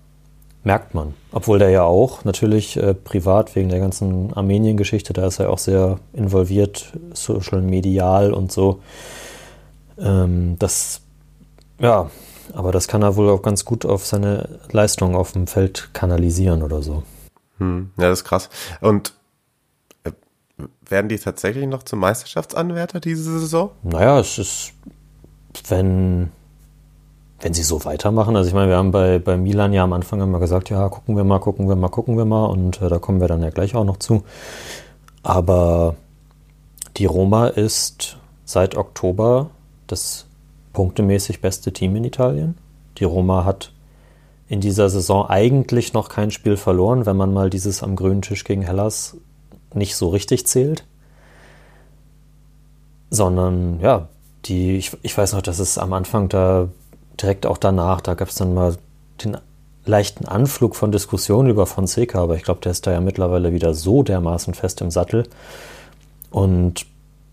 Merkt 0.63 0.93
man. 0.93 1.13
Obwohl 1.31 1.59
der 1.59 1.69
ja 1.69 1.83
auch 1.83 2.25
natürlich 2.25 2.77
äh, 2.77 2.93
privat 2.93 3.55
wegen 3.55 3.69
der 3.69 3.79
ganzen 3.79 4.33
Armenien-Geschichte, 4.33 5.13
da 5.13 5.27
ist 5.27 5.39
er 5.39 5.49
auch 5.49 5.57
sehr 5.57 5.99
involviert, 6.13 6.93
social, 7.13 7.61
medial 7.61 8.33
und 8.33 8.51
so. 8.51 8.81
Ähm, 9.97 10.57
das, 10.59 11.01
ja, 11.79 12.09
aber 12.53 12.71
das 12.71 12.87
kann 12.87 13.01
er 13.01 13.15
wohl 13.15 13.29
auch 13.29 13.41
ganz 13.41 13.65
gut 13.65 13.85
auf 13.85 14.05
seine 14.05 14.59
Leistung 14.71 15.15
auf 15.15 15.31
dem 15.31 15.47
Feld 15.47 15.89
kanalisieren 15.93 16.63
oder 16.63 16.81
so. 16.81 17.03
Hm. 17.59 17.91
Ja, 17.97 18.09
das 18.09 18.19
ist 18.19 18.25
krass. 18.25 18.49
Und 18.81 19.13
werden 20.87 21.09
die 21.09 21.17
tatsächlich 21.17 21.67
noch 21.67 21.83
zum 21.83 21.99
Meisterschaftsanwärter 21.99 22.99
diese 22.99 23.39
Saison? 23.39 23.71
Naja, 23.83 24.19
es 24.19 24.37
ist, 24.37 24.73
wenn, 25.67 26.31
wenn 27.41 27.53
sie 27.53 27.63
so 27.63 27.85
weitermachen. 27.85 28.35
Also 28.35 28.47
ich 28.49 28.53
meine, 28.53 28.69
wir 28.69 28.77
haben 28.77 28.91
bei, 28.91 29.19
bei 29.19 29.37
Milan 29.37 29.73
ja 29.73 29.83
am 29.83 29.93
Anfang 29.93 30.21
immer 30.21 30.39
gesagt, 30.39 30.69
ja, 30.69 30.89
gucken 30.89 31.15
wir 31.15 31.23
mal, 31.23 31.39
gucken 31.39 31.69
wir 31.69 31.75
mal, 31.75 31.89
gucken 31.89 32.17
wir 32.17 32.25
mal. 32.25 32.45
Und 32.45 32.81
äh, 32.81 32.89
da 32.89 32.99
kommen 32.99 33.21
wir 33.21 33.27
dann 33.27 33.41
ja 33.41 33.49
gleich 33.49 33.75
auch 33.75 33.85
noch 33.85 33.97
zu. 33.97 34.23
Aber 35.23 35.95
die 36.97 37.05
Roma 37.05 37.47
ist 37.47 38.17
seit 38.45 38.75
Oktober 38.75 39.49
das 39.87 40.25
punktemäßig 40.73 41.41
beste 41.41 41.71
Team 41.71 41.95
in 41.95 42.03
Italien. 42.03 42.57
Die 42.97 43.05
Roma 43.05 43.45
hat 43.45 43.71
in 44.47 44.61
dieser 44.61 44.89
Saison 44.89 45.29
eigentlich 45.29 45.93
noch 45.93 46.09
kein 46.09 46.31
Spiel 46.31 46.57
verloren, 46.57 47.05
wenn 47.05 47.15
man 47.15 47.33
mal 47.33 47.49
dieses 47.49 47.83
am 47.83 47.95
grünen 47.95 48.21
Tisch 48.21 48.43
gegen 48.43 48.63
Hellas 48.63 49.17
nicht 49.73 49.95
so 49.95 50.09
richtig 50.09 50.47
zählt. 50.47 50.85
Sondern, 53.11 53.79
ja, 53.79 54.09
die, 54.45 54.77
ich, 54.77 54.91
ich 55.03 55.17
weiß 55.17 55.33
noch, 55.33 55.41
dass 55.41 55.59
es 55.59 55.77
am 55.77 55.93
Anfang 55.93 56.29
da 56.29 56.69
direkt 57.21 57.45
auch 57.45 57.57
danach, 57.57 58.01
da 58.01 58.13
gab 58.13 58.29
es 58.29 58.35
dann 58.35 58.53
mal 58.53 58.75
den 59.23 59.37
leichten 59.85 60.25
Anflug 60.25 60.75
von 60.75 60.91
Diskussionen 60.91 61.49
über 61.49 61.65
Fonseca, 61.65 62.21
aber 62.21 62.35
ich 62.35 62.43
glaube, 62.43 62.61
der 62.61 62.71
ist 62.71 62.85
da 62.87 62.91
ja 62.91 63.01
mittlerweile 63.01 63.53
wieder 63.53 63.73
so 63.73 64.03
dermaßen 64.03 64.53
fest 64.53 64.81
im 64.81 64.91
Sattel. 64.91 65.27
Und 66.31 66.85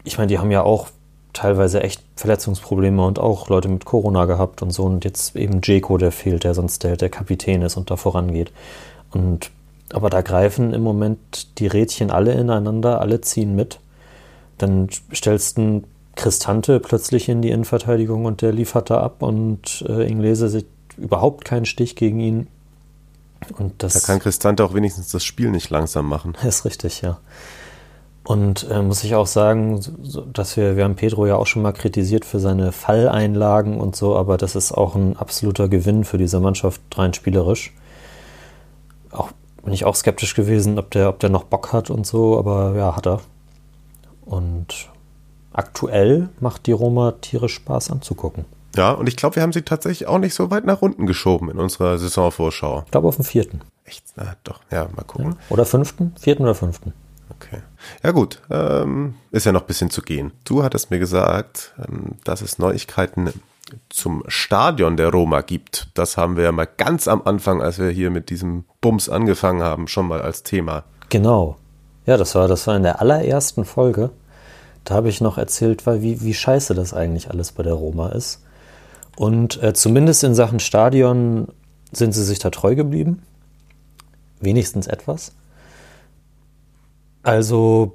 ich 0.05 0.19
meine, 0.19 0.29
die 0.29 0.39
haben 0.39 0.51
ja 0.51 0.63
auch 0.63 0.89
teilweise 1.33 1.83
echt 1.83 2.03
Verletzungsprobleme 2.17 3.05
und 3.05 3.19
auch 3.19 3.49
Leute 3.49 3.69
mit 3.69 3.85
Corona 3.85 4.25
gehabt 4.25 4.63
und 4.63 4.71
so. 4.71 4.85
Und 4.85 5.05
jetzt 5.05 5.37
eben 5.37 5.61
Jeko, 5.63 5.99
der 5.99 6.13
fehlt, 6.13 6.45
der 6.45 6.55
sonst 6.55 6.83
der, 6.83 6.97
der 6.97 7.11
Kapitän 7.11 7.63
ist 7.63 7.77
und 7.77 7.91
da 7.91 7.97
vorangeht. 7.97 8.53
Und 9.13 9.51
aber 9.93 10.11
da 10.11 10.21
greifen 10.21 10.73
im 10.73 10.83
Moment 10.83 11.59
die 11.59 11.69
Rädchen 11.69 12.11
alle 12.11 12.33
ineinander, 12.33 13.01
alle 13.01 13.21
ziehen 13.21 13.55
mit. 13.55 13.79
Dann 14.59 14.89
stellst 15.15 15.59
du 15.59 15.85
Cristante 16.17 16.81
plötzlich 16.81 17.29
in 17.29 17.43
die 17.43 17.51
Innenverteidigung 17.51 18.25
und 18.25 18.43
der 18.43 18.53
liefert 18.53 18.91
da 18.91 19.01
ab 19.01 19.23
und 19.23 19.85
äh, 19.89 20.09
Inglese 20.09 20.49
sieht 20.49 20.67
überhaupt 20.97 21.45
keinen 21.45 21.67
Stich 21.67 21.95
gegen 21.95 22.21
ihn. 22.21 22.49
Und 23.59 23.83
das, 23.83 23.93
da 23.93 24.01
kann 24.01 24.19
Cristante 24.19 24.65
auch 24.65 24.75
wenigstens 24.75 25.11
das 25.11 25.25
Spiel 25.25 25.51
nicht 25.51 25.71
langsam 25.71 26.09
machen. 26.09 26.35
Ist 26.43 26.65
richtig, 26.65 27.03
ja. 27.03 27.19
Und 28.25 28.69
äh, 28.71 28.83
muss 28.83 29.05
ich 29.05 29.15
auch 29.15 29.29
sagen, 29.29 29.81
dass 30.33 30.57
wir, 30.57 30.77
wir 30.77 30.83
haben 30.83 30.97
Pedro 30.97 31.27
ja 31.27 31.37
auch 31.37 31.47
schon 31.47 31.63
mal 31.63 31.73
kritisiert 31.73 32.25
für 32.25 32.41
seine 32.41 32.73
Falleinlagen 32.73 33.79
und 33.79 33.95
so, 33.95 34.17
aber 34.17 34.37
das 34.37 34.57
ist 34.57 34.73
auch 34.73 34.97
ein 34.97 35.17
absoluter 35.17 35.69
Gewinn 35.69 36.03
für 36.03 36.19
diese 36.19 36.41
Mannschaft 36.41 36.81
rein 36.97 37.15
spielerisch. 37.15 37.73
Auch 39.13 39.31
bin 39.63 39.73
ich 39.73 39.85
auch 39.85 39.95
skeptisch 39.95 40.35
gewesen, 40.35 40.77
ob 40.81 40.91
der, 40.91 41.09
ob 41.09 41.21
der 41.21 41.31
noch 41.31 41.45
Bock 41.45 41.73
hat 41.73 41.89
und 41.89 42.05
so, 42.05 42.37
aber 42.37 42.75
ja, 42.77 42.97
hat 42.97 43.07
er. 43.07 43.21
Und 44.25 44.89
aktuell 45.57 46.29
macht 46.41 46.67
die 46.67 46.73
Roma 46.73 47.13
tierisch 47.13 47.55
Spaß 47.55 47.91
anzugucken. 47.91 48.45
Ja, 48.77 48.93
und 48.93 49.09
ich 49.09 49.17
glaube, 49.17 49.37
wir 49.37 49.43
haben 49.43 49.53
sie 49.53 49.63
tatsächlich 49.63 50.07
auch 50.07 50.19
nicht 50.19 50.35
so 50.35 50.51
weit 50.51 50.67
nach 50.67 50.83
unten 50.83 51.07
geschoben 51.07 51.51
in 51.51 51.59
unserer 51.59 51.97
Saisonvorschau. 51.97 52.83
Ich 52.85 52.91
glaube 52.91 53.09
auf 53.09 53.17
den 53.17 53.25
vierten. 53.25 53.63
Echt? 53.85 54.05
Na 54.17 54.37
doch, 54.45 54.61
ja, 54.71 54.87
mal 54.95 55.05
gucken. 55.05 55.33
Ja. 55.33 55.37
Oder 55.49 55.65
fünften? 55.65 56.15
Vierten 56.19 56.43
oder 56.43 56.55
fünften? 56.55 56.93
Okay. 57.31 57.63
Ja 58.03 58.13
gut, 58.13 58.41
ähm, 58.51 59.15
ist 59.31 59.47
ja 59.47 59.53
noch 59.53 59.63
ein 59.63 59.67
bisschen 59.67 59.91
zu 59.91 60.03
gehen. 60.03 60.33
Du 60.45 60.63
hattest 60.63 60.91
mir 60.91 60.99
gesagt, 60.99 61.75
ähm, 61.79 62.17
dass 62.25 62.41
es 62.41 62.59
Neuigkeiten 62.59 63.33
zum 63.89 64.23
Stadion 64.29 64.97
der 64.97 65.11
Roma 65.11 65.41
gibt. 65.41 65.89
Das 65.95 66.17
haben 66.17 66.37
wir 66.37 66.45
ja 66.45 66.53
mal 66.53 66.69
ganz 66.77 67.09
am 67.09 67.23
Anfang, 67.25 67.63
als 67.63 67.79
wir 67.79 67.91
hier 67.91 68.11
mit 68.11 68.31
diesem 68.31 68.65
Bums 68.81 69.09
angefangen 69.09 69.63
haben, 69.63 69.89
schon 69.89 70.07
mal 70.07 70.21
als 70.21 70.43
Thema. 70.43 70.85
Genau. 71.09 71.57
Ja, 72.07 72.17
das 72.17 72.35
war, 72.35 72.47
das 72.47 72.67
war 72.67 72.77
in 72.77 72.85
der 72.85 73.01
allerersten 73.01 73.65
Folge. 73.65 74.11
Da 74.87 74.95
habe 74.95 75.09
ich 75.09 75.21
noch 75.21 75.37
erzählt, 75.37 75.85
wie, 75.85 76.23
wie 76.23 76.33
scheiße 76.33 76.73
das 76.75 76.95
eigentlich 76.95 77.29
alles 77.29 77.51
bei 77.51 77.65
der 77.65 77.75
Roma 77.75 78.11
ist. 78.11 78.45
Und 79.17 79.61
äh, 79.61 79.75
zumindest 79.75 80.23
in 80.23 80.37
Sachen 80.37 80.61
Stadion 80.61 81.49
sind 81.91 82.13
sie 82.13 82.23
sich 82.23 82.39
da 82.39 82.51
treu 82.51 82.77
geblieben. 82.77 83.23
Wenigstens 84.41 84.87
etwas. 84.87 85.33
Also 87.25 87.95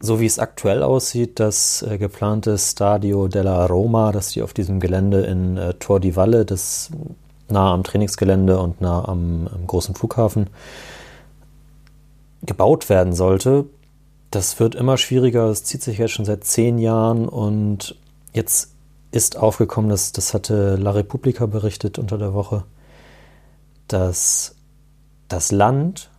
so 0.00 0.18
wie 0.18 0.24
es 0.24 0.38
aktuell 0.38 0.82
aussieht, 0.82 1.38
das 1.38 1.82
äh, 1.82 1.98
geplante 1.98 2.56
Stadio 2.56 3.28
della 3.28 3.66
Roma, 3.66 4.10
das 4.10 4.30
die 4.30 4.40
auf 4.40 4.54
diesem 4.54 4.80
Gelände 4.80 5.20
in 5.20 5.58
äh, 5.58 5.74
Tor 5.74 6.00
di 6.00 6.16
Valle, 6.16 6.46
das 6.46 6.90
nah 7.50 7.74
am 7.74 7.84
Trainingsgelände 7.84 8.58
und 8.58 8.80
nah 8.80 9.06
am, 9.06 9.48
am 9.54 9.66
großen 9.66 9.94
Flughafen, 9.94 10.48
gebaut 12.42 12.88
werden 12.88 13.12
sollte, 13.12 13.66
das 14.30 14.58
wird 14.60 14.74
immer 14.74 14.96
schwieriger. 14.96 15.46
Es 15.46 15.64
zieht 15.64 15.82
sich 15.82 15.98
jetzt 15.98 16.12
schon 16.12 16.24
seit 16.24 16.44
zehn 16.44 16.78
Jahren 16.78 17.28
und 17.28 17.96
jetzt 18.32 18.72
ist 19.10 19.36
aufgekommen, 19.36 19.88
dass, 19.88 20.12
das 20.12 20.34
hatte 20.34 20.76
La 20.76 20.90
Repubblica 20.90 21.46
berichtet 21.46 21.98
unter 21.98 22.18
der 22.18 22.34
Woche, 22.34 22.64
dass 23.88 24.56
das 25.28 25.52
Land, 25.52 26.10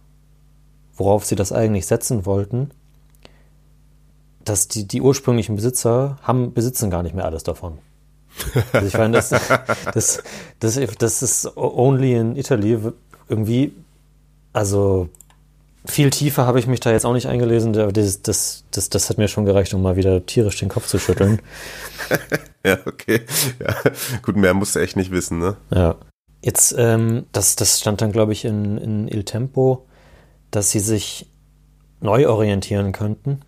worauf 0.96 1.26
sie 1.26 1.36
das 1.36 1.52
eigentlich 1.52 1.86
setzen 1.86 2.26
wollten, 2.26 2.72
dass 4.44 4.68
die, 4.68 4.88
die 4.88 5.02
ursprünglichen 5.02 5.56
Besitzer 5.56 6.18
haben, 6.22 6.54
besitzen 6.54 6.90
gar 6.90 7.04
nicht 7.04 7.16
mehr 7.16 7.26
alles 7.26 7.44
davon. 7.44 7.80
Also 8.72 8.88
ich 8.88 8.98
meine, 8.98 9.14
das, 9.14 9.30
das, 9.94 10.24
das, 10.60 10.80
das 10.98 11.22
ist 11.22 11.58
only 11.58 12.16
in 12.16 12.36
Italy 12.36 12.80
irgendwie, 13.28 13.74
also 14.54 15.10
viel 15.86 16.10
tiefer 16.10 16.46
habe 16.46 16.60
ich 16.60 16.68
mich 16.68 16.80
da 16.80 16.92
jetzt 16.92 17.06
auch 17.06 17.14
nicht 17.14 17.28
eingelesen, 17.28 17.78
aber 17.78 17.92
das, 17.92 18.22
das, 18.22 18.66
das, 18.72 18.90
das 18.90 19.10
hat 19.10 19.18
mir 19.18 19.28
schon 19.28 19.46
gereicht, 19.46 19.74
um 19.74 19.82
mal 19.82 19.96
wieder 19.96 20.26
tierisch 20.26 20.60
den 20.60 20.70
Kopf 20.70 20.88
zu 20.88 21.00
schütteln. 21.00 21.42
ja, 22.66 22.78
okay. 22.86 23.22
Ja. 23.60 23.76
Gut, 24.22 24.36
mehr 24.36 24.54
musst 24.54 24.76
du 24.76 24.80
echt 24.80 24.98
nicht 24.98 25.12
wissen, 25.12 25.40
ne? 25.40 25.56
Ja. 25.72 25.96
Jetzt, 26.42 26.76
ähm, 26.78 27.26
das, 27.32 27.56
das 27.56 27.80
stand 27.80 28.02
dann, 28.02 28.12
glaube 28.12 28.34
ich, 28.34 28.46
in, 28.46 28.78
in 28.78 29.08
Il 29.08 29.24
Tempo, 29.24 29.86
dass 30.52 30.72
sie 30.72 30.80
sich 30.80 31.28
neu 32.00 32.28
orientieren 32.28 32.92
könnten 32.92 33.42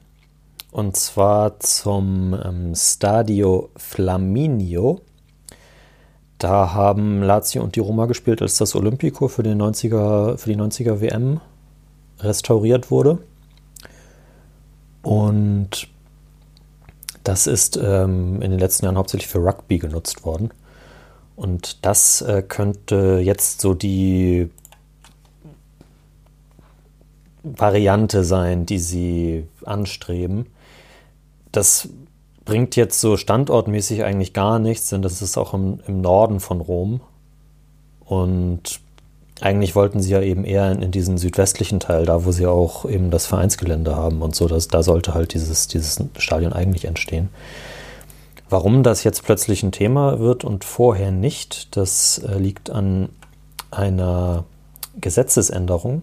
und 0.71 0.95
zwar 0.95 1.59
zum 1.59 2.37
ähm, 2.43 2.75
Stadio 2.75 3.69
Flaminio. 3.75 5.01
Da 6.37 6.73
haben 6.73 7.21
Lazio 7.21 7.63
und 7.63 7.75
die 7.75 7.79
Roma 7.79 8.05
gespielt, 8.05 8.41
als 8.41 8.57
das 8.57 8.75
Olympico 8.75 9.27
für, 9.27 9.43
den 9.43 9.61
90er, 9.61 10.37
für 10.37 10.49
die 10.49 10.57
90er 10.57 11.01
WM 11.01 11.41
restauriert 12.19 12.91
wurde. 12.91 13.19
Und 15.01 15.87
das 17.23 17.47
ist 17.47 17.77
ähm, 17.77 18.41
in 18.41 18.51
den 18.51 18.59
letzten 18.59 18.85
Jahren 18.85 18.97
hauptsächlich 18.97 19.27
für 19.27 19.39
Rugby 19.39 19.77
genutzt 19.77 20.25
worden. 20.25 20.51
Und 21.35 21.85
das 21.85 22.21
äh, 22.21 22.43
könnte 22.43 23.19
jetzt 23.23 23.61
so 23.61 23.73
die 23.73 24.49
Variante 27.43 28.23
sein, 28.23 28.65
die 28.65 28.79
sie 28.79 29.47
anstreben 29.63 30.47
das 31.51 31.89
bringt 32.45 32.75
jetzt 32.75 32.99
so 32.99 33.17
standortmäßig 33.17 34.03
eigentlich 34.03 34.33
gar 34.33 34.59
nichts, 34.59 34.89
denn 34.89 35.01
das 35.01 35.21
ist 35.21 35.37
auch 35.37 35.53
im, 35.53 35.79
im 35.87 36.01
Norden 36.01 36.39
von 36.39 36.61
Rom. 36.61 37.01
Und 38.05 38.79
eigentlich 39.41 39.75
wollten 39.75 40.01
sie 40.01 40.11
ja 40.11 40.21
eben 40.21 40.43
eher 40.43 40.71
in, 40.71 40.81
in, 40.81 40.91
diesen 40.91 41.17
südwestlichen 41.17 41.79
Teil, 41.79 42.05
da 42.05 42.25
wo 42.25 42.31
sie 42.31 42.45
auch 42.45 42.85
eben 42.85 43.09
das 43.11 43.25
Vereinsgelände 43.25 43.95
haben 43.95 44.21
und 44.21 44.35
so, 44.35 44.47
dass, 44.47 44.67
da 44.67 44.83
sollte 44.83 45.13
halt 45.13 45.33
dieses, 45.33 45.67
dieses 45.67 46.03
Stadion 46.17 46.53
eigentlich 46.53 46.85
entstehen. 46.85 47.29
Warum 48.49 48.83
das 48.83 49.03
jetzt 49.03 49.23
plötzlich 49.23 49.63
ein 49.63 49.71
Thema 49.71 50.19
wird 50.19 50.43
und 50.43 50.63
vorher 50.63 51.11
nicht, 51.11 51.77
das 51.77 52.17
äh, 52.19 52.37
liegt 52.37 52.69
an 52.69 53.09
einer 53.71 54.45
Gesetzesänderung. 54.99 56.01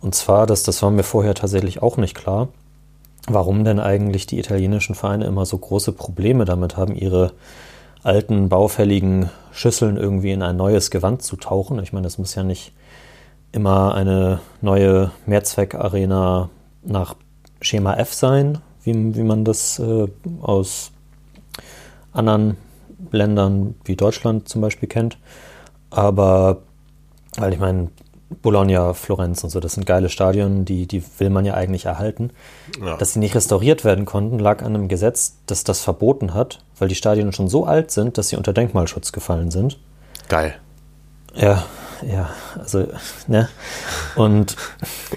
Und 0.00 0.14
zwar, 0.14 0.46
dass 0.46 0.62
das 0.62 0.82
war 0.82 0.90
mir 0.90 1.02
vorher 1.02 1.34
tatsächlich 1.34 1.82
auch 1.82 1.96
nicht 1.96 2.14
klar, 2.14 2.48
warum 3.26 3.64
denn 3.64 3.80
eigentlich 3.80 4.26
die 4.26 4.38
italienischen 4.38 4.94
Vereine 4.94 5.26
immer 5.26 5.46
so 5.46 5.58
große 5.58 5.92
Probleme 5.92 6.44
damit 6.44 6.76
haben, 6.76 6.94
ihre 6.94 7.32
alten, 8.02 8.48
baufälligen 8.48 9.30
Schüsseln 9.52 9.96
irgendwie 9.96 10.32
in 10.32 10.42
ein 10.42 10.56
neues 10.56 10.90
Gewand 10.90 11.22
zu 11.22 11.36
tauchen. 11.36 11.78
Ich 11.82 11.92
meine, 11.92 12.04
das 12.04 12.18
muss 12.18 12.34
ja 12.34 12.42
nicht 12.42 12.72
immer 13.52 13.94
eine 13.94 14.40
neue 14.60 15.10
Mehrzweckarena 15.26 16.48
nach 16.82 17.16
Schema 17.60 17.94
F 17.94 18.14
sein, 18.14 18.58
wie, 18.84 19.16
wie 19.16 19.22
man 19.22 19.44
das 19.44 19.78
äh, 19.78 20.08
aus 20.40 20.92
anderen 22.12 22.56
Ländern 23.10 23.74
wie 23.84 23.96
Deutschland 23.96 24.48
zum 24.48 24.60
Beispiel 24.60 24.88
kennt. 24.88 25.18
Aber, 25.90 26.58
weil 27.36 27.52
ich 27.52 27.58
meine, 27.58 27.88
Bologna, 28.42 28.94
Florenz 28.94 29.42
und 29.42 29.50
so, 29.50 29.58
das 29.58 29.72
sind 29.72 29.86
geile 29.86 30.08
Stadien, 30.08 30.64
die, 30.64 30.86
die 30.86 31.02
will 31.18 31.30
man 31.30 31.44
ja 31.44 31.54
eigentlich 31.54 31.86
erhalten. 31.86 32.30
Ja. 32.80 32.96
Dass 32.96 33.12
sie 33.12 33.18
nicht 33.18 33.34
restauriert 33.34 33.84
werden 33.84 34.04
konnten, 34.04 34.38
lag 34.38 34.62
an 34.62 34.74
einem 34.74 34.88
Gesetz, 34.88 35.36
das 35.46 35.64
das 35.64 35.80
verboten 35.80 36.32
hat, 36.32 36.64
weil 36.78 36.88
die 36.88 36.94
Stadien 36.94 37.32
schon 37.32 37.48
so 37.48 37.66
alt 37.66 37.90
sind, 37.90 38.18
dass 38.18 38.28
sie 38.28 38.36
unter 38.36 38.52
Denkmalschutz 38.52 39.12
gefallen 39.12 39.50
sind. 39.50 39.78
Geil. 40.28 40.54
Ja, 41.34 41.64
ja, 42.02 42.30
also, 42.58 42.86
ne? 43.26 43.48
Und, 44.14 44.56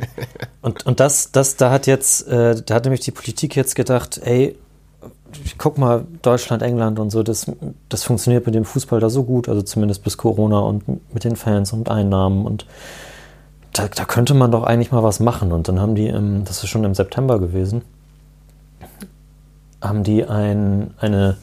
und, 0.61 0.85
und 0.85 0.99
das, 0.99 1.31
das, 1.31 1.55
da 1.55 1.71
hat 1.71 1.87
jetzt, 1.87 2.27
äh, 2.27 2.61
da 2.61 2.75
hat 2.75 2.83
nämlich 2.83 3.01
die 3.01 3.11
Politik 3.11 3.55
jetzt 3.55 3.75
gedacht, 3.75 4.19
ey, 4.23 4.57
guck 5.57 5.77
mal, 5.77 6.05
Deutschland, 6.21 6.61
England 6.61 6.99
und 6.99 7.09
so, 7.09 7.23
das, 7.23 7.51
das 7.89 8.03
funktioniert 8.03 8.45
mit 8.45 8.55
dem 8.55 8.65
Fußball 8.65 8.99
da 8.99 9.09
so 9.09 9.23
gut, 9.23 9.49
also 9.49 9.61
zumindest 9.61 10.03
bis 10.03 10.17
Corona 10.17 10.59
und 10.59 10.83
mit 11.13 11.23
den 11.23 11.35
Fans 11.35 11.73
und 11.73 11.89
Einnahmen 11.89 12.45
und 12.45 12.65
da, 13.73 13.87
da 13.87 14.05
könnte 14.05 14.33
man 14.33 14.51
doch 14.51 14.63
eigentlich 14.63 14.91
mal 14.91 15.03
was 15.03 15.19
machen. 15.19 15.51
Und 15.51 15.67
dann 15.67 15.79
haben 15.79 15.95
die, 15.95 16.07
im, 16.07 16.45
das 16.45 16.63
ist 16.63 16.69
schon 16.69 16.83
im 16.83 16.93
September 16.93 17.39
gewesen, 17.39 17.81
haben 19.81 20.03
die 20.03 20.25
ein, 20.25 20.93
eine 20.99 21.37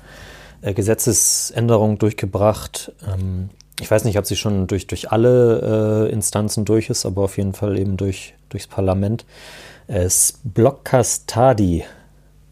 äh, 0.63 0.73
Gesetzesänderung 0.73 1.99
durchgebracht. 1.99 2.93
Ähm, 3.07 3.51
ich 3.81 3.91
weiß 3.91 4.05
nicht, 4.05 4.19
ob 4.19 4.27
sie 4.27 4.37
schon 4.37 4.67
durch, 4.67 4.87
durch 4.87 5.11
alle 5.11 6.07
äh, 6.09 6.13
Instanzen 6.13 6.65
durch 6.65 6.91
ist, 6.91 7.05
aber 7.05 7.23
auf 7.23 7.37
jeden 7.37 7.53
Fall 7.53 7.79
eben 7.79 7.97
durch, 7.97 8.35
durchs 8.49 8.67
Parlament. 8.67 9.25
Es 9.87 10.39
Blockastadi 10.45 11.85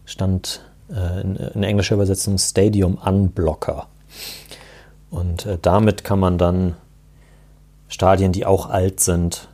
stand 0.05 0.61
äh, 0.65 0.68
in, 0.89 1.37
in, 1.37 1.63
englischer 1.63 1.95
Übersetzung 1.95 2.39
Stadium 2.39 2.95
Unblocker. 2.97 3.89
Und 5.11 5.47
äh, 5.47 5.59
damit 5.61 6.05
kann 6.05 6.19
man 6.19 6.39
dann 6.39 6.77
Stadien, 7.89 8.33
die 8.33 8.47
auch 8.47 8.69
alt 8.69 9.01
sind, 9.01 9.49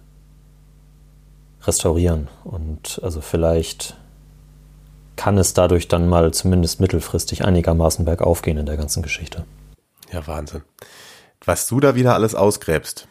restaurieren. 1.62 2.28
Und 2.44 3.00
also 3.02 3.20
vielleicht 3.20 3.96
kann 5.16 5.38
es 5.38 5.54
dadurch 5.54 5.88
dann 5.88 6.08
mal 6.08 6.32
zumindest 6.32 6.80
mittelfristig 6.80 7.44
einigermaßen 7.44 8.04
bergauf 8.04 8.42
gehen 8.42 8.58
in 8.58 8.66
der 8.66 8.76
ganzen 8.76 9.02
Geschichte. 9.02 9.44
Ja, 10.12 10.26
Wahnsinn. 10.26 10.62
Was 11.44 11.66
du 11.66 11.80
da 11.80 11.94
wieder 11.94 12.14
alles 12.14 12.34
ausgräbst. 12.34 13.06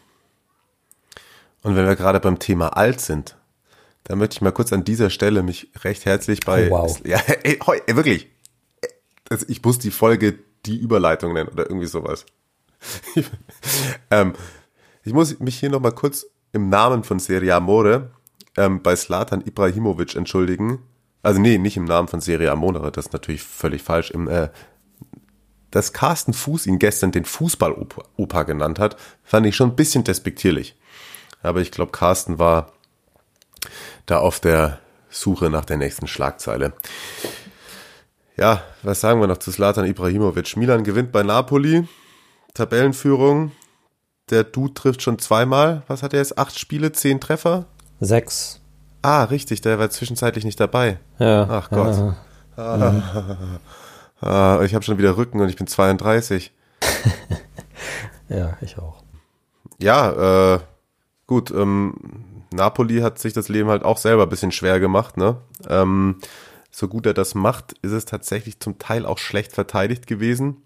Und 1.62 1.76
wenn 1.76 1.86
wir 1.86 1.96
gerade 1.96 2.20
beim 2.20 2.40
Thema 2.40 2.76
alt 2.76 3.00
sind, 3.00 3.38
da 4.04 4.16
möchte 4.16 4.36
ich 4.36 4.42
mal 4.42 4.52
kurz 4.52 4.74
an 4.74 4.84
dieser 4.84 5.10
Stelle 5.10 5.44
mich 5.44 5.70
recht 5.84 6.06
herzlich 6.06 6.42
bei. 6.42 6.70
Oh, 6.70 6.72
wow. 6.72 7.02
Ja, 7.06 7.18
ey, 7.44 7.60
ey, 7.88 7.96
wirklich. 7.96 8.30
Ich 9.48 9.64
muss 9.64 9.80
die 9.80 9.92
Folge 9.92 10.40
die 10.66 10.78
Überleitung 10.78 11.34
nennen 11.34 11.50
oder 11.50 11.68
irgendwie 11.68 11.88
sowas. 11.88 12.26
ähm, 14.12 14.34
ich 15.04 15.14
muss 15.14 15.40
mich 15.40 15.60
hier 15.60 15.70
nochmal 15.70 15.94
kurz 15.94 16.26
im 16.52 16.70
Namen 16.70 17.04
von 17.04 17.20
Serie 17.20 17.56
Amore 17.56 18.12
ähm, 18.58 18.82
bei 18.82 18.96
Slatan 18.96 19.42
Ibrahimovic 19.46 20.16
entschuldigen. 20.16 20.80
Also 21.22 21.40
nee, 21.40 21.58
nicht 21.58 21.78
im 21.78 21.86
Namen 21.86 22.08
von 22.08 22.22
Serie 22.22 22.52
Amore, 22.52 22.92
das 22.92 23.08
ist 23.08 23.14
natürlich 23.14 23.44
völlig 23.44 23.82
falsch. 23.82 24.12
Im, 24.12 24.28
äh, 24.28 24.50
dass 25.72 25.94
Carsten 25.94 26.34
Fuß 26.34 26.68
ihn 26.68 26.78
gestern 26.78 27.12
den 27.12 27.26
Fußballopa 27.26 28.44
genannt 28.44 28.78
hat, 28.78 28.98
fand 29.24 29.48
ich 29.48 29.56
schon 29.56 29.72
ein 29.72 29.76
bisschen 29.76 30.04
despektierlich. 30.04 30.76
Aber 31.42 31.62
ich 31.62 31.72
glaube, 31.72 31.92
Carsten 31.92 32.38
war 32.38 32.74
da 34.06 34.20
auf 34.20 34.40
der 34.40 34.80
Suche 35.10 35.50
nach 35.50 35.66
der 35.66 35.78
nächsten 35.78 36.08
Schlagzeile. 36.08 36.74
Ja, 38.36 38.64
was 38.82 39.00
sagen 39.00 39.20
wir 39.20 39.28
noch 39.28 39.38
zu 39.38 39.52
Slatan 39.52 39.86
Ibrahimovic? 39.86 40.58
Milan 40.58 40.84
gewinnt 40.84 41.12
bei 41.12 41.24
Napoli. 41.24 41.88
Tabellenführung. 42.54 43.52
Der 44.30 44.44
Dude 44.44 44.74
trifft 44.74 45.02
schon 45.02 45.20
zweimal. 45.20 45.84
Was 45.88 46.02
hat 46.02 46.14
er 46.14 46.20
jetzt? 46.20 46.38
Acht 46.38 46.58
Spiele, 46.58 46.92
zehn 46.92 47.20
Treffer? 47.20 47.66
Sechs. 48.00 48.60
Ah, 49.02 49.26
richtig, 49.26 49.62
der 49.62 49.80
war 49.80 49.90
zwischenzeitlich 49.90 50.46
nicht 50.46 50.60
dabei. 50.60 50.98
Ja. 51.20 51.48
Ach 51.50 51.70
Gott. 51.70 51.96
Ja. 51.98 52.16
Ah, 52.56 53.02
ah, 54.22 54.62
ich 54.64 54.74
habe 54.74 54.84
schon 54.84 54.98
wieder 54.98 55.18
Rücken 55.18 55.42
und 55.42 55.50
ich 55.50 55.56
bin 55.56 55.68
32. 55.68 56.54
ja, 58.30 58.58
ich 58.62 58.78
auch. 58.78 59.04
Ja, 59.80 60.56
äh, 60.56 60.60
gut, 61.28 61.52
ähm, 61.52 61.96
Napoli 62.54 63.00
hat 63.00 63.20
sich 63.20 63.34
das 63.34 63.50
Leben 63.50 63.70
halt 63.70 63.84
auch 63.84 63.98
selber 63.98 64.24
ein 64.24 64.30
bisschen 64.30 64.52
schwer 64.52 64.80
gemacht, 64.80 65.18
ne? 65.18 65.38
Ähm, 65.68 66.20
so 66.72 66.88
gut 66.88 67.06
er 67.06 67.14
das 67.14 67.36
macht, 67.36 67.74
ist 67.82 67.92
es 67.92 68.06
tatsächlich 68.06 68.60
zum 68.60 68.80
Teil 68.80 69.06
auch 69.06 69.20
schlecht 69.20 69.54
verteidigt 69.54 70.08
gewesen 70.08 70.64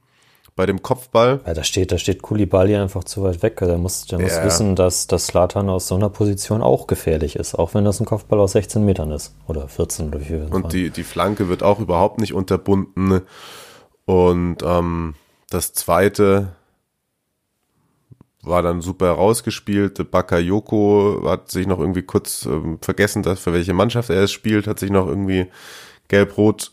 bei 0.57 0.65
dem 0.65 0.81
Kopfball. 0.81 1.39
Ja, 1.45 1.53
da 1.53 1.63
steht, 1.63 1.91
da 1.91 1.97
steht 1.97 2.21
Kulibali 2.21 2.75
einfach 2.75 3.03
zu 3.03 3.23
weit 3.23 3.43
weg. 3.43 3.57
Der 3.57 3.77
muss, 3.77 4.05
der 4.07 4.19
muss 4.19 4.31
ja. 4.31 4.43
wissen, 4.43 4.75
dass 4.75 5.07
das 5.07 5.27
Slatan 5.27 5.69
aus 5.69 5.87
so 5.87 5.95
einer 5.95 6.09
Position 6.09 6.61
auch 6.61 6.87
gefährlich 6.87 7.35
ist, 7.35 7.55
auch 7.55 7.73
wenn 7.73 7.85
das 7.85 7.99
ein 7.99 8.05
Kopfball 8.05 8.39
aus 8.39 8.53
16 8.53 8.83
Metern 8.83 9.11
ist 9.11 9.35
oder 9.47 9.67
14 9.67 10.07
oder 10.07 10.19
wie 10.19 10.25
viel. 10.25 10.47
Und 10.49 10.73
die, 10.73 10.89
die 10.89 11.03
Flanke 11.03 11.47
wird 11.47 11.61
auch 11.61 11.79
überhaupt 11.79 12.19
nicht 12.19 12.33
unterbunden. 12.33 13.21
Und 14.05 14.57
ähm, 14.63 15.13
das 15.49 15.73
zweite 15.73 16.49
war 18.47 18.61
dann 18.61 18.81
super 18.81 19.11
rausgespielt. 19.11 20.11
Bakayoko 20.11 21.23
hat 21.25 21.51
sich 21.51 21.67
noch 21.67 21.79
irgendwie 21.79 22.01
kurz 22.01 22.45
ähm, 22.45 22.79
vergessen, 22.81 23.23
dass 23.23 23.39
für 23.39 23.53
welche 23.53 23.73
Mannschaft 23.73 24.09
er 24.09 24.23
es 24.23 24.31
spielt, 24.31 24.67
hat 24.67 24.79
sich 24.79 24.89
noch 24.89 25.07
irgendwie 25.07 25.47
gelb-rot 26.07 26.71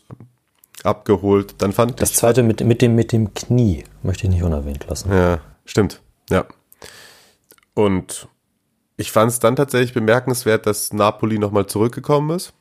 abgeholt. 0.83 1.55
Dann 1.59 1.73
fand 1.73 2.01
das 2.01 2.13
zweite 2.13 2.43
mit, 2.43 2.63
mit, 2.63 2.81
dem, 2.81 2.95
mit 2.95 3.11
dem 3.11 3.33
Knie 3.33 3.83
möchte 4.03 4.25
ich 4.25 4.33
nicht 4.33 4.43
unerwähnt 4.43 4.85
lassen. 4.87 5.11
Ja, 5.11 5.39
stimmt. 5.65 6.01
Ja. 6.29 6.45
Und 7.73 8.27
ich 8.97 9.11
fand 9.11 9.31
es 9.31 9.39
dann 9.39 9.55
tatsächlich 9.55 9.93
bemerkenswert, 9.93 10.65
dass 10.65 10.93
Napoli 10.93 11.37
nochmal 11.37 11.65
zurückgekommen 11.65 12.35
ist. 12.35 12.53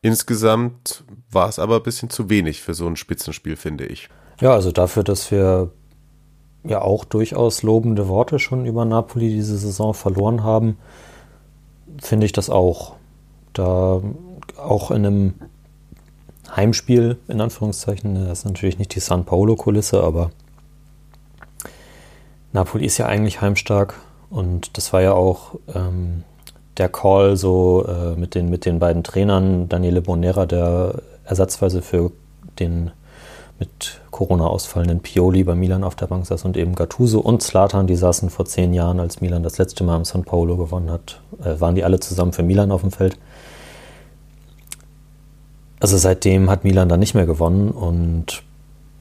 Insgesamt 0.00 1.04
war 1.30 1.48
es 1.48 1.58
aber 1.58 1.76
ein 1.76 1.82
bisschen 1.82 2.10
zu 2.10 2.28
wenig 2.28 2.60
für 2.60 2.74
so 2.74 2.86
ein 2.86 2.96
Spitzenspiel, 2.96 3.56
finde 3.56 3.86
ich. 3.86 4.08
Ja, 4.40 4.52
also 4.52 4.72
dafür, 4.72 5.04
dass 5.04 5.30
wir 5.30 5.70
ja 6.64 6.80
auch 6.80 7.04
durchaus 7.04 7.62
lobende 7.62 8.08
Worte 8.08 8.38
schon 8.38 8.66
über 8.66 8.84
Napoli 8.84 9.30
diese 9.30 9.56
Saison 9.56 9.94
verloren 9.94 10.44
haben, 10.44 10.78
finde 11.98 12.26
ich 12.26 12.32
das 12.32 12.50
auch. 12.50 12.94
Da 13.52 14.00
auch 14.56 14.90
in 14.90 15.06
einem 15.06 15.34
Heimspiel, 16.54 17.18
in 17.28 17.40
Anführungszeichen. 17.40 18.14
Das 18.14 18.40
ist 18.40 18.44
natürlich 18.44 18.78
nicht 18.78 18.94
die 18.94 19.00
San 19.00 19.24
Paolo-Kulisse, 19.24 20.02
aber 20.02 20.30
Napoli 22.52 22.84
ist 22.84 22.98
ja 22.98 23.06
eigentlich 23.06 23.40
heimstark 23.40 23.94
und 24.30 24.76
das 24.76 24.92
war 24.92 25.00
ja 25.00 25.12
auch 25.12 25.54
ähm, 25.74 26.24
der 26.76 26.88
Call 26.88 27.36
so 27.36 27.86
äh, 27.86 28.18
mit, 28.18 28.34
den, 28.34 28.50
mit 28.50 28.66
den 28.66 28.78
beiden 28.78 29.02
Trainern, 29.02 29.68
Daniele 29.68 30.02
Bonera, 30.02 30.46
der 30.46 31.02
ersatzweise 31.24 31.82
für 31.82 32.12
den 32.58 32.90
mit 33.62 34.00
Corona 34.10 34.48
ausfallenden 34.48 34.98
Pioli 34.98 35.44
bei 35.44 35.54
Milan 35.54 35.84
auf 35.84 35.94
der 35.94 36.08
Bank 36.08 36.26
saß 36.26 36.44
und 36.46 36.56
eben 36.56 36.74
Gattuso 36.74 37.20
und 37.20 37.44
Slatan, 37.44 37.86
die 37.86 37.94
saßen 37.94 38.28
vor 38.28 38.44
zehn 38.44 38.74
Jahren, 38.74 38.98
als 38.98 39.20
Milan 39.20 39.44
das 39.44 39.56
letzte 39.58 39.84
Mal 39.84 39.98
im 39.98 40.04
San 40.04 40.24
Paolo 40.24 40.56
gewonnen 40.56 40.90
hat, 40.90 41.20
äh, 41.44 41.60
waren 41.60 41.76
die 41.76 41.84
alle 41.84 42.00
zusammen 42.00 42.32
für 42.32 42.42
Milan 42.42 42.72
auf 42.72 42.80
dem 42.80 42.90
Feld. 42.90 43.16
Also 45.78 45.96
seitdem 45.96 46.50
hat 46.50 46.64
Milan 46.64 46.88
dann 46.88 46.98
nicht 46.98 47.14
mehr 47.14 47.24
gewonnen 47.24 47.70
und 47.70 48.42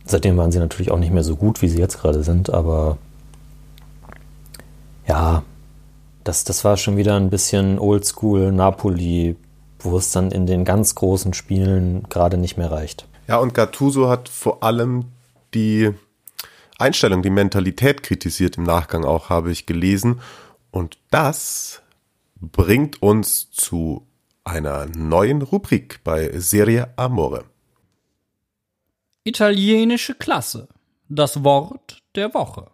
seitdem 0.06 0.38
waren 0.38 0.52
sie 0.52 0.60
natürlich 0.60 0.92
auch 0.92 1.00
nicht 1.00 1.12
mehr 1.12 1.24
so 1.24 1.36
gut, 1.36 1.64
wie 1.64 1.68
sie 1.68 1.80
jetzt 1.80 2.00
gerade 2.00 2.22
sind, 2.22 2.52
aber 2.52 3.00
ja, 5.08 5.42
das, 6.24 6.44
das 6.44 6.64
war 6.64 6.78
schon 6.78 6.98
wieder 6.98 7.16
ein 7.16 7.32
bisschen 7.32 7.80
oldschool 7.80 8.52
Napoli, 8.52 9.36
wo 9.80 9.98
es 9.98 10.12
dann 10.12 10.30
in 10.30 10.46
den 10.46 10.66
ganz 10.66 10.94
großen 10.94 11.34
Spielen 11.34 12.04
gerade 12.10 12.38
nicht 12.38 12.58
mehr 12.58 12.72
reicht. 12.72 13.08
Ja, 13.28 13.38
und 13.38 13.54
Gattuso 13.54 14.10
hat 14.10 14.30
vor 14.30 14.64
allem 14.64 15.06
die 15.54 15.92
Einstellung, 16.78 17.22
die 17.22 17.30
Mentalität 17.30 18.04
kritisiert 18.04 18.58
im 18.58 18.64
Nachgang 18.64 19.06
auch, 19.06 19.30
habe 19.30 19.52
ich 19.52 19.66
gelesen. 19.66 20.22
Und 20.72 20.98
das 21.12 21.82
bringt 22.40 23.02
uns 23.02 23.52
zu 23.52 24.08
einer 24.44 24.88
neuen 24.88 25.42
Rubrik 25.42 26.04
bei 26.04 26.32
Serie 26.40 26.92
Amore. 26.96 27.46
Italienische 29.24 30.16
Klasse. 30.16 30.68
Das 31.08 31.44
Wort 31.44 32.02
der 32.16 32.34
Woche. 32.34 32.72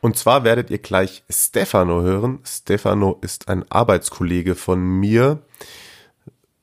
Und 0.00 0.16
zwar 0.16 0.44
werdet 0.44 0.70
ihr 0.70 0.78
gleich 0.78 1.24
Stefano 1.28 2.00
hören. 2.00 2.38
Stefano 2.44 3.18
ist 3.20 3.48
ein 3.48 3.70
Arbeitskollege 3.70 4.54
von 4.54 4.80
mir. 4.80 5.42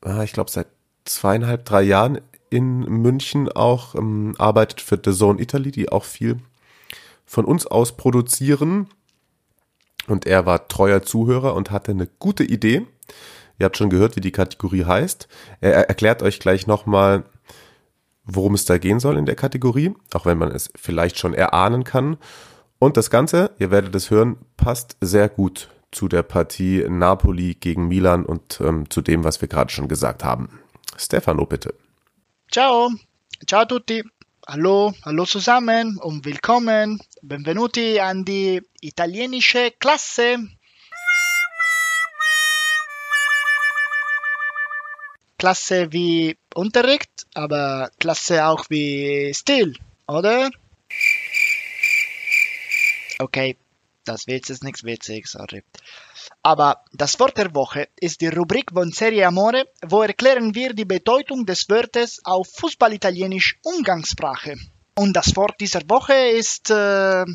Ah, 0.02 0.24
ich 0.24 0.34
glaube, 0.34 0.50
seit 0.50 0.68
zweieinhalb, 1.06 1.66
drei 1.66 1.84
Jahren 1.84 2.22
in 2.54 2.82
München 2.82 3.52
auch, 3.52 3.96
ähm, 3.96 4.36
arbeitet 4.38 4.80
für 4.80 5.00
The 5.04 5.12
Zone 5.12 5.42
Italy, 5.42 5.72
die 5.72 5.90
auch 5.90 6.06
viel 6.06 6.38
von 7.26 7.46
uns 7.46 7.66
aus 7.66 7.98
produzieren. 7.98 8.88
Und 10.08 10.28
er 10.28 10.46
war 10.46 10.68
treuer 10.68 11.02
Zuhörer 11.02 11.56
und 11.56 11.72
hatte 11.72 11.92
eine 11.92 12.08
gute 12.20 12.44
Idee. 12.44 12.86
Ihr 13.58 13.66
habt 13.66 13.78
schon 13.78 13.90
gehört, 13.90 14.16
wie 14.16 14.22
die 14.22 14.32
Kategorie 14.32 14.86
heißt. 14.86 15.28
Er 15.62 15.74
erklärt 15.90 16.22
euch 16.22 16.40
gleich 16.40 16.68
nochmal, 16.68 17.24
worum 18.24 18.54
es 18.54 18.66
da 18.66 18.78
gehen 18.78 19.00
soll 19.00 19.18
in 19.18 19.26
der 19.26 19.36
Kategorie, 19.36 19.96
auch 20.14 20.28
wenn 20.28 20.38
man 20.38 20.52
es 20.52 20.70
vielleicht 20.76 21.18
schon 21.18 21.34
erahnen 21.34 21.84
kann. 21.84 22.18
Und 22.78 22.98
das 22.98 23.10
Ganze, 23.10 23.52
ihr 23.58 23.72
werdet 23.72 23.96
es 23.96 24.12
hören, 24.12 24.38
passt 24.58 24.98
sehr 25.02 25.28
gut 25.28 25.70
zu 25.92 26.08
der 26.08 26.24
Partie 26.24 26.86
Napoli 26.88 27.56
gegen 27.56 27.88
Milan 27.88 28.26
und 28.26 28.62
ähm, 28.62 28.90
zu 28.92 29.02
dem, 29.02 29.24
was 29.24 29.42
wir 29.42 29.48
gerade 29.48 29.72
schon 29.72 29.88
gesagt 29.88 30.24
haben. 30.24 30.60
Stefano, 30.98 31.46
bitte. 31.46 31.74
Ciao, 32.54 32.92
ciao 33.48 33.62
a 33.62 33.66
tutti. 33.66 34.04
Hallo, 34.46 34.94
hallo 35.06 35.26
zusammen 35.26 35.98
und 35.98 36.24
willkommen. 36.24 37.02
Benvenuti 37.24 38.00
an 38.00 38.26
die 38.26 38.62
italienische 38.80 39.72
Klasse. 39.80 40.38
Klasse 45.40 45.92
wie 45.92 46.38
Unterricht, 46.54 47.26
aber 47.34 47.90
Klasse 48.00 48.46
auch 48.46 48.70
wie 48.70 49.34
Stil, 49.34 49.76
oder? 50.06 50.52
Okay, 53.18 53.58
das 54.06 54.28
Witz 54.28 54.52
ist 54.52 54.64
nichts 54.64 54.84
witzig, 54.84 55.26
sorry. 55.26 55.64
Aber 56.42 56.84
das 56.94 57.20
Wort 57.20 57.38
der 57.38 57.54
Woche 57.56 57.88
ist 58.00 58.22
die 58.22 58.28
Rubrik 58.28 58.72
von 58.72 58.92
Serie 58.92 59.28
Amore, 59.28 59.66
wo 59.86 60.02
erklären 60.02 60.56
wir 60.56 60.74
die 60.74 60.86
Bedeutung 60.86 61.46
des 61.46 61.70
Wortes 61.70 62.22
auf 62.24 62.48
Fußball-Italienisch 62.56 63.60
Umgangssprache. 63.64 64.56
Und 64.96 65.14
das 65.14 65.36
Wort 65.36 65.60
dieser 65.60 65.82
Woche 65.88 66.14
ist... 66.14 66.70
Äh. 66.70 67.26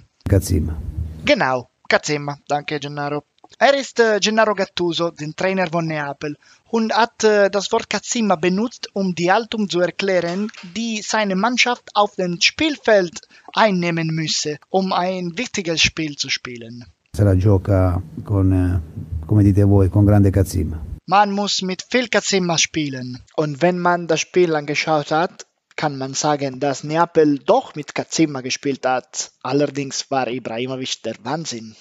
Genau, 1.25 1.69
Cazzima. 1.89 2.39
Danke, 2.47 2.79
Gennaro. 2.79 3.25
Er 3.59 3.75
ist 3.75 3.99
äh, 3.99 4.21
Gennaro 4.21 4.55
Gattuso, 4.55 5.11
den 5.11 5.35
Trainer 5.35 5.69
von 5.69 5.87
Neapel, 5.87 6.37
und 6.71 6.93
hat 6.93 7.25
äh, 7.25 7.51
das 7.51 7.73
Wort 7.73 7.89
Cazzima 7.89 8.37
benutzt, 8.37 8.89
um 8.93 9.15
die 9.15 9.33
Haltung 9.33 9.69
zu 9.71 9.81
erklären, 9.81 10.53
die 10.77 11.01
seine 11.03 11.35
Mannschaft 11.35 11.91
auf 11.95 12.15
dem 12.17 12.41
Spielfeld 12.41 13.23
einnehmen 13.55 14.09
müsse, 14.09 14.59
um 14.69 14.93
ein 14.93 15.39
wichtiges 15.39 15.81
Spiel 15.81 16.17
zu 16.17 16.29
spielen. 16.29 16.85
Se 17.17 17.25
la 17.25 17.37
gioca 17.37 18.01
con, 18.23 18.53
eh, 18.53 19.27
come 19.27 19.43
dite 19.43 19.65
voi, 19.65 19.89
con 19.89 20.05
grande 20.05 20.31
Cazzima. 20.31 20.81
Man 21.07 21.31
muss 21.31 21.63
mit 21.63 21.87
viel 21.89 22.09
Cazzima 22.09 22.59
spielen. 22.59 23.25
Und 23.35 23.63
wenn 23.63 23.79
man 23.79 24.07
das 24.07 24.21
Spiel 24.21 24.55
angeschaut 24.55 25.11
hat, 25.11 25.47
kann 25.75 25.97
man 25.97 26.15
sagen, 26.15 26.61
dass 26.61 26.85
Neapel 26.85 27.39
doch 27.39 27.75
mit 27.75 27.95
Cazzima 27.95 28.41
gespielt 28.43 28.85
hat. 28.85 29.33
Allerdings 29.43 30.11
war 30.11 30.29
Ibrahimovic 30.29 31.03
der 31.03 31.17
Wahnsinn. 31.23 31.77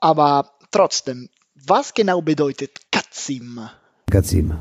Aber 0.00 0.50
trotzdem, 0.70 1.28
was 1.54 1.94
genau 1.94 2.22
bedeutet 2.22 2.80
Cazzima? 2.90 3.72
Cazzima. 4.10 4.58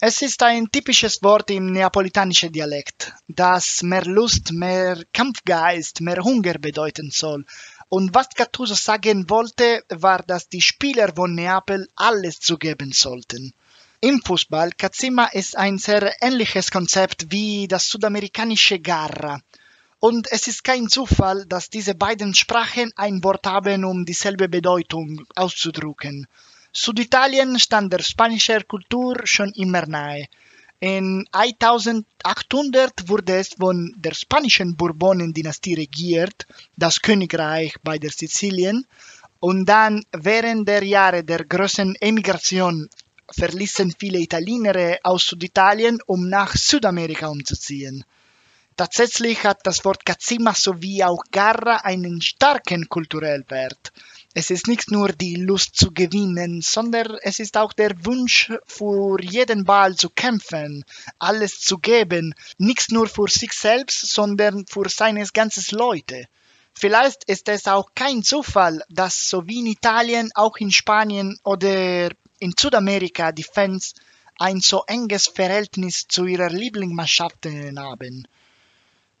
Es 0.00 0.20
ist 0.22 0.42
ein 0.42 0.70
typisches 0.70 1.22
Wort 1.22 1.50
im 1.50 1.72
neapolitanischen 1.72 2.52
Dialekt, 2.52 3.14
das 3.26 3.82
mehr 3.82 4.04
Lust, 4.04 4.52
mehr 4.52 5.02
Kampfgeist, 5.12 6.02
mehr 6.02 6.22
Hunger 6.22 6.58
bedeuten 6.58 7.10
soll. 7.10 7.46
Und 7.88 8.14
was 8.14 8.28
Gattuso 8.30 8.74
sagen 8.74 9.28
wollte, 9.30 9.84
war, 9.88 10.22
dass 10.22 10.48
die 10.48 10.60
Spieler 10.60 11.12
von 11.14 11.34
Neapel 11.34 11.88
alles 11.96 12.40
zugeben 12.40 12.92
sollten. 12.92 13.52
Im 14.00 14.20
Fußball, 14.22 14.72
Cazzima 14.72 15.26
ist 15.26 15.56
ein 15.56 15.78
sehr 15.78 16.14
ähnliches 16.22 16.70
Konzept 16.70 17.30
wie 17.30 17.68
das 17.68 17.88
südamerikanische 17.88 18.78
Garra. 18.78 19.40
Und 19.98 20.30
es 20.30 20.46
ist 20.46 20.64
kein 20.64 20.88
Zufall, 20.88 21.46
dass 21.46 21.70
diese 21.70 21.94
beiden 21.94 22.34
Sprachen 22.34 22.92
ein 22.96 23.24
Wort 23.24 23.46
haben, 23.46 23.84
um 23.84 24.04
dieselbe 24.04 24.50
Bedeutung 24.50 25.24
auszudrücken. 25.34 26.26
Süditalien 26.74 27.58
stand 27.58 27.92
der 27.92 28.02
spanischen 28.02 28.68
Kultur 28.68 29.16
schon 29.24 29.52
immer 29.52 29.86
nahe. 29.86 30.26
In 30.86 31.26
1800 31.32 33.08
wurde 33.08 33.36
es 33.36 33.54
von 33.54 33.94
der 33.96 34.12
spanischen 34.12 34.76
Bourbonen-Dynastie 34.76 35.72
regiert, 35.72 36.46
das 36.76 37.00
Königreich 37.00 37.76
bei 37.82 37.98
der 37.98 38.10
Sizilien, 38.10 38.86
und 39.40 39.64
dann 39.64 40.04
während 40.12 40.68
der 40.68 40.84
Jahre 40.84 41.24
der 41.24 41.46
großen 41.46 41.94
Emigration 42.02 42.90
verließen 43.30 43.94
viele 43.98 44.18
Italiener 44.18 44.98
aus 45.04 45.28
Süditalien, 45.28 46.00
um 46.04 46.28
nach 46.28 46.54
Südamerika 46.54 47.28
umzuziehen. 47.28 48.04
Tatsächlich 48.76 49.42
hat 49.42 49.60
das 49.62 49.86
Wort 49.86 50.04
Cazzima 50.04 50.52
sowie 50.52 51.02
auch 51.02 51.24
Garra 51.30 51.76
einen 51.76 52.20
starken 52.20 52.90
kulturellen 52.90 53.46
Wert. 53.48 53.90
Es 54.36 54.50
ist 54.50 54.66
nicht 54.66 54.90
nur 54.90 55.12
die 55.12 55.36
Lust 55.36 55.76
zu 55.76 55.92
gewinnen, 55.92 56.60
sondern 56.60 57.18
es 57.22 57.38
ist 57.38 57.56
auch 57.56 57.72
der 57.72 58.04
Wunsch, 58.04 58.52
für 58.66 59.22
jeden 59.22 59.64
Ball 59.64 59.94
zu 59.94 60.10
kämpfen, 60.10 60.84
alles 61.20 61.60
zu 61.60 61.78
geben, 61.78 62.34
nicht 62.58 62.90
nur 62.90 63.06
für 63.06 63.28
sich 63.28 63.52
selbst, 63.52 64.00
sondern 64.12 64.66
für 64.66 64.88
seines 64.88 65.32
ganzes 65.32 65.70
Leute. 65.70 66.26
Vielleicht 66.72 67.22
ist 67.24 67.48
es 67.48 67.68
auch 67.68 67.90
kein 67.94 68.24
Zufall, 68.24 68.82
dass 68.88 69.30
so 69.30 69.46
wie 69.46 69.60
in 69.60 69.66
Italien 69.66 70.32
auch 70.34 70.56
in 70.56 70.72
Spanien 70.72 71.38
oder 71.44 72.10
in 72.40 72.54
Südamerika 72.58 73.30
die 73.30 73.44
Fans 73.44 73.94
ein 74.40 74.60
so 74.60 74.82
enges 74.88 75.28
Verhältnis 75.28 76.06
zu 76.08 76.26
ihrer 76.26 76.50
Lieblingsmannschaften 76.50 77.78
haben. 77.78 78.26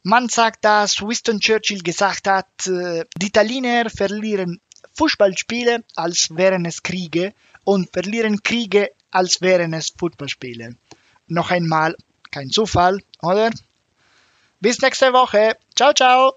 Man 0.02 0.28
sagt, 0.28 0.64
dass 0.64 1.00
Winston 1.00 1.40
Churchill 1.40 1.82
gesagt 1.82 2.26
hat, 2.26 2.66
äh, 2.66 3.04
die 3.16 3.28
Italiener 3.28 3.88
verlieren 3.88 4.60
Fußballspiele, 4.94 5.84
als 5.96 6.28
wären 6.36 6.64
es 6.66 6.82
Kriege 6.82 7.32
und 7.64 7.92
verlieren 7.92 8.42
Kriege, 8.42 8.90
als 9.10 9.40
wären 9.40 9.72
es 9.74 9.92
Fußballspiele. 9.98 10.76
Noch 11.26 11.50
einmal, 11.50 11.96
kein 12.30 12.50
Zufall, 12.50 13.00
oder? 13.22 13.50
Bis 14.60 14.80
nächste 14.80 15.12
Woche. 15.12 15.56
Ciao, 15.74 15.92
ciao. 15.92 16.34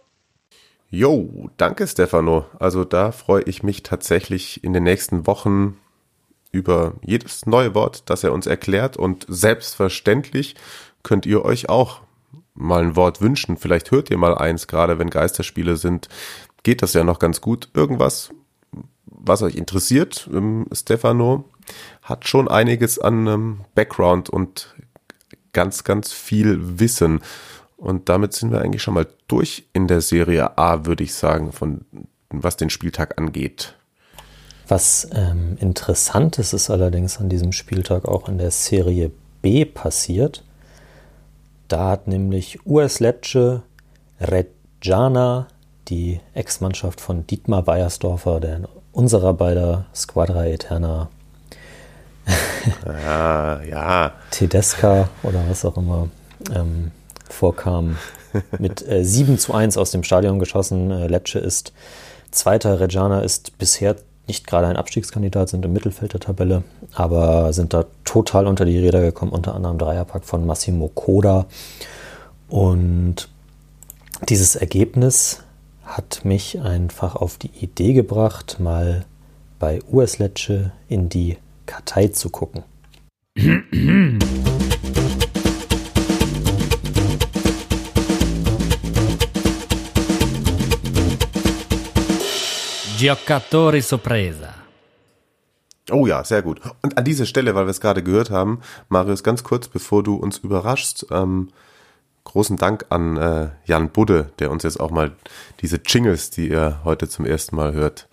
Jo, 0.90 1.50
danke 1.58 1.86
Stefano. 1.86 2.46
Also 2.60 2.86
da 2.86 3.12
freue 3.12 3.44
ich 3.44 3.62
mich 3.64 3.84
tatsächlich 3.84 4.64
in 4.64 4.74
den 4.74 4.84
nächsten 4.84 5.28
Wochen 5.28 5.78
über 6.52 6.94
jedes 7.04 7.46
neue 7.46 7.76
Wort, 7.76 8.10
das 8.10 8.24
er 8.24 8.32
uns 8.32 8.48
erklärt 8.48 8.96
und 8.96 9.26
selbstverständlich 9.28 10.56
könnt 11.04 11.26
ihr 11.26 11.44
euch 11.44 11.68
auch 11.70 12.02
mal 12.54 12.82
ein 12.84 12.96
Wort 12.96 13.22
wünschen. 13.22 13.58
Vielleicht 13.58 13.92
hört 13.92 14.10
ihr 14.10 14.18
mal 14.18 14.36
eins, 14.36 14.68
gerade 14.68 14.98
wenn 14.98 15.10
Geisterspiele 15.10 15.78
sind, 15.78 16.10
geht 16.68 16.82
das 16.82 16.92
ja 16.92 17.06
noch 17.06 17.20
ganz 17.20 17.40
gut. 17.40 17.70
Irgendwas, 17.74 18.30
was 19.06 19.42
euch 19.42 19.56
interessiert, 19.56 20.30
ähm, 20.34 20.66
Stefano 20.74 21.46
hat 22.02 22.28
schon 22.28 22.50
einiges 22.50 23.00
an 23.00 23.26
ähm, 23.26 23.62
Background 23.74 24.30
und 24.30 24.76
ganz, 25.54 25.86
ganz 25.86 26.12
viel 26.12 26.78
Wissen. 26.78 27.22
Und 27.78 28.10
damit 28.10 28.34
sind 28.34 28.52
wir 28.52 28.60
eigentlich 28.60 28.82
schon 28.82 28.96
mal 28.96 29.08
durch 29.30 29.70
in 29.72 29.88
der 29.88 30.02
Serie 30.02 30.58
A, 30.58 30.86
würde 30.86 31.06
ich 31.06 31.14
sagen, 31.14 31.54
von 31.54 31.86
was 32.32 32.58
den 32.58 32.70
Spieltag 32.70 33.18
angeht. 33.18 33.78
Was 34.68 35.08
ähm, 35.14 35.56
interessant 35.62 36.38
ist, 36.38 36.52
ist 36.52 36.70
allerdings 36.70 37.18
an 37.18 37.30
diesem 37.30 37.54
Spieltag 37.54 38.04
auch 38.04 38.28
in 38.28 38.40
der 38.40 38.52
Serie 38.52 39.10
B 39.42 39.64
passiert. 39.64 40.44
Da 41.70 41.92
hat 41.92 42.10
nämlich 42.10 42.66
US 42.66 43.00
Lecce 43.00 43.64
Reggiana, 44.20 45.48
die 45.88 46.20
Ex-Mannschaft 46.34 47.02
von 47.02 47.26
Dietmar 47.28 47.68
Weiersdorfer, 47.68 48.40
der 48.40 48.56
in 48.58 48.68
unserer 48.92 49.34
beider 49.34 49.86
Squadra 49.94 50.46
Eterna 50.46 51.10
ja, 52.86 53.62
ja. 53.64 54.12
Tedesca 54.32 55.10
oder 55.24 55.44
was 55.50 55.64
auch 55.64 55.78
immer 55.78 56.10
ähm, 56.54 56.92
vorkam, 57.30 57.98
mit 58.60 58.86
äh, 58.88 59.04
7 59.04 59.38
zu 59.38 59.54
1 59.54 59.78
aus 59.78 59.92
dem 59.92 60.04
Stadion 60.04 60.40
geschossen. 60.40 60.92
Äh, 60.92 61.08
Lecce 61.08 61.40
ist 61.40 61.74
Zweiter, 62.32 62.80
Reggiana 62.80 63.22
ist 63.22 63.58
bisher 63.58 63.96
nicht 64.28 64.46
gerade 64.46 64.68
ein 64.68 64.76
Abstiegskandidat, 64.76 65.48
sind 65.48 65.64
im 65.64 65.72
Mittelfeld 65.72 66.14
der 66.14 66.20
Tabelle, 66.20 66.64
aber 66.94 67.54
sind 67.54 67.74
da 67.74 67.86
total 68.04 68.46
unter 68.46 68.66
die 68.66 68.78
Räder 68.78 69.00
gekommen, 69.02 69.32
unter 69.32 69.56
anderem 69.56 69.78
Dreierpack 69.78 70.26
von 70.26 70.46
Massimo 70.46 70.92
Coda. 70.94 71.46
Und 72.50 73.30
dieses 74.28 74.58
Ergebnis 74.58 75.44
hat 75.88 76.26
mich 76.26 76.60
einfach 76.60 77.16
auf 77.16 77.38
die 77.38 77.52
Idee 77.62 77.94
gebracht, 77.94 78.60
mal 78.60 79.06
bei 79.58 79.82
US 79.90 80.20
Lecce 80.20 80.72
in 80.90 81.10
die 81.10 81.38
Kartei 81.66 82.10
zu 82.10 82.30
gucken. 82.30 82.64
Giocatori 92.98 93.82
Sorpresa. 93.82 94.54
Oh 95.90 96.06
ja, 96.06 96.24
sehr 96.24 96.42
gut. 96.42 96.60
Und 96.82 96.98
an 96.98 97.06
dieser 97.06 97.26
Stelle, 97.26 97.56
weil 97.56 97.66
wir 97.66 97.72
es 97.72 97.80
gerade 97.80 98.04
gehört 98.04 98.30
haben, 98.30 98.60
Marius, 98.90 99.24
ganz 99.24 99.44
kurz, 99.44 99.70
bevor 99.70 100.04
du 100.04 100.16
uns 100.16 100.40
überraschst, 100.40 101.08
ähm, 101.12 101.50
großen 102.28 102.58
Dank 102.58 102.86
an 102.90 103.18
äh, 103.18 103.48
Jan 103.66 103.90
Budde, 103.90 104.30
der 104.40 104.52
uns 104.52 104.64
jetzt 104.64 104.80
auch 104.80 104.92
mal 104.92 105.12
diese 105.62 105.80
Jingles, 105.86 106.30
die 106.30 106.50
ihr 106.50 106.82
heute 106.84 107.08
zum 107.08 107.26
ersten 107.26 107.56
Mal 107.56 107.74
hört, 107.74 108.08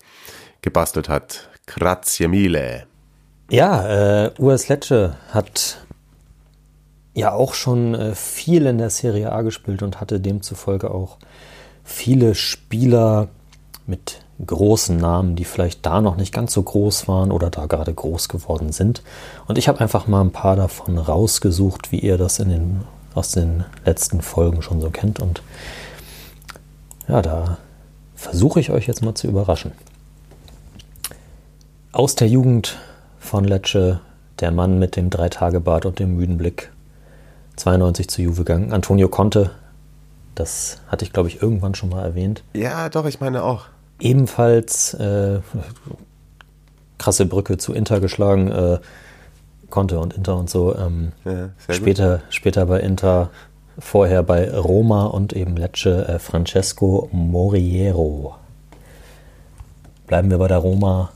gebastelt 0.63 1.09
hat. 1.09 1.49
Grazie 1.67 2.29
mille. 2.29 2.87
Ja, 3.51 4.25
äh, 4.27 4.31
US 4.39 4.69
Lecce 4.69 5.17
hat 5.31 5.85
ja 7.13 7.33
auch 7.33 7.55
schon 7.55 7.95
äh, 7.95 8.15
viel 8.15 8.67
in 8.67 8.79
der 8.79 8.91
Serie 8.91 9.33
A 9.33 9.43
gespielt 9.43 9.83
und 9.83 10.01
hatte 10.01 10.21
demzufolge 10.21 10.91
auch 10.91 11.19
viele 11.83 12.35
Spieler 12.35 13.29
mit 13.87 14.21
großen 14.45 14.97
Namen, 14.97 15.37
die 15.37 15.45
vielleicht 15.45 15.85
da 15.87 16.01
noch 16.01 16.17
nicht 16.17 16.33
ganz 16.33 16.53
so 16.53 16.63
groß 16.63 17.07
waren 17.07 17.31
oder 17.31 17.51
da 17.51 17.67
gerade 17.67 17.93
groß 17.93 18.29
geworden 18.29 18.73
sind. 18.73 19.03
Und 19.47 19.59
ich 19.59 19.69
habe 19.69 19.81
einfach 19.81 20.07
mal 20.07 20.23
ein 20.23 20.33
paar 20.33 20.57
davon 20.57 20.99
rausgesucht, 20.99 21.93
wie 21.93 22.01
ihr 22.01 22.19
das 22.19 22.39
in 22.39 22.49
den, 22.49 22.81
aus 23.15 23.31
den 23.31 23.65
letzten 23.85 24.21
Folgen 24.23 24.63
schon 24.63 24.81
so 24.81 24.91
kennt. 24.91 25.21
Und 25.21 25.43
ja, 27.09 27.23
da 27.23 27.59
versuche 28.15 28.61
ich 28.61 28.71
euch 28.71 28.87
jetzt 28.87 29.03
mal 29.03 29.15
zu 29.15 29.27
überraschen. 29.27 29.73
Aus 31.93 32.15
der 32.15 32.29
Jugend 32.29 32.79
von 33.19 33.45
Lecce, 33.45 34.01
der 34.41 34.51
Mann 34.51 34.79
mit 34.79 34.97
dem 34.97 35.11
Dreitagebart 35.11 35.87
und 35.87 35.99
dem 35.99 36.17
müden 36.17 36.39
Blick, 36.39 36.71
92 37.57 38.09
zu 38.09 38.23
Juve 38.23 38.45
gegangen. 38.45 38.73
Antonio 38.73 39.09
Conte, 39.09 39.53
das 40.35 40.79
hatte 40.89 41.05
ich 41.05 41.13
glaube 41.13 41.29
ich 41.29 41.41
irgendwann 41.41 41.75
schon 41.75 41.91
mal 41.91 42.03
erwähnt. 42.03 42.43
Ja, 42.53 42.89
doch, 42.89 43.07
ich 43.07 43.21
meine 43.21 43.45
auch 43.45 43.67
ebenfalls 44.01 44.95
äh, 44.95 45.41
krasse 46.99 47.27
Brücke 47.27 47.59
zu 47.59 47.73
Inter 47.73 48.01
geschlagen, 48.01 48.51
äh, 48.51 48.79
Conte 49.75 49.99
und 49.99 50.15
Inter 50.15 50.37
und 50.37 50.49
so. 50.49 50.73
Ähm, 50.77 51.11
ja, 51.25 51.51
später, 51.69 52.23
später 52.31 52.65
bei 52.67 52.79
Inter, 52.79 53.31
vorher 53.77 54.23
bei 54.23 54.49
Roma 54.49 55.07
und 55.07 55.33
eben 55.33 55.57
Lecce 55.57 56.07
äh, 56.07 56.19
Francesco 56.21 57.09
Moriero. 57.11 58.37
Bleiben 60.07 60.31
wir 60.31 60.39
bei 60.39 60.47
der 60.47 60.59
Roma, 60.59 61.11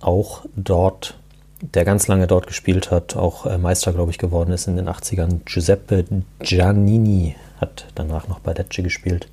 auch 0.00 0.42
dort, 0.54 1.16
der 1.62 1.86
ganz 1.86 2.06
lange 2.06 2.26
dort 2.26 2.46
gespielt 2.46 2.90
hat, 2.90 3.16
auch 3.16 3.46
äh, 3.46 3.56
Meister, 3.56 3.94
glaube 3.94 4.10
ich, 4.10 4.18
geworden 4.18 4.52
ist 4.52 4.68
in 4.68 4.76
den 4.76 4.90
80ern. 4.90 5.40
Giuseppe 5.46 6.04
Giannini 6.40 7.34
hat 7.62 7.86
danach 7.94 8.28
noch 8.28 8.40
bei 8.40 8.52
Lecce 8.52 8.82
gespielt. 8.82 9.28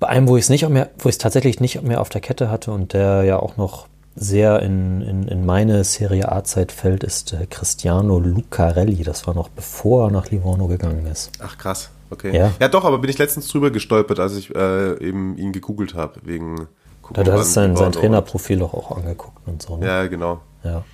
Bei 0.00 0.08
einem, 0.08 0.26
wo 0.26 0.36
ich 0.36 0.42
es 0.42 0.48
nicht 0.48 0.68
mehr, 0.68 0.90
wo 0.98 1.08
ich 1.08 1.14
es 1.14 1.18
tatsächlich 1.18 1.60
nicht 1.60 1.80
mehr 1.82 2.00
auf 2.00 2.08
der 2.08 2.20
Kette 2.20 2.50
hatte 2.50 2.72
und 2.72 2.94
der 2.94 3.22
ja 3.22 3.38
auch 3.38 3.56
noch 3.56 3.86
sehr 4.16 4.62
in, 4.62 5.00
in, 5.02 5.28
in 5.28 5.44
meine 5.44 5.82
Serie 5.84 6.30
A-Zeit 6.30 6.70
fällt, 6.72 7.02
ist 7.02 7.32
äh, 7.32 7.46
Cristiano 7.46 8.18
Lucarelli. 8.18 9.02
Das 9.02 9.26
war 9.26 9.34
noch 9.34 9.48
bevor 9.48 10.08
er 10.08 10.10
nach 10.10 10.30
Livorno 10.30 10.66
gegangen 10.68 11.06
ist. 11.06 11.32
Ach 11.40 11.58
krass, 11.58 11.90
okay. 12.10 12.36
Ja, 12.36 12.52
ja 12.60 12.68
doch, 12.68 12.84
aber 12.84 12.98
bin 12.98 13.10
ich 13.10 13.18
letztens 13.18 13.48
drüber 13.48 13.70
gestolpert, 13.70 14.20
als 14.20 14.36
ich 14.36 14.54
äh, 14.54 15.04
eben 15.04 15.36
ihn 15.36 15.52
gegoogelt 15.52 15.94
habe, 15.94 16.20
wegen 16.22 16.68
Gucken, 17.04 17.24
Da 17.24 17.32
hast 17.34 17.52
sein, 17.52 17.76
sein 17.76 17.92
Trainerprofil 17.92 18.62
auch, 18.62 18.72
auch 18.72 18.96
angeguckt 18.96 19.46
und 19.46 19.60
so. 19.60 19.76
Ne? 19.76 19.86
Ja, 19.86 20.06
genau. 20.06 20.40
Ja. 20.62 20.84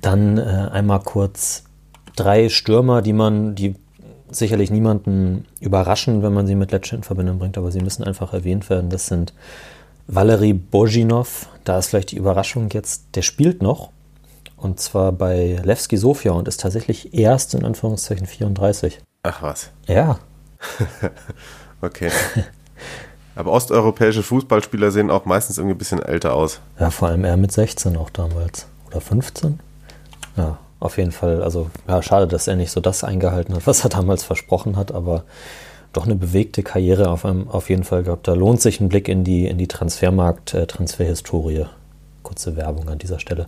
Dann 0.00 0.36
äh, 0.36 0.40
einmal 0.72 1.00
kurz 1.00 1.64
drei 2.16 2.48
Stürmer, 2.48 3.02
die 3.02 3.12
man, 3.12 3.54
die 3.54 3.76
sicherlich 4.30 4.70
niemanden 4.70 5.46
überraschen, 5.60 6.22
wenn 6.22 6.32
man 6.32 6.46
sie 6.46 6.56
mit 6.56 6.72
Lecce 6.72 6.96
in 6.96 7.02
Verbindung 7.04 7.38
bringt, 7.38 7.56
aber 7.56 7.70
sie 7.70 7.80
müssen 7.80 8.02
einfach 8.02 8.32
erwähnt 8.32 8.68
werden. 8.68 8.90
Das 8.90 9.06
sind 9.06 9.32
Valery 10.12 10.52
Bojinov, 10.52 11.48
da 11.64 11.78
ist 11.78 11.88
vielleicht 11.88 12.10
die 12.10 12.16
Überraschung 12.16 12.68
jetzt, 12.70 13.04
der 13.14 13.22
spielt 13.22 13.62
noch 13.62 13.90
und 14.56 14.80
zwar 14.80 15.12
bei 15.12 15.60
Levski 15.62 15.96
Sofia 15.96 16.32
und 16.32 16.48
ist 16.48 16.60
tatsächlich 16.60 17.14
erst 17.14 17.54
in 17.54 17.64
Anführungszeichen 17.64 18.26
34. 18.26 19.00
Ach 19.22 19.42
was. 19.42 19.70
Ja. 19.86 20.18
okay. 21.80 22.10
Aber 23.36 23.52
osteuropäische 23.52 24.22
Fußballspieler 24.22 24.90
sehen 24.90 25.10
auch 25.10 25.24
meistens 25.24 25.58
irgendwie 25.58 25.76
ein 25.76 25.78
bisschen 25.78 26.02
älter 26.02 26.34
aus. 26.34 26.60
Ja, 26.78 26.90
vor 26.90 27.08
allem 27.08 27.24
er 27.24 27.36
mit 27.36 27.52
16 27.52 27.96
auch 27.96 28.10
damals. 28.10 28.66
Oder 28.88 29.00
15? 29.00 29.60
Ja, 30.36 30.58
auf 30.80 30.98
jeden 30.98 31.12
Fall, 31.12 31.42
also 31.42 31.70
ja, 31.86 32.02
schade, 32.02 32.26
dass 32.26 32.48
er 32.48 32.56
nicht 32.56 32.72
so 32.72 32.80
das 32.80 33.04
eingehalten 33.04 33.54
hat, 33.54 33.66
was 33.66 33.84
er 33.84 33.90
damals 33.90 34.24
versprochen 34.24 34.76
hat, 34.76 34.92
aber 34.92 35.24
doch 35.92 36.06
eine 36.06 36.14
bewegte 36.14 36.62
Karriere 36.62 37.10
auf, 37.10 37.24
einem, 37.24 37.48
auf 37.48 37.68
jeden 37.68 37.84
Fall 37.84 38.02
gehabt. 38.02 38.28
Da 38.28 38.34
lohnt 38.34 38.60
sich 38.60 38.80
ein 38.80 38.88
Blick 38.88 39.08
in 39.08 39.24
die, 39.24 39.46
in 39.46 39.58
die 39.58 39.68
Transfermarkt, 39.68 40.54
äh. 40.54 40.66
Kurze 42.22 42.56
Werbung 42.56 42.88
an 42.88 42.98
dieser 42.98 43.18
Stelle. 43.18 43.46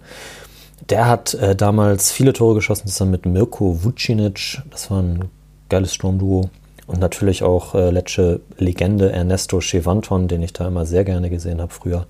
Der 0.89 1.07
hat 1.07 1.35
äh, 1.35 1.55
damals 1.55 2.11
viele 2.11 2.33
Tore 2.33 2.57
geschossen, 2.57 2.89
zusammen 2.89 3.13
mit 3.13 3.27
Mirko 3.27 3.85
Vucinic. 3.85 4.63
Das 4.71 4.91
war 4.91 5.03
ein 5.03 5.31
geiles 5.69 5.95
Sturmduo. 5.95 6.51
Und 6.87 6.99
natürlich 6.99 7.45
auch 7.45 7.75
äh, 7.75 7.91
Lecce-Legende 7.91 9.13
Ernesto 9.13 9.61
Chevanton, 9.61 10.27
den 10.27 10.43
ich 10.43 10.53
da 10.53 10.67
immer 10.67 10.85
sehr 10.85 11.05
gerne 11.05 11.31
gesehen 11.31 11.61
habe 11.61 11.73
früher. 11.73 12.07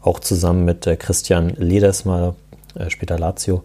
Auch 0.00 0.18
zusammen 0.18 0.64
mit 0.64 0.86
äh, 0.86 0.96
Christian 0.96 1.50
Ledesma, 1.50 2.34
äh, 2.74 2.90
später 2.90 3.18
Lazio. 3.18 3.62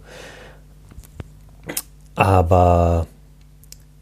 Aber 2.13 3.07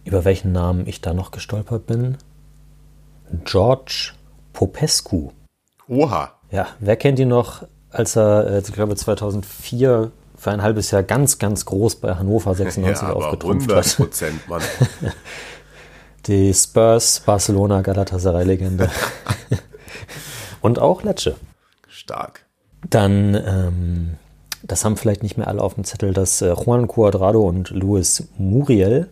über 0.09 0.25
welchen 0.25 0.51
Namen 0.51 0.87
ich 0.87 1.01
da 1.01 1.13
noch 1.13 1.29
gestolpert 1.29 1.85
bin? 1.85 2.17
George 3.45 4.13
Popescu. 4.53 5.29
Oha. 5.87 6.31
Ja, 6.49 6.69
wer 6.79 6.95
kennt 6.95 7.19
ihn 7.19 7.27
noch, 7.27 7.67
als 7.91 8.15
er, 8.15 8.47
äh, 8.47 8.59
ich 8.59 8.73
glaube, 8.73 8.95
2004 8.95 10.11
für 10.35 10.51
ein 10.51 10.63
halbes 10.63 10.89
Jahr 10.89 11.03
ganz, 11.03 11.37
ganz 11.37 11.63
groß 11.65 11.97
bei 11.97 12.15
Hannover 12.15 12.55
96 12.55 13.07
ja, 13.07 13.13
aufgetrumpft 13.13 13.71
hat. 13.71 13.95
Prozent, 13.97 14.49
Mann. 14.49 14.63
Die 16.25 16.55
Spurs, 16.55 17.19
Barcelona, 17.19 17.81
Galatasaray-Legende. 17.81 18.89
Und 20.61 20.79
auch 20.79 21.03
Lecce. 21.03 21.35
Stark. 21.87 22.45
Dann 22.89 23.35
ähm, 23.35 24.17
das 24.63 24.83
haben 24.83 24.97
vielleicht 24.97 25.23
nicht 25.23 25.37
mehr 25.37 25.47
alle 25.47 25.61
auf 25.61 25.75
dem 25.75 25.83
Zettel, 25.83 26.13
dass 26.13 26.41
äh, 26.41 26.53
Juan 26.53 26.87
Cuadrado 26.87 27.47
und 27.47 27.69
Luis 27.69 28.27
Muriel 28.37 29.07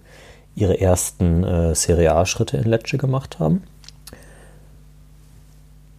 ihre 0.58 0.82
ersten 0.82 1.44
äh, 1.44 1.76
Serie 1.76 2.14
A-Schritte 2.16 2.58
in 2.58 2.64
Lecce 2.64 2.98
gemacht 2.98 3.40
haben. 3.40 3.64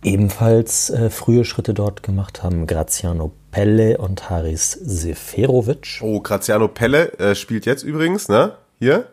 Ebenfalls 0.02 0.90
äh, 0.90 1.10
frühe 1.10 1.44
Schritte 1.44 1.74
dort 1.74 2.02
gemacht 2.02 2.42
haben 2.42 2.66
Graziano 2.66 3.32
Pelle 3.50 3.98
und 3.98 4.30
Haris 4.30 4.72
Seferovic. 4.72 6.00
Oh, 6.02 6.20
Graziano 6.20 6.68
Pelle 6.68 7.12
äh, 7.18 7.34
spielt 7.34 7.66
jetzt 7.66 7.84
übrigens, 7.84 8.28
ne? 8.28 8.52
Hier? 8.78 9.06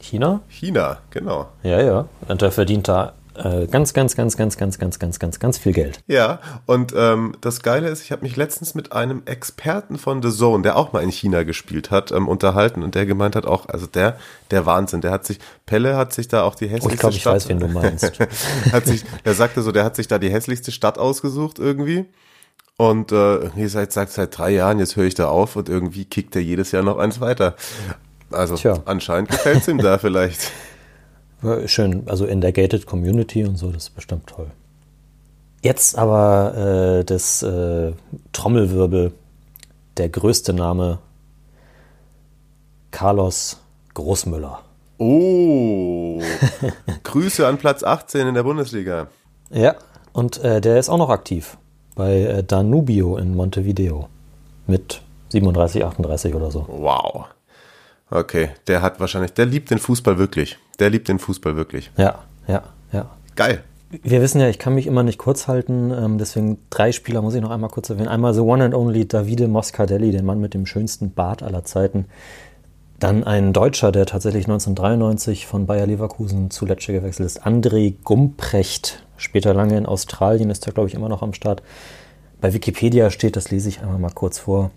China? 0.00 0.40
China, 0.48 0.98
genau. 1.10 1.48
Ja, 1.62 1.80
ja. 1.80 2.08
Und 2.28 2.42
er 2.42 2.52
verdient 2.52 2.88
da 2.88 3.14
ganz, 3.70 3.92
ganz, 3.92 4.16
ganz, 4.16 4.36
ganz, 4.36 4.56
ganz, 4.56 4.78
ganz, 4.78 4.98
ganz, 4.98 5.18
ganz, 5.18 5.38
ganz 5.38 5.58
viel 5.58 5.72
Geld. 5.72 6.00
Ja, 6.06 6.40
und 6.66 6.92
ähm, 6.96 7.34
das 7.40 7.62
Geile 7.62 7.88
ist, 7.88 8.02
ich 8.02 8.12
habe 8.12 8.22
mich 8.22 8.36
letztens 8.36 8.74
mit 8.74 8.92
einem 8.92 9.22
Experten 9.26 9.98
von 9.98 10.22
The 10.22 10.30
Zone, 10.30 10.62
der 10.62 10.76
auch 10.76 10.92
mal 10.92 11.02
in 11.02 11.10
China 11.10 11.42
gespielt 11.42 11.90
hat, 11.90 12.12
ähm, 12.12 12.28
unterhalten 12.28 12.82
und 12.82 12.94
der 12.94 13.06
gemeint 13.06 13.36
hat 13.36 13.46
auch, 13.46 13.68
also 13.68 13.86
der, 13.86 14.18
der 14.50 14.66
Wahnsinn, 14.66 15.00
der 15.00 15.10
hat 15.10 15.26
sich, 15.26 15.38
Pelle 15.66 15.96
hat 15.96 16.12
sich 16.12 16.28
da 16.28 16.42
auch 16.42 16.54
die 16.54 16.66
hässlichste 16.66 16.88
oh, 16.88 16.94
ich 16.94 17.00
glaube, 17.00 17.14
ich 17.14 17.20
Stadt, 17.20 17.34
weiß, 17.34 17.48
wen 17.48 17.60
du 17.60 17.68
meinst. 17.68 18.12
hat 18.72 18.86
sich, 18.86 19.04
der 19.24 19.34
sagte 19.34 19.62
so, 19.62 19.72
der 19.72 19.84
hat 19.84 19.96
sich 19.96 20.08
da 20.08 20.18
die 20.18 20.30
hässlichste 20.30 20.72
Stadt 20.72 20.98
ausgesucht 20.98 21.58
irgendwie. 21.58 22.06
Und 22.78 23.10
äh, 23.10 23.36
irgendwie 23.36 23.68
seit, 23.68 23.92
seit, 23.92 24.10
seit 24.10 24.36
drei 24.36 24.50
Jahren, 24.50 24.78
jetzt 24.78 24.96
höre 24.96 25.06
ich 25.06 25.14
da 25.14 25.28
auf 25.28 25.56
und 25.56 25.68
irgendwie 25.68 26.04
kickt 26.04 26.36
er 26.36 26.42
jedes 26.42 26.72
Jahr 26.72 26.82
noch 26.82 26.98
eins 26.98 27.20
weiter. 27.20 27.56
Also 28.30 28.56
Tja. 28.56 28.82
anscheinend 28.84 29.30
gefällt 29.30 29.58
es 29.58 29.68
ihm 29.68 29.78
da 29.78 29.98
vielleicht. 29.98 30.50
Schön, 31.66 32.04
also 32.06 32.24
in 32.24 32.40
der 32.40 32.52
Gated 32.52 32.86
Community 32.86 33.44
und 33.44 33.56
so, 33.56 33.70
das 33.70 33.84
ist 33.84 33.94
bestimmt 33.94 34.26
toll. 34.26 34.50
Jetzt 35.62 35.98
aber 35.98 37.00
äh, 37.00 37.04
das 37.04 37.42
äh, 37.42 37.92
Trommelwirbel, 38.32 39.12
der 39.96 40.08
größte 40.08 40.52
Name, 40.52 40.98
Carlos 42.90 43.58
Großmüller. 43.94 44.60
Oh, 44.98 46.20
Grüße 47.02 47.46
an 47.46 47.58
Platz 47.58 47.82
18 47.82 48.28
in 48.28 48.34
der 48.34 48.42
Bundesliga. 48.42 49.08
Ja, 49.50 49.74
und 50.12 50.42
äh, 50.42 50.60
der 50.60 50.78
ist 50.78 50.88
auch 50.88 50.98
noch 50.98 51.10
aktiv 51.10 51.58
bei 51.94 52.20
äh, 52.20 52.44
Danubio 52.44 53.16
in 53.16 53.34
Montevideo 53.34 54.08
mit 54.66 55.02
37, 55.28 55.84
38 55.84 56.34
oder 56.34 56.50
so. 56.50 56.66
Wow. 56.68 57.26
Okay, 58.10 58.50
der 58.68 58.82
hat 58.82 59.00
wahrscheinlich, 59.00 59.32
der 59.32 59.46
liebt 59.46 59.70
den 59.70 59.78
Fußball 59.78 60.18
wirklich. 60.18 60.58
Der 60.78 60.90
liebt 60.90 61.08
den 61.08 61.18
Fußball 61.18 61.56
wirklich. 61.56 61.90
Ja, 61.96 62.20
ja, 62.46 62.62
ja. 62.92 63.10
Geil. 63.34 63.62
wir 64.02 64.22
wissen 64.22 64.40
ja, 64.40 64.48
ich 64.48 64.58
kann 64.58 64.74
mich 64.74 64.86
immer 64.86 65.02
nicht 65.02 65.18
kurz 65.18 65.48
halten, 65.48 65.92
ähm, 65.92 66.18
deswegen 66.18 66.58
drei 66.70 66.92
Spieler 66.92 67.22
muss 67.22 67.34
ich 67.34 67.40
noch 67.40 67.50
einmal 67.50 67.70
kurz 67.70 67.90
erwähnen. 67.90 68.08
Einmal 68.08 68.32
The 68.34 68.40
One 68.40 68.64
and 68.64 68.74
Only 68.74 69.08
Davide 69.08 69.48
Moscardelli, 69.48 70.12
den 70.12 70.24
Mann 70.24 70.40
mit 70.40 70.54
dem 70.54 70.66
schönsten 70.66 71.12
Bart 71.12 71.42
aller 71.42 71.64
Zeiten. 71.64 72.06
Dann 72.98 73.24
ein 73.24 73.52
Deutscher, 73.52 73.92
der 73.92 74.06
tatsächlich 74.06 74.46
1993 74.46 75.46
von 75.46 75.66
Bayer 75.66 75.86
Leverkusen 75.86 76.50
zu 76.50 76.64
Lecce 76.64 76.92
gewechselt 76.92 77.26
ist, 77.26 77.44
André 77.44 77.94
Gumprecht. 78.04 79.04
Später 79.18 79.52
lange 79.52 79.76
in 79.76 79.84
Australien 79.84 80.48
ist 80.48 80.66
er, 80.66 80.72
glaube 80.72 80.88
ich, 80.88 80.94
immer 80.94 81.08
noch 81.08 81.22
am 81.22 81.34
Start. 81.34 81.62
Bei 82.40 82.54
Wikipedia 82.54 83.10
steht, 83.10 83.36
das 83.36 83.50
lese 83.50 83.68
ich 83.68 83.80
einmal 83.80 83.98
mal 83.98 84.12
kurz 84.12 84.38
vor. 84.38 84.70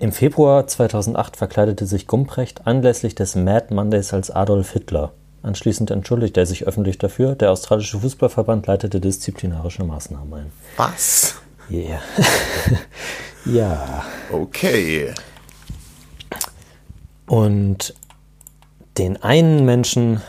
Im 0.00 0.12
Februar 0.12 0.66
2008 0.66 1.36
verkleidete 1.36 1.84
sich 1.84 2.06
Gumprecht 2.06 2.66
anlässlich 2.66 3.14
des 3.14 3.34
Mad 3.34 3.66
Mondays 3.74 4.14
als 4.14 4.30
Adolf 4.30 4.72
Hitler. 4.72 5.12
Anschließend 5.42 5.90
entschuldigte 5.90 6.40
er 6.40 6.46
sich 6.46 6.66
öffentlich 6.66 6.96
dafür. 6.96 7.34
Der 7.34 7.50
australische 7.52 8.00
Fußballverband 8.00 8.66
leitete 8.66 8.98
disziplinarische 8.98 9.84
Maßnahmen 9.84 10.32
ein. 10.32 10.52
Was? 10.78 11.34
Yeah. 11.70 12.00
ja. 13.44 14.02
Okay. 14.32 15.12
Und 17.26 17.94
den 18.96 19.22
einen 19.22 19.66
Menschen, 19.66 20.22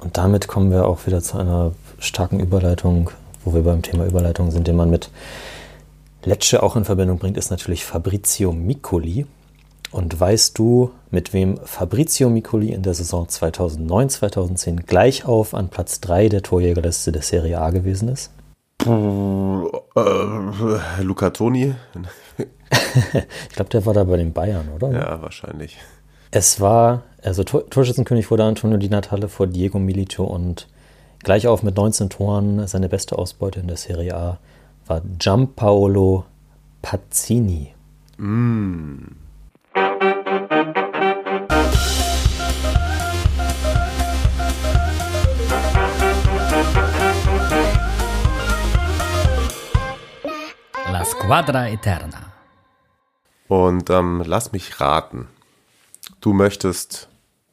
und 0.00 0.18
damit 0.18 0.48
kommen 0.48 0.70
wir 0.70 0.86
auch 0.86 1.06
wieder 1.06 1.22
zu 1.22 1.38
einer 1.38 1.72
starken 1.98 2.40
Überleitung, 2.40 3.10
wo 3.42 3.54
wir 3.54 3.62
beim 3.62 3.80
Thema 3.80 4.04
Überleitung 4.04 4.50
sind, 4.50 4.66
den 4.66 4.76
man 4.76 4.90
mit 4.90 5.08
Lecce 6.28 6.62
auch 6.62 6.76
in 6.76 6.84
Verbindung 6.84 7.18
bringt, 7.18 7.38
ist 7.38 7.50
natürlich 7.50 7.84
Fabrizio 7.84 8.52
Miccoli. 8.52 9.26
Und 9.90 10.20
weißt 10.20 10.58
du, 10.58 10.90
mit 11.10 11.32
wem 11.32 11.58
Fabrizio 11.64 12.28
Miccoli 12.28 12.72
in 12.72 12.82
der 12.82 12.92
Saison 12.92 13.26
2009-2010 13.26 14.82
gleich 14.84 15.24
auf 15.24 15.54
an 15.54 15.70
Platz 15.70 16.00
3 16.00 16.28
der 16.28 16.42
Torjägerliste 16.42 17.10
der 17.12 17.22
Serie 17.22 17.58
A 17.58 17.70
gewesen 17.70 18.08
ist? 18.08 18.30
Puh, 18.76 19.70
äh, 19.96 21.02
Luca 21.02 21.30
Toni. 21.30 21.74
ich 22.38 23.54
glaube, 23.54 23.70
der 23.70 23.86
war 23.86 23.94
da 23.94 24.04
bei 24.04 24.18
den 24.18 24.34
Bayern, 24.34 24.68
oder? 24.76 24.92
Ja, 24.92 25.22
wahrscheinlich. 25.22 25.78
Es 26.30 26.60
war, 26.60 27.04
also 27.22 27.42
Tor 27.42 27.68
Torschützenkönig 27.70 28.30
wurde 28.30 28.44
Antonio 28.44 28.76
Di 28.76 28.90
Natale 28.90 29.28
vor 29.28 29.46
Diego 29.46 29.78
Milito 29.78 30.24
und 30.24 30.68
gleich 31.24 31.46
auf 31.48 31.62
mit 31.62 31.74
19 31.74 32.10
Toren 32.10 32.66
seine 32.66 32.90
beste 32.90 33.16
Ausbeute 33.16 33.60
in 33.60 33.68
der 33.68 33.78
Serie 33.78 34.14
A 34.14 34.38
war 34.88 35.02
Giampaolo 35.18 36.24
Pazzini. 36.80 37.74
Mm. 38.16 39.16
La 50.90 51.04
Squadra 51.04 51.68
Eterna. 51.68 52.32
Und 53.48 53.90
ähm, 53.90 54.22
lass 54.24 54.52
mich 54.52 54.80
raten. 54.80 55.28
Du 56.20 56.32
möchtest, 56.32 57.08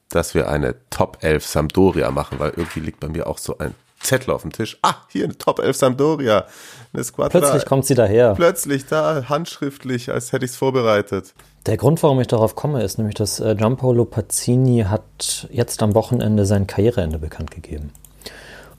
dass 0.10 0.34
wir 0.34 0.50
eine 0.50 0.76
Top 0.90 1.18
11 1.22 1.46
Sampdoria 1.46 2.12
machen, 2.12 2.40
weil 2.40 2.52
irgendwie 2.52 2.80
liegt 2.80 3.02
bei 3.02 3.10
mir 3.10 3.28
auch 3.28 3.38
so 3.38 3.58
ein 3.58 3.76
Zettel 4.00 4.32
auf 4.34 4.42
dem 4.44 4.52
Tisch. 4.52 4.78
Ah, 4.82 4.96
hier 5.10 5.24
eine 5.24 5.38
Top 5.38 5.60
11 5.60 5.76
Sampdoria. 5.78 6.46
Eine 6.94 7.04
Squadra. 7.04 7.40
Plötzlich 7.40 7.66
kommt 7.66 7.86
sie 7.86 7.96
daher. 7.96 8.34
Plötzlich 8.36 8.86
da, 8.86 9.24
handschriftlich, 9.30 10.12
als 10.12 10.32
hätte 10.32 10.46
ich 10.46 10.52
es 10.52 10.58
vorbereitet. 10.58 11.34
Der 11.66 11.78
Grund, 11.78 12.04
warum 12.04 12.20
ich 12.22 12.28
darauf 12.28 12.56
komme, 12.56 12.84
ist 12.84 12.98
nämlich, 12.98 13.16
dass 13.16 13.40
äh, 13.40 13.56
Giampaolo 13.56 14.06
Pazzini 14.06 14.86
hat 14.88 15.48
jetzt 15.52 15.82
am 15.82 15.96
Wochenende 15.96 16.46
sein 16.46 16.68
Karriereende 16.68 17.18
bekannt 17.18 17.50
gegeben. 17.52 17.92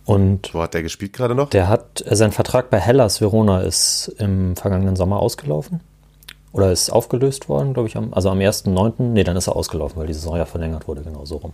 Und 0.05 0.55
Wo 0.55 0.63
hat 0.63 0.75
der 0.75 0.85
gespielt 0.85 1.13
gerade 1.13 1.35
noch? 1.35 1.51
der 1.51 1.69
hat, 1.69 2.05
äh, 2.07 2.15
sein 2.15 2.31
Vertrag 2.31 2.71
bei 2.71 2.79
Hellas 2.79 3.21
Verona 3.21 3.63
ist 3.63 4.15
im 4.19 4.55
vergangenen 4.55 4.95
Sommer 4.95 5.19
ausgelaufen. 5.19 5.81
Oder 6.57 6.73
ist 6.73 6.89
aufgelöst 6.91 7.49
worden, 7.51 7.75
glaube 7.75 7.89
ich, 7.89 7.97
am, 7.97 8.15
also 8.15 8.31
am 8.31 8.39
1.9. 8.39 8.95
Nee, 8.99 9.25
dann 9.25 9.37
ist 9.37 9.47
er 9.47 9.57
ausgelaufen, 9.57 9.99
weil 9.99 10.07
die 10.07 10.15
Saison 10.15 10.37
ja 10.37 10.47
verlängert 10.47 10.89
wurde, 10.89 11.03
genau 11.03 11.25
so 11.27 11.37
rum. 11.37 11.53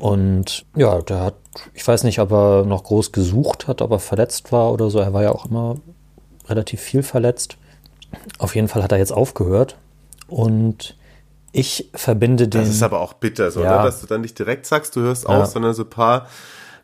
Und 0.00 0.64
ja, 0.74 1.00
der 1.02 1.20
hat, 1.20 1.34
ich 1.74 1.86
weiß 1.86 2.04
nicht, 2.04 2.18
ob 2.20 2.32
er 2.32 2.64
noch 2.64 2.84
groß 2.84 3.12
gesucht 3.12 3.68
hat, 3.68 3.82
ob 3.82 3.90
er 3.90 3.98
verletzt 3.98 4.52
war 4.52 4.72
oder 4.72 4.88
so. 4.90 4.98
Er 5.00 5.12
war 5.12 5.22
ja 5.22 5.32
auch 5.32 5.46
immer 5.46 5.76
relativ 6.48 6.80
viel 6.80 7.02
verletzt. 7.02 7.56
Auf 8.38 8.54
jeden 8.54 8.68
Fall 8.68 8.82
hat 8.82 8.92
er 8.92 8.98
jetzt 8.98 9.12
aufgehört. 9.12 9.76
Und 10.28 10.96
ich 11.52 11.90
verbinde 11.94 12.48
den. 12.48 12.62
Das 12.62 12.70
ist 12.70 12.82
aber 12.82 13.00
auch 13.00 13.12
bitter, 13.14 13.50
so, 13.50 13.62
Ja. 13.62 13.78
ne? 13.78 13.84
dass 13.84 14.00
du 14.00 14.06
dann 14.06 14.20
nicht 14.22 14.38
direkt 14.38 14.66
sagst, 14.66 14.96
du 14.96 15.00
hörst 15.00 15.24
Ja. 15.28 15.40
auf, 15.42 15.46
sondern 15.46 15.74
so 15.74 15.82
ein 15.82 15.90
paar 15.90 16.26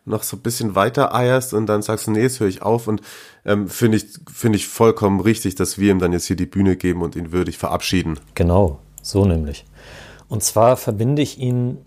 noch 0.05 0.23
so 0.23 0.37
ein 0.37 0.41
bisschen 0.41 0.75
weiter 0.75 1.15
eierst 1.15 1.55
und 1.55 1.67
dann 1.67 1.83
sagst 1.83 2.07
du, 2.07 2.11
nee, 2.11 2.23
jetzt 2.23 2.41
höre 2.41 2.49
ich 2.49 2.63
auf 2.63 2.89
und 2.89 3.03
ähm, 3.45 3.69
finde 3.69 3.99
ich, 3.99 4.07
finde 4.33 4.57
ich 4.57 4.67
vollkommen 4.67 5.21
richtig, 5.21 5.55
dass 5.55 5.79
wir 5.79 5.93
ihm 5.93 5.99
dann 5.99 6.13
jetzt 6.13 6.27
hier 6.27 6.37
die 6.37 6.47
Bühne 6.47 6.77
geben 6.77 7.03
und 7.03 7.17
ihn 7.17 7.33
würdig 7.33 7.59
verabschieden. 7.59 8.19
Genau, 8.35 8.81
so 9.03 9.25
nämlich. 9.25 9.65
Und 10.29 10.43
zwar 10.43 10.77
verbinde 10.77 11.23
ich 11.23 11.39
ihn 11.39 11.79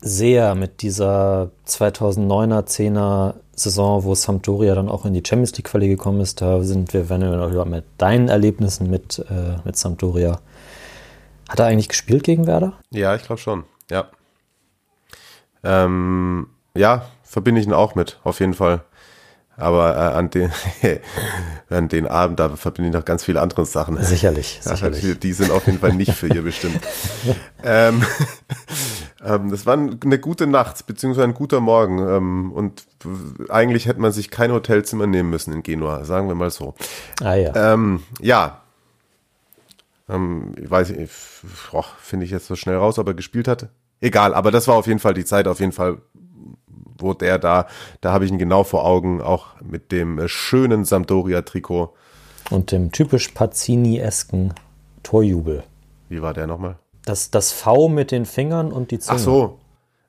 sehr 0.00 0.54
mit 0.54 0.82
dieser 0.82 1.50
2009er, 1.66 2.66
10er 2.66 3.34
Saison, 3.56 4.04
wo 4.04 4.14
Sampdoria 4.14 4.74
dann 4.74 4.88
auch 4.88 5.04
in 5.04 5.14
die 5.14 5.22
Champions 5.24 5.56
League 5.56 5.66
Quali 5.66 5.88
gekommen 5.88 6.20
ist. 6.20 6.40
Da 6.40 6.62
sind 6.62 6.92
wir, 6.92 7.08
wenn 7.08 7.20
wir 7.20 7.36
noch 7.36 7.50
über 7.50 7.64
mit 7.64 7.84
deinen 7.98 8.28
Erlebnissen 8.28 8.90
mit, 8.90 9.24
äh, 9.30 9.56
mit 9.64 9.76
Sampdoria. 9.76 10.40
Hat 11.48 11.58
er 11.58 11.66
eigentlich 11.66 11.88
gespielt 11.88 12.24
gegen 12.24 12.46
Werder? 12.46 12.74
Ja, 12.90 13.14
ich 13.14 13.22
glaube 13.22 13.40
schon, 13.40 13.64
ja. 13.90 14.08
Ähm, 15.62 16.48
ja, 16.76 17.06
verbinde 17.34 17.60
ich 17.60 17.66
ihn 17.66 17.72
auch 17.72 17.96
mit, 17.96 18.20
auf 18.22 18.38
jeden 18.38 18.54
Fall. 18.54 18.84
Aber 19.56 19.96
äh, 19.96 20.16
an, 20.16 20.30
den, 20.30 20.52
an 21.68 21.88
den 21.88 22.06
Abend, 22.06 22.38
da 22.38 22.50
verbinde 22.50 22.90
ich 22.90 22.94
noch 22.94 23.04
ganz 23.04 23.24
viele 23.24 23.40
andere 23.40 23.66
Sachen. 23.66 24.00
Sicherlich, 24.02 24.60
Ja, 24.64 24.70
sicherlich. 24.76 25.18
die, 25.18 25.32
sind 25.32 25.50
auf 25.50 25.66
jeden 25.66 25.80
Fall 25.80 25.94
nicht 25.94 26.12
für 26.12 26.28
ihr 26.28 26.42
bestimmt. 26.50 26.78
ähm, 27.64 28.04
ähm, 29.24 29.50
das 29.50 29.66
war 29.66 29.74
eine 29.74 30.18
gute 30.20 30.46
Nacht, 30.46 30.86
beziehungsweise 30.86 31.24
ein 31.24 31.34
guter 31.34 31.58
Morgen. 31.58 31.98
Ähm, 31.98 32.52
und 32.52 32.84
eigentlich 33.48 33.86
hätte 33.86 34.00
man 34.00 34.12
sich 34.12 34.30
kein 34.30 34.52
Hotelzimmer 34.52 35.08
nehmen 35.08 35.30
müssen 35.30 35.52
in 35.52 35.64
Genua, 35.64 36.04
sagen 36.04 36.28
wir 36.28 36.36
mal 36.36 36.50
so. 36.50 36.74
Ah 37.20 37.34
ja. 37.34 37.74
Ähm, 37.74 38.04
ja. 38.20 38.60
Ähm, 40.08 40.52
ich 40.56 40.70
weiß 40.70 40.90
nicht, 40.90 41.10
finde 42.00 42.26
ich 42.26 42.30
jetzt 42.30 42.46
so 42.46 42.54
schnell 42.54 42.76
raus, 42.76 42.98
ob 43.00 43.08
er 43.08 43.14
gespielt 43.14 43.48
hat. 43.48 43.68
Egal, 44.00 44.34
aber 44.34 44.50
das 44.50 44.68
war 44.68 44.74
auf 44.74 44.86
jeden 44.86 44.98
Fall 44.98 45.14
die 45.14 45.24
Zeit, 45.24 45.48
auf 45.48 45.60
jeden 45.60 45.72
Fall, 45.72 45.96
wo 46.98 47.14
der 47.14 47.38
da, 47.38 47.66
da 48.00 48.12
habe 48.12 48.24
ich 48.24 48.30
ihn 48.30 48.38
genau 48.38 48.64
vor 48.64 48.84
Augen, 48.84 49.20
auch 49.20 49.46
mit 49.60 49.92
dem 49.92 50.18
äh, 50.18 50.28
schönen 50.28 50.84
Sampdoria-Trikot. 50.84 51.92
Und 52.50 52.72
dem 52.72 52.92
typisch 52.92 53.28
Pazzini-esken 53.28 54.54
Torjubel. 55.02 55.64
Wie 56.08 56.22
war 56.22 56.34
der 56.34 56.46
nochmal? 56.46 56.76
Das, 57.04 57.30
das 57.30 57.52
V 57.52 57.88
mit 57.88 58.10
den 58.10 58.24
Fingern 58.26 58.72
und 58.72 58.90
die 58.90 58.98
Zunge. 58.98 59.18
Ach 59.18 59.22
so. 59.24 59.58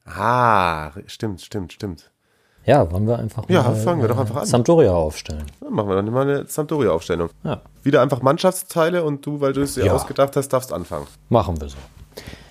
Ah, 0.05 0.91
stimmt, 1.07 1.41
stimmt, 1.41 1.73
stimmt. 1.73 2.11
Ja, 2.65 2.91
wollen 2.91 3.07
wir 3.07 3.19
einfach 3.19 3.47
Ja, 3.47 3.63
mal 3.63 3.75
fangen 3.75 4.01
wir 4.01 4.07
doch 4.07 4.17
äh, 4.17 4.21
einfach 4.21 4.37
an. 4.37 4.45
Sampdoria 4.45 4.91
aufstellen. 4.91 5.45
Dann 5.61 5.73
machen 5.73 5.87
wir 5.89 5.95
dann 5.95 6.09
mal 6.11 6.21
eine 6.21 6.45
Sampdoria-Aufstellung. 6.47 7.29
Ja. 7.43 7.61
Wieder 7.83 8.01
einfach 8.01 8.21
Mannschaftsteile 8.21 9.03
und 9.03 9.25
du, 9.25 9.39
weil 9.39 9.53
du 9.53 9.61
es 9.61 9.75
dir 9.75 9.85
Ja. 9.85 9.93
ausgedacht 9.93 10.35
hast, 10.35 10.49
darfst 10.49 10.73
anfangen. 10.73 11.05
Machen 11.29 11.59
wir 11.61 11.69
so. 11.69 11.77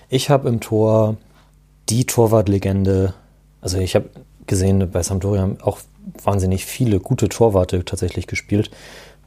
Ich 0.09 0.29
habe 0.29 0.47
im 0.47 0.61
Tor 0.61 1.17
die 1.89 2.05
Torwartlegende, 2.05 3.13
also 3.65 3.79
ich 3.79 3.95
habe 3.95 4.11
gesehen, 4.45 4.91
bei 4.91 5.01
Sampdoria 5.01 5.41
haben 5.41 5.57
auch 5.61 5.79
wahnsinnig 6.23 6.67
viele 6.67 6.99
gute 6.99 7.29
Torwarte 7.29 7.83
tatsächlich 7.83 8.27
gespielt. 8.27 8.69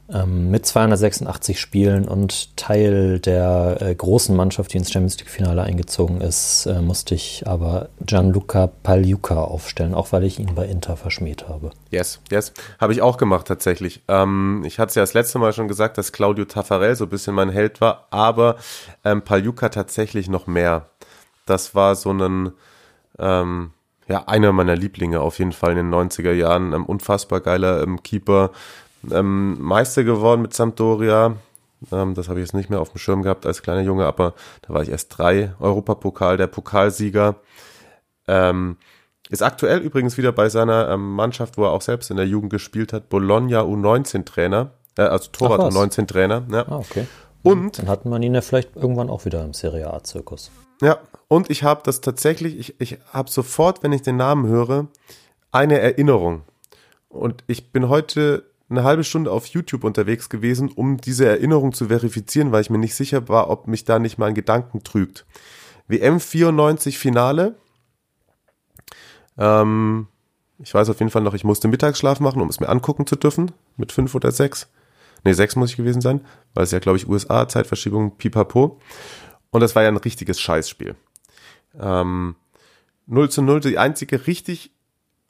Ähm, 0.09 0.49
mit 0.49 0.65
286 0.65 1.59
Spielen 1.59 2.07
und 2.07 2.55
Teil 2.55 3.19
der 3.19 3.77
äh, 3.81 3.93
großen 3.93 4.33
Mannschaft, 4.33 4.71
die 4.71 4.77
ins 4.77 4.91
Champions 4.91 5.17
League-Finale 5.19 5.61
eingezogen 5.61 6.21
ist, 6.21 6.67
äh, 6.67 6.81
musste 6.81 7.15
ich 7.15 7.47
aber 7.47 7.89
Gianluca 7.99 8.67
Pagliuca 8.67 9.43
aufstellen, 9.43 9.93
auch 9.93 10.13
weil 10.13 10.23
ich 10.23 10.39
ihn 10.39 10.55
bei 10.55 10.65
Inter 10.67 10.95
verschmäht 10.95 11.49
habe. 11.49 11.71
Yes, 11.91 12.21
yes. 12.31 12.53
Habe 12.79 12.93
ich 12.93 13.01
auch 13.01 13.17
gemacht 13.17 13.45
tatsächlich. 13.45 14.01
Ähm, 14.07 14.63
ich 14.65 14.79
hatte 14.79 14.89
es 14.91 14.95
ja 14.95 15.03
das 15.03 15.13
letzte 15.13 15.37
Mal 15.37 15.51
schon 15.51 15.67
gesagt, 15.67 15.97
dass 15.97 16.13
Claudio 16.13 16.45
Taffarel 16.45 16.95
so 16.95 17.03
ein 17.03 17.09
bisschen 17.09 17.35
mein 17.35 17.49
Held 17.49 17.81
war, 17.81 18.07
aber 18.09 18.55
ähm, 19.03 19.21
Paljuka 19.21 19.67
tatsächlich 19.67 20.29
noch 20.29 20.47
mehr. 20.47 20.87
Das 21.45 21.75
war 21.75 21.95
so 21.95 22.13
ein, 22.13 22.53
ähm, 23.19 23.73
ja, 24.09 24.23
einer 24.27 24.51
meiner 24.51 24.75
Lieblinge 24.75 25.21
auf 25.21 25.39
jeden 25.39 25.51
Fall 25.51 25.71
in 25.71 25.77
den 25.77 25.93
90er 25.93 26.33
Jahren. 26.33 26.73
Ähm, 26.73 26.85
unfassbar 26.85 27.41
geiler 27.41 27.83
ähm, 27.83 28.01
Keeper. 28.01 28.51
Ähm, 29.09 29.61
Meister 29.61 30.03
geworden 30.03 30.41
mit 30.41 30.53
Sampdoria. 30.53 31.35
Ähm, 31.91 32.15
das 32.15 32.27
habe 32.27 32.39
ich 32.39 32.47
jetzt 32.47 32.55
nicht 32.55 32.69
mehr 32.69 32.81
auf 32.81 32.91
dem 32.91 32.97
Schirm 32.97 33.21
gehabt 33.21 33.45
als 33.45 33.61
kleiner 33.61 33.81
Junge, 33.81 34.05
aber 34.05 34.33
da 34.63 34.73
war 34.73 34.81
ich 34.81 34.89
erst 34.89 35.17
drei. 35.17 35.53
Europapokal, 35.59 36.37
der 36.37 36.47
Pokalsieger. 36.47 37.35
Ähm, 38.27 38.77
ist 39.29 39.43
aktuell 39.43 39.79
übrigens 39.79 40.17
wieder 40.17 40.31
bei 40.31 40.49
seiner 40.49 40.89
ähm, 40.89 41.13
Mannschaft, 41.13 41.57
wo 41.57 41.65
er 41.65 41.71
auch 41.71 41.83
selbst 41.83 42.09
in 42.09 42.17
der 42.17 42.27
Jugend 42.27 42.51
gespielt 42.51 42.93
hat, 42.93 43.09
Bologna 43.09 43.61
U19-Trainer, 43.61 44.71
äh, 44.97 45.03
also 45.03 45.29
Torwart 45.31 45.61
Ach 45.61 45.67
was. 45.67 45.75
U19-Trainer. 45.75 46.47
Ja. 46.51 46.65
Ah, 46.67 46.77
okay. 46.77 47.05
Und 47.43 47.77
Dann 47.77 47.87
hat 47.87 48.05
man 48.05 48.23
ihn 48.23 48.33
ja 48.33 48.41
vielleicht 48.41 48.75
irgendwann 48.75 49.09
auch 49.09 49.25
wieder 49.25 49.43
im 49.43 49.53
Serie 49.53 49.93
A-Zirkus. 49.93 50.51
Ja, 50.81 50.99
und 51.27 51.49
ich 51.49 51.63
habe 51.63 51.81
das 51.83 52.01
tatsächlich, 52.01 52.57
ich, 52.57 52.81
ich 52.81 52.99
habe 53.11 53.29
sofort, 53.29 53.83
wenn 53.83 53.91
ich 53.91 54.01
den 54.01 54.17
Namen 54.17 54.47
höre, 54.47 54.87
eine 55.51 55.79
Erinnerung. 55.79 56.43
Und 57.09 57.43
ich 57.47 57.71
bin 57.71 57.89
heute 57.89 58.45
eine 58.69 58.83
halbe 58.83 59.03
Stunde 59.03 59.31
auf 59.31 59.47
YouTube 59.47 59.83
unterwegs 59.83 60.29
gewesen, 60.29 60.69
um 60.69 60.97
diese 60.97 61.25
Erinnerung 61.25 61.73
zu 61.73 61.87
verifizieren, 61.87 62.51
weil 62.51 62.61
ich 62.61 62.69
mir 62.69 62.77
nicht 62.77 62.95
sicher 62.95 63.27
war, 63.27 63.49
ob 63.49 63.67
mich 63.67 63.83
da 63.83 63.99
nicht 63.99 64.17
mein 64.17 64.35
Gedanken 64.35 64.83
trügt. 64.83 65.25
WM 65.87 66.19
94 66.19 66.99
Finale. 66.99 67.55
Ähm, 69.37 70.07
ich 70.59 70.73
weiß 70.73 70.89
auf 70.89 70.99
jeden 70.99 71.09
Fall 71.09 71.23
noch, 71.23 71.33
ich 71.33 71.43
musste 71.43 71.67
Mittagsschlaf 71.67 72.19
machen, 72.19 72.41
um 72.41 72.49
es 72.49 72.59
mir 72.59 72.69
angucken 72.69 73.07
zu 73.07 73.15
dürfen, 73.15 73.51
mit 73.75 73.91
fünf 73.91 74.13
oder 74.13 74.31
sechs. 74.31 74.67
Ne, 75.25 75.33
sechs 75.33 75.55
muss 75.55 75.71
ich 75.71 75.77
gewesen 75.77 76.01
sein, 76.01 76.21
weil 76.53 76.63
es 76.63 76.71
ja, 76.71 76.79
glaube 76.79 76.97
ich, 76.97 77.09
USA, 77.09 77.47
Zeitverschiebung, 77.47 78.17
pipapo. 78.17 78.79
Und 79.51 79.61
das 79.61 79.75
war 79.75 79.83
ja 79.83 79.89
ein 79.89 79.97
richtiges 79.97 80.39
Scheißspiel. 80.39 80.95
Ähm, 81.79 82.35
0 83.07 83.29
zu 83.29 83.41
0, 83.41 83.59
die 83.61 83.77
einzige 83.77 84.27
richtig 84.27 84.71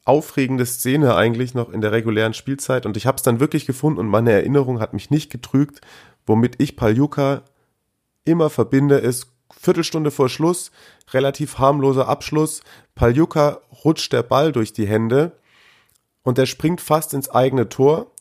aufregende 0.05 0.65
Szene 0.65 1.15
eigentlich 1.15 1.53
noch 1.53 1.70
in 1.70 1.82
der 1.82 1.91
regulären 1.91 2.34
Spielzeit. 2.34 2.86
Und 2.86 2.97
ich 2.97 3.05
habe 3.05 3.17
es 3.17 3.24
dann 3.24 3.39
wirklich 3.39 3.65
gefunden 3.65 3.99
und 3.99 4.07
meine 4.07 4.32
Erinnerung 4.32 4.80
hat 4.80 4.93
mich 4.93 5.09
nicht 5.09 5.32
getrügt, 5.32 5.82
womit 6.26 6.55
ich 6.57 6.76
Paljuka 6.76 7.43
immer 8.26 8.49
verbinde, 8.49 8.97
ist 8.97 9.28
Viertelstunde 9.51 10.11
vor 10.11 10.30
Schluss, 10.30 10.72
relativ 11.11 11.57
harmloser 11.57 12.07
Abschluss. 12.07 12.61
Paljuka 12.95 13.61
rutscht 13.84 14.13
der 14.13 14.24
Ball 14.24 14.51
durch 14.51 14.74
die 14.74 14.88
Hände 14.88 15.34
und 16.24 16.38
er 16.38 16.45
springt 16.45 16.82
fast 16.82 17.13
ins 17.13 17.30
eigene 17.30 17.70
Tor. 17.70 18.11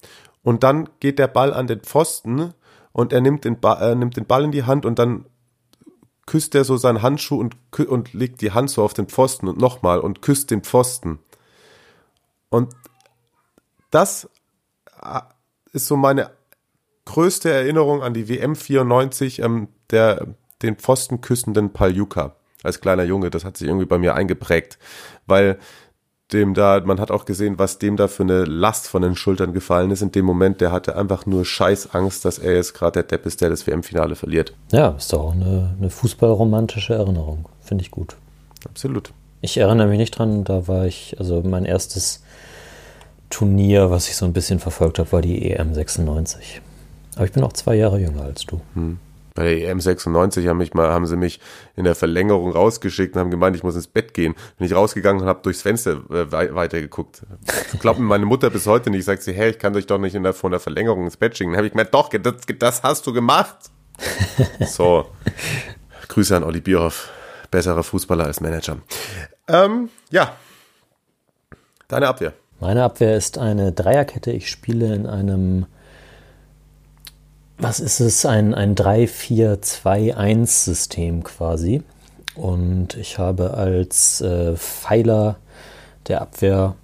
Und 0.42 0.62
dann 0.62 0.88
geht 1.00 1.18
der 1.18 1.28
Ball 1.28 1.52
an 1.52 1.66
den 1.66 1.80
Pfosten 1.80 2.54
und 2.92 3.12
er 3.12 3.20
nimmt 3.20 3.44
den, 3.44 3.60
ba 3.60 3.80
äh, 3.80 3.94
nimmt 3.94 4.16
den 4.16 4.26
Ball 4.26 4.44
in 4.44 4.52
die 4.52 4.64
Hand 4.64 4.86
und 4.86 4.98
dann 4.98 5.26
küsst 6.28 6.54
er 6.54 6.64
so 6.64 6.76
seinen 6.76 7.00
Handschuh 7.00 7.40
und, 7.40 7.56
und 7.88 8.12
legt 8.12 8.42
die 8.42 8.52
Hand 8.52 8.68
so 8.68 8.82
auf 8.84 8.92
den 8.92 9.06
Pfosten 9.06 9.48
und 9.48 9.58
nochmal 9.58 9.98
und 9.98 10.20
küsst 10.20 10.50
den 10.50 10.62
Pfosten. 10.62 11.20
Und 12.50 12.74
das 13.90 14.28
äh, 15.02 15.20
ist 15.72 15.86
so 15.86 15.96
meine 15.96 16.30
größte 17.06 17.50
Erinnerung 17.50 18.02
an 18.02 18.12
die 18.12 18.28
WM 18.28 18.56
94, 18.56 19.38
ähm, 19.38 19.68
der, 19.90 20.26
den 20.60 20.76
Pfosten 20.76 21.22
küssenden 21.22 21.72
Paljuka 21.72 22.36
als 22.62 22.82
kleiner 22.82 23.04
Junge. 23.04 23.30
Das 23.30 23.46
hat 23.46 23.56
sich 23.56 23.66
irgendwie 23.66 23.86
bei 23.86 23.96
mir 23.96 24.14
eingeprägt, 24.14 24.78
weil 25.26 25.58
dem 26.32 26.52
da, 26.52 26.80
man 26.84 27.00
hat 27.00 27.10
auch 27.10 27.24
gesehen, 27.24 27.58
was 27.58 27.78
dem 27.78 27.96
da 27.96 28.06
für 28.06 28.22
eine 28.22 28.44
Last 28.44 28.88
von 28.88 29.02
den 29.02 29.16
Schultern 29.16 29.52
gefallen 29.52 29.90
ist 29.90 30.02
in 30.02 30.12
dem 30.12 30.26
Moment. 30.26 30.60
Der 30.60 30.72
hatte 30.72 30.96
einfach 30.96 31.24
nur 31.24 31.44
Scheißangst, 31.44 32.24
dass 32.24 32.38
er 32.38 32.54
jetzt 32.54 32.74
gerade 32.74 33.02
der 33.02 33.02
Depp 33.04 33.24
ist, 33.24 33.40
der 33.40 33.50
das 33.50 33.66
WM-Finale 33.66 34.14
verliert. 34.14 34.52
Ja, 34.70 34.90
ist 34.90 35.12
doch 35.12 35.20
auch 35.20 35.32
eine, 35.32 35.74
eine 35.78 35.90
fußballromantische 35.90 36.94
Erinnerung. 36.94 37.46
Finde 37.62 37.82
ich 37.82 37.90
gut. 37.90 38.16
Absolut. 38.66 39.12
Ich 39.40 39.56
erinnere 39.56 39.86
mich 39.86 39.98
nicht 39.98 40.10
dran, 40.10 40.44
da 40.44 40.68
war 40.68 40.86
ich, 40.86 41.16
also 41.18 41.42
mein 41.42 41.64
erstes 41.64 42.22
Turnier, 43.30 43.90
was 43.90 44.08
ich 44.08 44.16
so 44.16 44.24
ein 44.24 44.32
bisschen 44.32 44.58
verfolgt 44.58 44.98
habe, 44.98 45.12
war 45.12 45.22
die 45.22 45.50
EM 45.50 45.74
96. 45.74 46.60
Aber 47.16 47.24
ich 47.24 47.32
bin 47.32 47.44
auch 47.44 47.52
zwei 47.52 47.74
Jahre 47.74 48.00
jünger 48.00 48.22
als 48.22 48.44
du. 48.44 48.60
Hm. 48.74 48.98
Bei 49.38 49.44
der 49.44 49.70
EM 49.70 49.78
96 49.78 50.48
haben, 50.48 50.58
mich 50.58 50.74
mal, 50.74 50.88
haben 50.88 51.06
sie 51.06 51.16
mich 51.16 51.38
in 51.76 51.84
der 51.84 51.94
Verlängerung 51.94 52.50
rausgeschickt 52.50 53.14
und 53.14 53.20
haben 53.20 53.30
gemeint, 53.30 53.54
ich 53.54 53.62
muss 53.62 53.76
ins 53.76 53.86
Bett 53.86 54.12
gehen. 54.12 54.34
Bin 54.56 54.66
ich 54.66 54.74
rausgegangen 54.74 55.22
und 55.22 55.28
habe 55.28 55.42
durchs 55.44 55.62
Fenster 55.62 56.00
äh, 56.10 56.32
weitergeguckt. 56.32 57.22
Glaubt 57.78 58.00
mir 58.00 58.04
meine 58.06 58.26
Mutter 58.26 58.50
bis 58.50 58.66
heute 58.66 58.90
nicht. 58.90 59.04
Sagt 59.04 59.22
sie, 59.22 59.32
hey, 59.32 59.50
ich 59.50 59.60
kann 59.60 59.74
dich 59.74 59.86
doch 59.86 59.98
nicht 59.98 60.16
in 60.16 60.24
der, 60.24 60.34
von 60.34 60.50
der 60.50 60.58
Verlängerung 60.58 61.04
ins 61.04 61.16
Bett 61.16 61.38
schicken. 61.38 61.52
Dann 61.52 61.58
habe 61.58 61.68
ich 61.68 61.72
gemeint, 61.72 61.94
doch, 61.94 62.08
das, 62.08 62.34
das 62.58 62.82
hast 62.82 63.06
du 63.06 63.12
gemacht. 63.12 63.56
so. 64.66 65.06
Grüße 66.08 66.36
an 66.36 66.42
Olli 66.42 66.60
Bierhoff. 66.60 67.08
Besserer 67.52 67.84
Fußballer 67.84 68.24
als 68.24 68.40
Manager. 68.40 68.78
Ähm, 69.46 69.88
ja. 70.10 70.34
Deine 71.86 72.08
Abwehr. 72.08 72.32
Meine 72.58 72.82
Abwehr 72.82 73.16
ist 73.16 73.38
eine 73.38 73.70
Dreierkette. 73.70 74.32
Ich 74.32 74.50
spiele 74.50 74.92
in 74.92 75.06
einem 75.06 75.66
was 77.58 77.80
ist 77.80 77.98
es, 78.00 78.24
ein, 78.24 78.54
ein 78.54 78.74
3-4-2-1-System 78.76 81.24
quasi. 81.24 81.82
Und 82.34 82.96
ich 82.96 83.18
habe 83.18 83.52
als 83.54 84.20
äh, 84.20 84.54
Pfeiler 84.56 85.36
der 86.06 86.20
Abwehr 86.22 86.76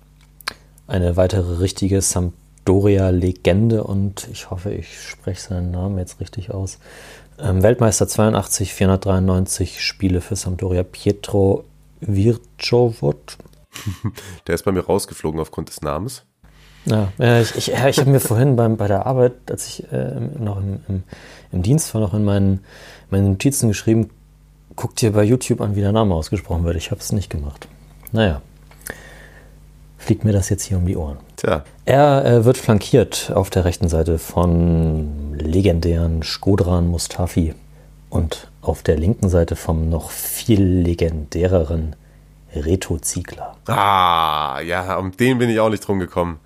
eine 0.87 1.17
weitere 1.17 1.61
richtige 1.61 2.03
Sampdoria-Legende 2.03 3.85
und 3.85 4.29
ich 4.31 4.51
hoffe, 4.51 4.71
ich 4.73 5.01
spreche 5.01 5.41
seinen 5.41 5.71
Namen 5.71 5.97
jetzt 5.99 6.21
richtig 6.21 6.51
aus. 6.51 6.79
Ähm, 7.39 7.63
Weltmeister 7.63 8.09
82, 8.09 8.75
493 8.75 9.81
Spiele 9.81 10.21
für 10.21 10.37
Sampdoria, 10.37 10.83
Pietro 10.83 11.65
Virchovot. 12.01 13.39
Der 14.47 14.55
ist 14.55 14.65
bei 14.65 14.73
mir 14.73 14.85
rausgeflogen 14.85 15.41
aufgrund 15.41 15.69
des 15.69 15.83
Namens. 15.83 16.25
Ja, 16.87 17.09
ich, 17.41 17.57
ich, 17.57 17.73
ich 17.73 17.99
habe 17.99 18.11
mir 18.11 18.21
vorhin 18.21 18.57
beim, 18.57 18.77
bei 18.77 18.89
der 18.89 19.07
Arbeit, 19.07 19.33
als 19.51 19.67
ich 19.67 19.93
äh, 19.93 20.21
noch 20.39 20.59
im, 20.59 20.81
im, 20.89 21.03
im, 21.53 21.63
Dienst 21.63 21.95
war, 21.95 22.01
noch 22.01 22.15
in 22.15 22.25
meinen, 22.25 22.61
meinen 23.11 23.31
Notizen 23.31 23.69
geschrieben, 23.69 24.11
guck 24.77 24.95
dir 24.97 25.13
bei 25.13 25.25
YouTube 25.25 25.61
an, 25.61 25.77
wie 25.77 25.81
der 25.81 25.93
Name 25.93 26.15
ausgesprochen 26.15 26.65
wird. 26.65 26.77
Ich 26.77 26.91
habe 26.91 27.01
es 27.01 27.13
nicht 27.13 27.31
gemacht. 27.31 27.69
Naja, 28.13 28.43
fliegt 29.99 30.25
mir 30.25 30.33
das 30.33 30.51
jetzt 30.51 30.65
hier 30.65 30.77
um 30.77 30.87
die 30.87 30.97
Ohren. 30.97 31.17
Tja. 31.37 31.65
Er 31.87 32.25
äh, 32.25 32.45
wird 32.45 32.59
flankiert 32.59 33.33
auf 33.35 33.51
der 33.51 33.65
rechten 33.65 33.89
Seite 33.89 34.19
von 34.19 35.35
legendären 35.39 36.23
Skodran 36.23 36.89
Mustafi 36.89 37.55
und 38.11 38.49
auf 38.61 38.83
der 38.83 38.97
linken 38.97 39.29
Seite 39.29 39.57
vom 39.57 39.89
noch 39.89 40.11
viel 40.11 40.63
legendäreren 40.63 41.97
Reto 42.55 42.99
Ziegler. 42.99 43.57
Ah, 43.67 44.61
ja, 44.61 44.97
um 44.97 45.17
den 45.17 45.39
bin 45.39 45.51
ich 45.51 45.61
auch 45.61 45.71
nicht 45.71 45.87
drum 45.87 45.99
gekommen. 45.99 46.41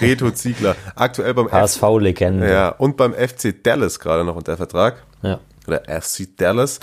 Reto 0.00 0.30
Ziegler, 0.30 0.76
aktuell 0.94 1.34
beim 1.34 1.50
HSV-Legende. 1.50 2.50
Ja, 2.50 2.68
und 2.70 2.96
beim 2.96 3.14
FC 3.14 3.54
Dallas 3.62 3.98
gerade 4.00 4.24
noch 4.24 4.36
unter 4.36 4.56
Vertrag. 4.56 5.02
Ja. 5.22 5.40
Oder 5.66 5.82
FC 6.00 6.28
Dallas. 6.36 6.80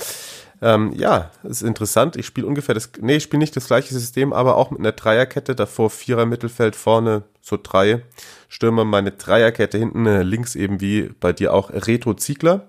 Ähm, 0.61 0.93
ja, 0.95 1.31
ist 1.43 1.63
interessant. 1.63 2.15
Ich 2.15 2.27
spiele 2.27 2.45
ungefähr 2.45 2.75
das, 2.75 2.91
nee, 2.99 3.15
ich 3.15 3.23
spiele 3.23 3.39
nicht 3.39 3.55
das 3.55 3.67
gleiche 3.67 3.93
System, 3.93 4.31
aber 4.31 4.57
auch 4.57 4.69
mit 4.69 4.79
einer 4.79 4.91
Dreierkette, 4.91 5.55
davor 5.55 5.89
Vierer 5.89 6.27
Mittelfeld, 6.27 6.75
vorne 6.75 7.23
so 7.41 7.57
drei 7.61 8.03
Stürmer, 8.47 8.85
meine 8.85 9.11
Dreierkette 9.11 9.79
hinten, 9.79 10.05
äh, 10.05 10.21
links 10.21 10.55
eben 10.55 10.79
wie 10.79 11.09
bei 11.19 11.33
dir 11.33 11.53
auch 11.53 11.71
Reto 11.71 12.13
Ziegler. 12.13 12.67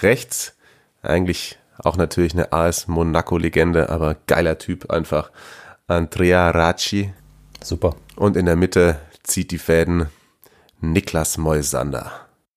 Rechts 0.00 0.54
eigentlich 1.02 1.58
auch 1.78 1.96
natürlich 1.96 2.34
eine 2.34 2.52
AS 2.52 2.88
Monaco-Legende, 2.88 3.88
aber 3.88 4.16
geiler 4.26 4.58
Typ 4.58 4.90
einfach. 4.90 5.30
Andrea 5.86 6.50
Racci. 6.50 7.12
Super. 7.62 7.94
Und 8.16 8.36
in 8.36 8.46
der 8.46 8.56
Mitte 8.56 8.98
zieht 9.22 9.50
die 9.50 9.58
Fäden 9.58 10.08
Niklas 10.80 11.38
Moisander. 11.38 12.12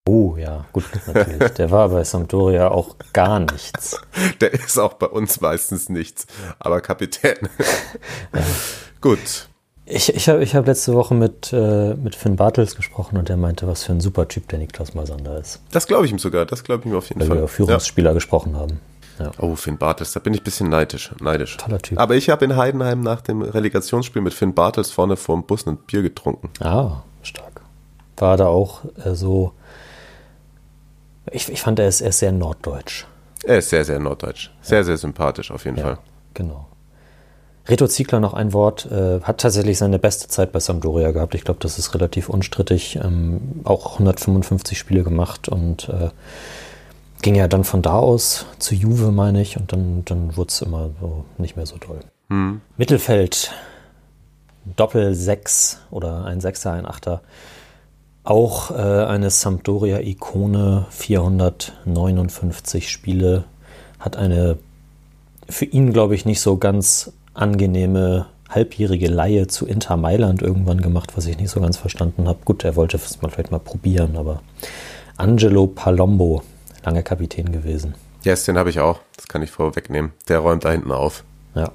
Oh 0.08 0.36
ja, 0.38 0.66
gut, 0.72 0.84
natürlich. 1.08 1.54
Der 1.54 1.72
war 1.72 1.90
bei 1.90 2.04
Sampdoria 2.04 2.68
auch 2.68 2.96
gar 3.12 3.40
nichts. 3.40 4.00
Der 4.42 4.54
ist 4.54 4.78
auch 4.78 4.94
bei 4.94 5.08
uns 5.08 5.42
meistens 5.42 5.90
nichts, 5.90 6.28
aber 6.60 6.82
Kapitän. 6.82 7.38
Ja. 8.34 8.42
Gut. 9.02 9.48
Ich, 9.86 10.14
ich 10.14 10.30
habe 10.30 10.44
ich 10.44 10.56
hab 10.56 10.66
letzte 10.66 10.94
Woche 10.94 11.14
mit, 11.14 11.54
äh, 11.54 11.94
mit 11.94 12.16
Finn 12.16 12.36
Bartels 12.36 12.76
gesprochen 12.76 13.18
und 13.18 13.30
der 13.30 13.38
meinte, 13.38 13.68
was 13.68 13.84
für 13.84 13.94
ein 13.94 14.02
super 14.02 14.28
Typ 14.28 14.48
der 14.50 14.60
Niklas 14.60 14.94
Moisander 14.94 15.38
ist. 15.40 15.62
Das 15.72 15.88
glaube 15.88 16.06
ich 16.06 16.12
ihm 16.12 16.20
sogar, 16.20 16.46
das 16.46 16.64
glaube 16.64 16.82
ich 16.82 16.92
ihm 16.92 16.98
auf 16.98 17.10
jeden 17.10 17.22
Weil 17.22 17.28
Fall. 17.28 17.36
Weil 17.36 17.42
wir 17.42 17.44
über 17.44 17.48
Führungsspieler 17.48 18.10
ja. 18.10 18.14
gesprochen 18.14 18.56
haben. 18.56 18.80
Ja. 19.20 19.32
Oh, 19.40 19.56
Finn 19.56 19.78
Bartels, 19.78 20.14
da 20.14 20.20
bin 20.20 20.34
ich 20.34 20.42
ein 20.42 20.44
bisschen 20.44 20.70
neidisch. 20.70 21.12
neidisch. 21.22 21.58
Toller 21.58 21.80
Typ. 21.80 22.00
Aber 22.00 22.16
ich 22.16 22.30
habe 22.30 22.44
in 22.46 22.56
Heidenheim 22.56 23.02
nach 23.02 23.22
dem 23.22 23.42
Relegationsspiel 23.42 24.22
mit 24.22 24.34
Finn 24.34 24.54
Bartels 24.54 24.92
vorne 24.92 25.16
vor 25.16 25.36
dem 25.36 25.46
Bus 25.46 25.66
ein 25.68 25.78
Bier 25.78 26.02
getrunken. 26.02 26.50
Ah, 26.60 27.04
stark. 27.22 27.62
War 28.18 28.38
da 28.38 28.48
auch 28.48 28.82
äh, 29.04 29.16
so. 29.16 29.54
Ich, 31.32 31.50
ich 31.50 31.62
fand, 31.62 31.80
er 31.80 31.88
ist, 31.88 32.02
er 32.02 32.10
ist 32.10 32.20
sehr 32.20 32.32
norddeutsch. 32.32 33.06
Er 33.44 33.60
ist 33.60 33.70
sehr, 33.70 33.86
sehr 33.86 34.00
norddeutsch. 34.00 34.52
Sehr, 34.62 34.80
ja. 34.80 34.84
sehr 34.84 34.98
sympathisch 34.98 35.52
auf 35.52 35.66
jeden 35.66 35.78
ja, 35.78 35.84
Fall. 35.84 35.98
Genau. 36.34 36.68
Reto 37.68 37.88
Ziegler 37.88 38.20
noch 38.20 38.34
ein 38.36 38.54
Wort, 38.54 38.86
äh, 38.92 39.22
hat 39.22 39.40
tatsächlich 39.40 39.80
seine 39.80 39.98
beste 39.98 40.28
Zeit 40.28 40.52
bei 40.52 40.60
Sampdoria 40.60 41.12
gehabt. 41.12 41.34
Ich 41.34 41.44
glaube, 41.44 41.60
das 41.62 41.80
ist 41.80 41.96
relativ 41.96 42.30
unstrittig. 42.30 42.98
Ähm, 42.98 43.62
auch 43.64 43.94
155 43.94 44.78
Spiele 44.78 45.04
gemacht 45.04 45.50
und 45.50 45.90
äh, 45.90 46.10
ging 47.26 47.34
ja 47.34 47.48
dann 47.48 47.64
von 47.64 47.82
da 47.82 47.98
aus 47.98 48.46
zu 48.60 48.76
Juve, 48.76 49.12
meine 49.12 49.42
ich, 49.42 49.58
und 49.58 49.74
dann, 49.74 50.06
dann 50.06 50.38
wurde 50.38 50.50
es 50.50 50.62
immer 50.62 50.92
so 51.02 51.26
nicht 51.40 51.56
mehr 51.56 51.66
so 51.66 51.78
toll. 51.78 52.02
Hm. 52.30 52.62
Mittelfeld, 52.78 53.52
Doppel 54.76 55.16
6 55.16 55.80
oder 55.90 56.26
ein 56.26 56.40
Sechser, 56.40 56.74
ein 56.74 56.86
Achter. 56.86 57.22
Auch 58.24 58.70
äh, 58.70 58.76
eine 58.76 59.32
Sampdoria-Ikone, 59.32 60.86
459 60.92 62.92
Spiele, 62.92 63.46
hat 64.00 64.18
eine 64.18 64.60
für 65.50 65.66
ihn, 65.66 65.94
glaube 65.94 66.14
ich, 66.14 66.26
nicht 66.26 66.42
so 66.42 66.58
ganz 66.58 67.12
angenehme 67.34 68.28
halbjährige 68.50 69.08
Laie 69.08 69.48
zu 69.48 69.66
Inter 69.66 69.98
Mailand 69.98 70.44
irgendwann 70.44 70.80
gemacht, 70.80 71.18
was 71.18 71.26
ich 71.26 71.40
nicht 71.40 71.50
so 71.50 71.60
ganz 71.60 71.78
verstanden 71.78 72.28
habe. 72.28 72.38
Gut, 72.46 72.64
er 72.64 72.76
wollte 72.76 72.98
es 72.98 73.20
mal 73.24 73.32
vielleicht 73.32 73.50
mal 73.50 73.60
probieren, 73.60 74.16
aber 74.16 74.44
Angelo 75.18 75.66
Palombo, 75.66 76.44
lange 76.86 77.04
Kapitän 77.04 77.52
gewesen. 77.52 77.96
Yes, 78.24 78.46
den 78.46 78.58
habe 78.58 78.70
ich 78.70 78.80
auch. 78.80 79.00
Das 79.18 79.28
kann 79.28 79.42
ich 79.42 79.52
vorwegnehmen. 79.52 80.14
Der 80.28 80.40
räumt 80.40 80.66
da 80.66 80.72
hinten 80.72 80.92
auf. 80.92 81.24
Ja. 81.54 81.72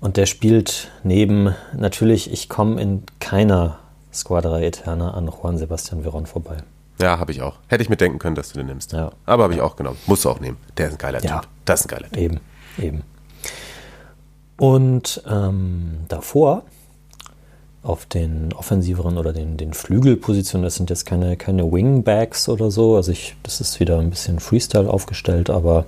Und 0.00 0.16
der 0.16 0.26
spielt 0.26 0.90
neben, 1.02 1.54
natürlich, 1.76 2.32
ich 2.32 2.48
komme 2.48 2.80
in 2.80 3.02
keiner 3.18 3.78
Squadra 4.12 4.60
Eterna 4.60 5.12
an 5.14 5.26
Juan 5.26 5.58
Sebastian 5.58 6.04
Veron 6.04 6.26
vorbei. 6.26 6.58
Ja, 7.00 7.18
habe 7.18 7.32
ich 7.32 7.42
auch. 7.42 7.56
Hätte 7.68 7.82
ich 7.82 7.88
mir 7.88 7.96
denken 7.96 8.18
können, 8.18 8.36
dass 8.36 8.52
du 8.52 8.58
den 8.58 8.66
nimmst. 8.66 8.92
Ja. 8.92 9.12
Aber 9.26 9.44
habe 9.44 9.54
ich 9.54 9.60
auch 9.60 9.76
genommen. 9.76 9.98
Musst 10.06 10.24
du 10.24 10.30
auch 10.30 10.40
nehmen. 10.40 10.56
Der 10.76 10.88
ist 10.88 10.94
ein 10.94 10.98
geiler 10.98 11.22
ja. 11.22 11.40
Typ. 11.40 11.48
Das 11.64 11.80
ist 11.80 11.86
ein 11.86 11.88
geiler 11.88 12.10
Typ. 12.10 12.16
Eben, 12.16 12.40
eben. 12.78 13.02
Und 14.56 15.22
ähm, 15.28 16.04
davor 16.08 16.64
auf 17.82 18.06
den 18.06 18.52
offensiveren 18.52 19.18
oder 19.18 19.32
den, 19.32 19.56
den 19.56 19.72
Flügelpositionen, 19.72 20.64
das 20.64 20.74
sind 20.74 20.90
jetzt 20.90 21.06
keine, 21.06 21.36
keine 21.36 21.70
Wingbacks 21.70 22.48
oder 22.48 22.70
so, 22.70 22.96
also 22.96 23.12
ich, 23.12 23.36
das 23.42 23.60
ist 23.60 23.80
wieder 23.80 23.98
ein 23.98 24.10
bisschen 24.10 24.40
Freestyle 24.40 24.90
aufgestellt, 24.90 25.48
aber 25.48 25.86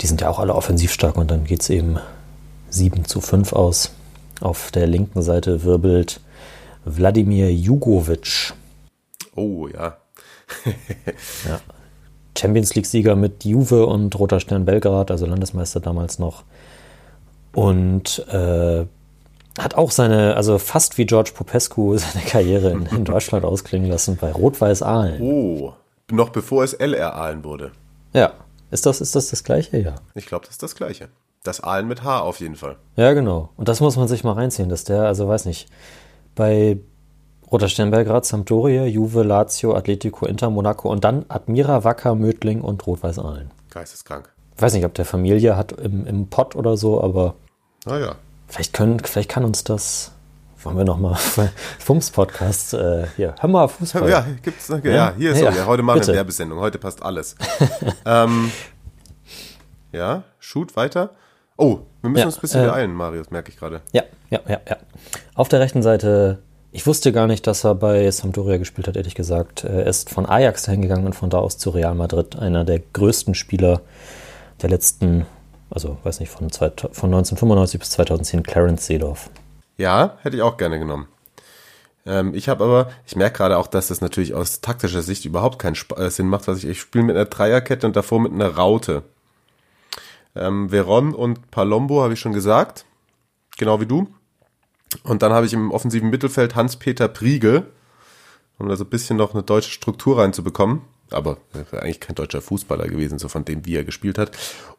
die 0.00 0.06
sind 0.06 0.20
ja 0.20 0.28
auch 0.28 0.38
alle 0.38 0.54
offensiv 0.54 0.92
stark 0.92 1.16
und 1.16 1.30
dann 1.30 1.44
geht 1.44 1.62
es 1.62 1.70
eben 1.70 1.98
7 2.70 3.04
zu 3.04 3.20
5 3.20 3.52
aus. 3.52 3.92
Auf 4.40 4.70
der 4.70 4.86
linken 4.86 5.22
Seite 5.22 5.64
wirbelt 5.64 6.20
Wladimir 6.84 7.52
Jugovic. 7.52 8.52
Oh 9.34 9.66
ja. 9.66 9.96
ja. 11.48 11.60
Champions 12.38 12.74
League-Sieger 12.74 13.16
mit 13.16 13.44
Juve 13.44 13.86
und 13.86 14.18
Roter 14.18 14.40
Stern 14.40 14.66
Belgrad, 14.66 15.10
also 15.10 15.26
Landesmeister 15.26 15.80
damals 15.80 16.18
noch. 16.18 16.44
Und 17.52 18.18
äh, 18.28 18.84
hat 19.58 19.74
auch 19.74 19.90
seine, 19.90 20.36
also 20.36 20.58
fast 20.58 20.98
wie 20.98 21.06
George 21.06 21.32
Popescu, 21.34 21.96
seine 21.98 22.24
Karriere 22.24 22.70
in, 22.70 22.86
in 22.86 23.04
Deutschland 23.04 23.44
ausklingen 23.44 23.90
lassen 23.90 24.16
bei 24.20 24.32
Rot-Weiß 24.32 24.82
Aalen. 24.82 25.20
Oh, 25.20 25.72
noch 26.10 26.30
bevor 26.30 26.64
es 26.64 26.72
LR 26.72 27.14
Aalen 27.14 27.44
wurde. 27.44 27.72
Ja. 28.12 28.32
Ist 28.70 28.86
das, 28.86 29.00
ist 29.00 29.14
das 29.14 29.30
das 29.30 29.44
Gleiche? 29.44 29.78
Ja. 29.78 29.94
Ich 30.14 30.26
glaube, 30.26 30.44
das 30.44 30.54
ist 30.54 30.62
das 30.62 30.74
Gleiche. 30.74 31.08
Das 31.44 31.60
Aalen 31.60 31.86
mit 31.86 32.02
H 32.02 32.20
auf 32.20 32.40
jeden 32.40 32.56
Fall. 32.56 32.76
Ja, 32.96 33.12
genau. 33.12 33.50
Und 33.56 33.68
das 33.68 33.80
muss 33.80 33.96
man 33.96 34.08
sich 34.08 34.24
mal 34.24 34.32
reinziehen, 34.32 34.68
dass 34.68 34.82
der, 34.82 35.02
also 35.02 35.28
weiß 35.28 35.44
nicht, 35.44 35.68
bei 36.34 36.78
Roter 37.50 37.68
Stern 37.68 37.92
Belgrad, 37.92 38.24
Sampdoria, 38.24 38.84
Juve, 38.84 39.22
Lazio, 39.22 39.74
Atletico, 39.74 40.26
Inter, 40.26 40.50
Monaco 40.50 40.90
und 40.90 41.04
dann 41.04 41.24
Admira, 41.28 41.84
Wacker, 41.84 42.16
Mödling 42.16 42.60
und 42.60 42.84
Rot-Weiß 42.86 43.20
Aalen. 43.20 43.50
Geisteskrank. 43.70 44.32
Ich 44.56 44.62
weiß 44.62 44.74
nicht, 44.74 44.84
ob 44.84 44.94
der 44.94 45.04
Familie 45.04 45.56
hat 45.56 45.72
im, 45.72 46.06
im 46.06 46.28
Pott 46.28 46.56
oder 46.56 46.76
so, 46.76 47.00
aber. 47.00 47.34
Naja. 47.84 48.16
Vielleicht, 48.48 48.72
können, 48.72 49.00
vielleicht 49.00 49.30
kann 49.30 49.44
uns 49.44 49.64
das. 49.64 50.12
Wollen 50.62 50.78
wir 50.78 50.84
nochmal 50.84 51.16
Fums-Podcast 51.78 52.74
äh, 52.74 53.06
hier. 53.16 53.34
Hör 53.38 53.48
mal 53.48 53.68
Fußball. 53.68 54.08
Ja, 54.10 54.26
gibt's, 54.42 54.68
ja, 54.68 54.78
ja 54.82 55.14
hier 55.16 55.32
ist 55.32 55.40
ja, 55.40 55.52
so. 55.52 55.58
Ja, 55.58 55.66
heute 55.66 55.82
machen 55.82 56.00
wir 56.00 56.08
eine 56.08 56.16
Werbesendung. 56.16 56.58
Heute 56.58 56.78
passt 56.78 57.02
alles. 57.02 57.36
ähm, 58.04 58.50
ja, 59.92 60.24
shoot 60.40 60.74
weiter. 60.74 61.10
Oh, 61.56 61.80
wir 62.02 62.10
müssen 62.10 62.20
ja, 62.20 62.26
uns 62.26 62.36
ein 62.36 62.40
bisschen 62.40 62.64
äh, 62.64 62.66
beeilen, 62.66 62.92
Marius, 62.92 63.30
merke 63.30 63.50
ich 63.50 63.58
gerade. 63.58 63.80
Ja, 63.92 64.02
ja, 64.30 64.40
ja, 64.48 64.60
ja. 64.68 64.76
Auf 65.34 65.48
der 65.48 65.60
rechten 65.60 65.82
Seite, 65.82 66.38
ich 66.72 66.86
wusste 66.86 67.12
gar 67.12 67.26
nicht, 67.26 67.46
dass 67.46 67.64
er 67.64 67.74
bei 67.74 68.10
Sampdoria 68.10 68.58
gespielt 68.58 68.88
hat, 68.88 68.96
ehrlich 68.96 69.14
gesagt. 69.14 69.64
Er 69.64 69.86
ist 69.86 70.10
von 70.10 70.26
Ajax 70.26 70.64
dahin 70.64 70.82
gegangen 70.82 71.06
und 71.06 71.14
von 71.14 71.30
da 71.30 71.38
aus 71.38 71.56
zu 71.56 71.70
Real 71.70 71.94
Madrid. 71.94 72.36
Einer 72.36 72.64
der 72.64 72.80
größten 72.80 73.34
Spieler 73.34 73.80
der 74.60 74.70
letzten, 74.70 75.26
also 75.70 75.98
weiß 76.04 76.20
nicht, 76.20 76.30
von, 76.30 76.50
zwei, 76.50 76.70
von 76.70 77.12
1995 77.12 77.80
bis 77.80 77.90
2010, 77.90 78.42
Clarence 78.42 78.86
Seedorf. 78.86 79.30
Ja, 79.76 80.18
hätte 80.22 80.36
ich 80.36 80.42
auch 80.42 80.56
gerne 80.56 80.78
genommen. 80.78 81.08
Ähm, 82.06 82.34
ich 82.34 82.48
habe 82.48 82.64
aber, 82.64 82.90
ich 83.06 83.16
merke 83.16 83.38
gerade 83.38 83.58
auch, 83.58 83.66
dass 83.66 83.88
das 83.88 84.00
natürlich 84.00 84.32
aus 84.32 84.60
taktischer 84.60 85.02
Sicht 85.02 85.24
überhaupt 85.24 85.58
keinen 85.58 85.74
Sp 85.74 85.98
äh, 85.98 86.10
Sinn 86.10 86.28
macht, 86.28 86.46
was 86.48 86.58
ich, 86.58 86.66
ich 86.66 86.80
spiele 86.80 87.04
mit 87.04 87.16
einer 87.16 87.26
Dreierkette 87.26 87.86
und 87.86 87.96
davor 87.96 88.20
mit 88.20 88.32
einer 88.32 88.54
Raute. 88.54 89.02
Ähm, 90.34 90.70
Veron 90.70 91.14
und 91.14 91.50
Palombo 91.50 92.02
habe 92.02 92.14
ich 92.14 92.20
schon 92.20 92.32
gesagt. 92.32 92.84
Genau 93.58 93.80
wie 93.80 93.86
du. 93.86 94.06
Und 95.02 95.22
dann 95.22 95.32
habe 95.32 95.46
ich 95.46 95.52
im 95.52 95.72
offensiven 95.72 96.10
Mittelfeld 96.10 96.54
Hans-Peter 96.54 97.08
Priegel, 97.08 97.66
um 98.58 98.68
da 98.68 98.76
so 98.76 98.84
ein 98.84 98.90
bisschen 98.90 99.16
noch 99.16 99.34
eine 99.34 99.42
deutsche 99.42 99.70
Struktur 99.70 100.18
reinzubekommen. 100.18 100.82
Aber 101.10 101.38
er 101.52 101.82
eigentlich 101.82 102.00
kein 102.00 102.16
deutscher 102.16 102.40
Fußballer 102.40 102.88
gewesen, 102.88 103.18
so 103.18 103.28
von 103.28 103.44
dem, 103.44 103.64
wie 103.64 103.76
er 103.76 103.84
gespielt 103.84 104.18
hat. 104.18 104.32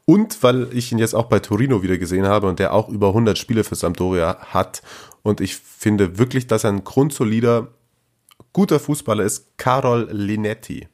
Und 0.05 0.43
weil 0.43 0.67
ich 0.73 0.91
ihn 0.91 0.99
jetzt 0.99 1.15
auch 1.15 1.25
bei 1.25 1.39
Torino 1.39 1.82
wieder 1.84 1.97
gesehen 1.97 2.25
habe 2.25 2.47
und 2.47 2.59
der 2.59 2.73
auch 2.73 2.89
über 2.89 3.09
100 3.09 3.38
Spiele 3.38 3.63
für 3.63 3.75
Sampdoria 3.75 4.38
hat. 4.39 4.82
Und 5.23 5.41
ich 5.41 5.55
finde 5.55 6.17
wirklich, 6.17 6.47
dass 6.47 6.63
er 6.63 6.71
ein 6.71 6.84
grundsolider, 6.84 7.67
guter 8.53 8.80
Fußballer 8.80 9.23
ist, 9.23 9.57
Carol 9.57 10.09
Linetti. 10.11 10.88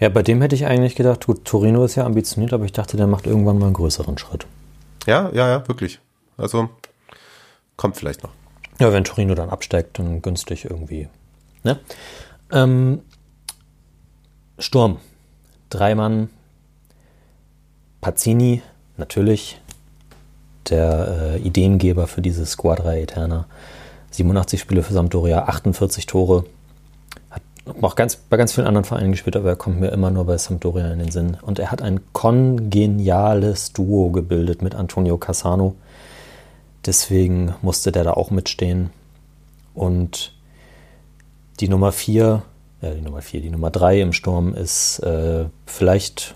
Ja, 0.00 0.08
bei 0.08 0.22
dem 0.22 0.40
hätte 0.40 0.54
ich 0.54 0.66
eigentlich 0.66 0.94
gedacht, 0.94 1.26
gut, 1.26 1.44
Torino 1.44 1.84
ist 1.84 1.96
ja 1.96 2.04
ambitioniert, 2.04 2.52
aber 2.52 2.64
ich 2.64 2.72
dachte, 2.72 2.96
der 2.96 3.08
macht 3.08 3.26
irgendwann 3.26 3.58
mal 3.58 3.66
einen 3.66 3.74
größeren 3.74 4.16
Schritt. 4.18 4.46
Ja, 5.06 5.30
ja, 5.32 5.48
ja, 5.48 5.66
wirklich. 5.66 5.98
Also 6.36 6.68
kommt 7.76 7.96
vielleicht 7.96 8.22
noch. 8.22 8.30
Ja, 8.78 8.92
wenn 8.92 9.04
Torino 9.04 9.34
dann 9.34 9.50
absteigt, 9.50 9.98
dann 9.98 10.22
günstig 10.22 10.66
irgendwie. 10.66 11.08
Ne? 11.64 11.80
Ähm, 12.52 13.00
Sturm. 14.58 14.98
Drei 15.70 15.94
Mann. 15.94 16.30
Pazzini, 18.00 18.62
natürlich. 18.96 19.60
Der 20.68 21.36
äh, 21.36 21.38
Ideengeber 21.38 22.06
für 22.06 22.22
diese 22.22 22.44
Squadra 22.46 22.94
Eterna. 22.94 23.46
87 24.10 24.60
Spiele 24.60 24.82
für 24.82 24.92
Sampdoria, 24.92 25.44
48 25.44 26.06
Tore 26.06 26.44
auch 27.82 27.96
ganz, 27.96 28.16
bei 28.16 28.36
ganz 28.36 28.52
vielen 28.52 28.66
anderen 28.66 28.84
Vereinen 28.84 29.12
gespielt, 29.12 29.36
aber 29.36 29.50
er 29.50 29.56
kommt 29.56 29.80
mir 29.80 29.88
immer 29.88 30.10
nur 30.10 30.24
bei 30.24 30.36
Sampdoria 30.38 30.90
in 30.92 30.98
den 30.98 31.10
Sinn. 31.10 31.36
Und 31.42 31.58
er 31.58 31.70
hat 31.70 31.82
ein 31.82 32.00
kongeniales 32.12 33.72
Duo 33.72 34.10
gebildet 34.10 34.62
mit 34.62 34.74
Antonio 34.74 35.18
Cassano. 35.18 35.74
Deswegen 36.86 37.54
musste 37.62 37.92
der 37.92 38.04
da 38.04 38.12
auch 38.12 38.30
mitstehen. 38.30 38.90
Und 39.74 40.32
die 41.60 41.68
Nummer 41.68 41.92
4, 41.92 42.42
ja, 42.80 42.90
die 42.90 43.00
Nummer 43.00 43.22
4, 43.22 43.40
die 43.40 43.50
Nummer 43.50 43.70
3 43.70 44.00
im 44.00 44.12
Sturm 44.12 44.54
ist 44.54 45.00
äh, 45.00 45.46
vielleicht, 45.66 46.34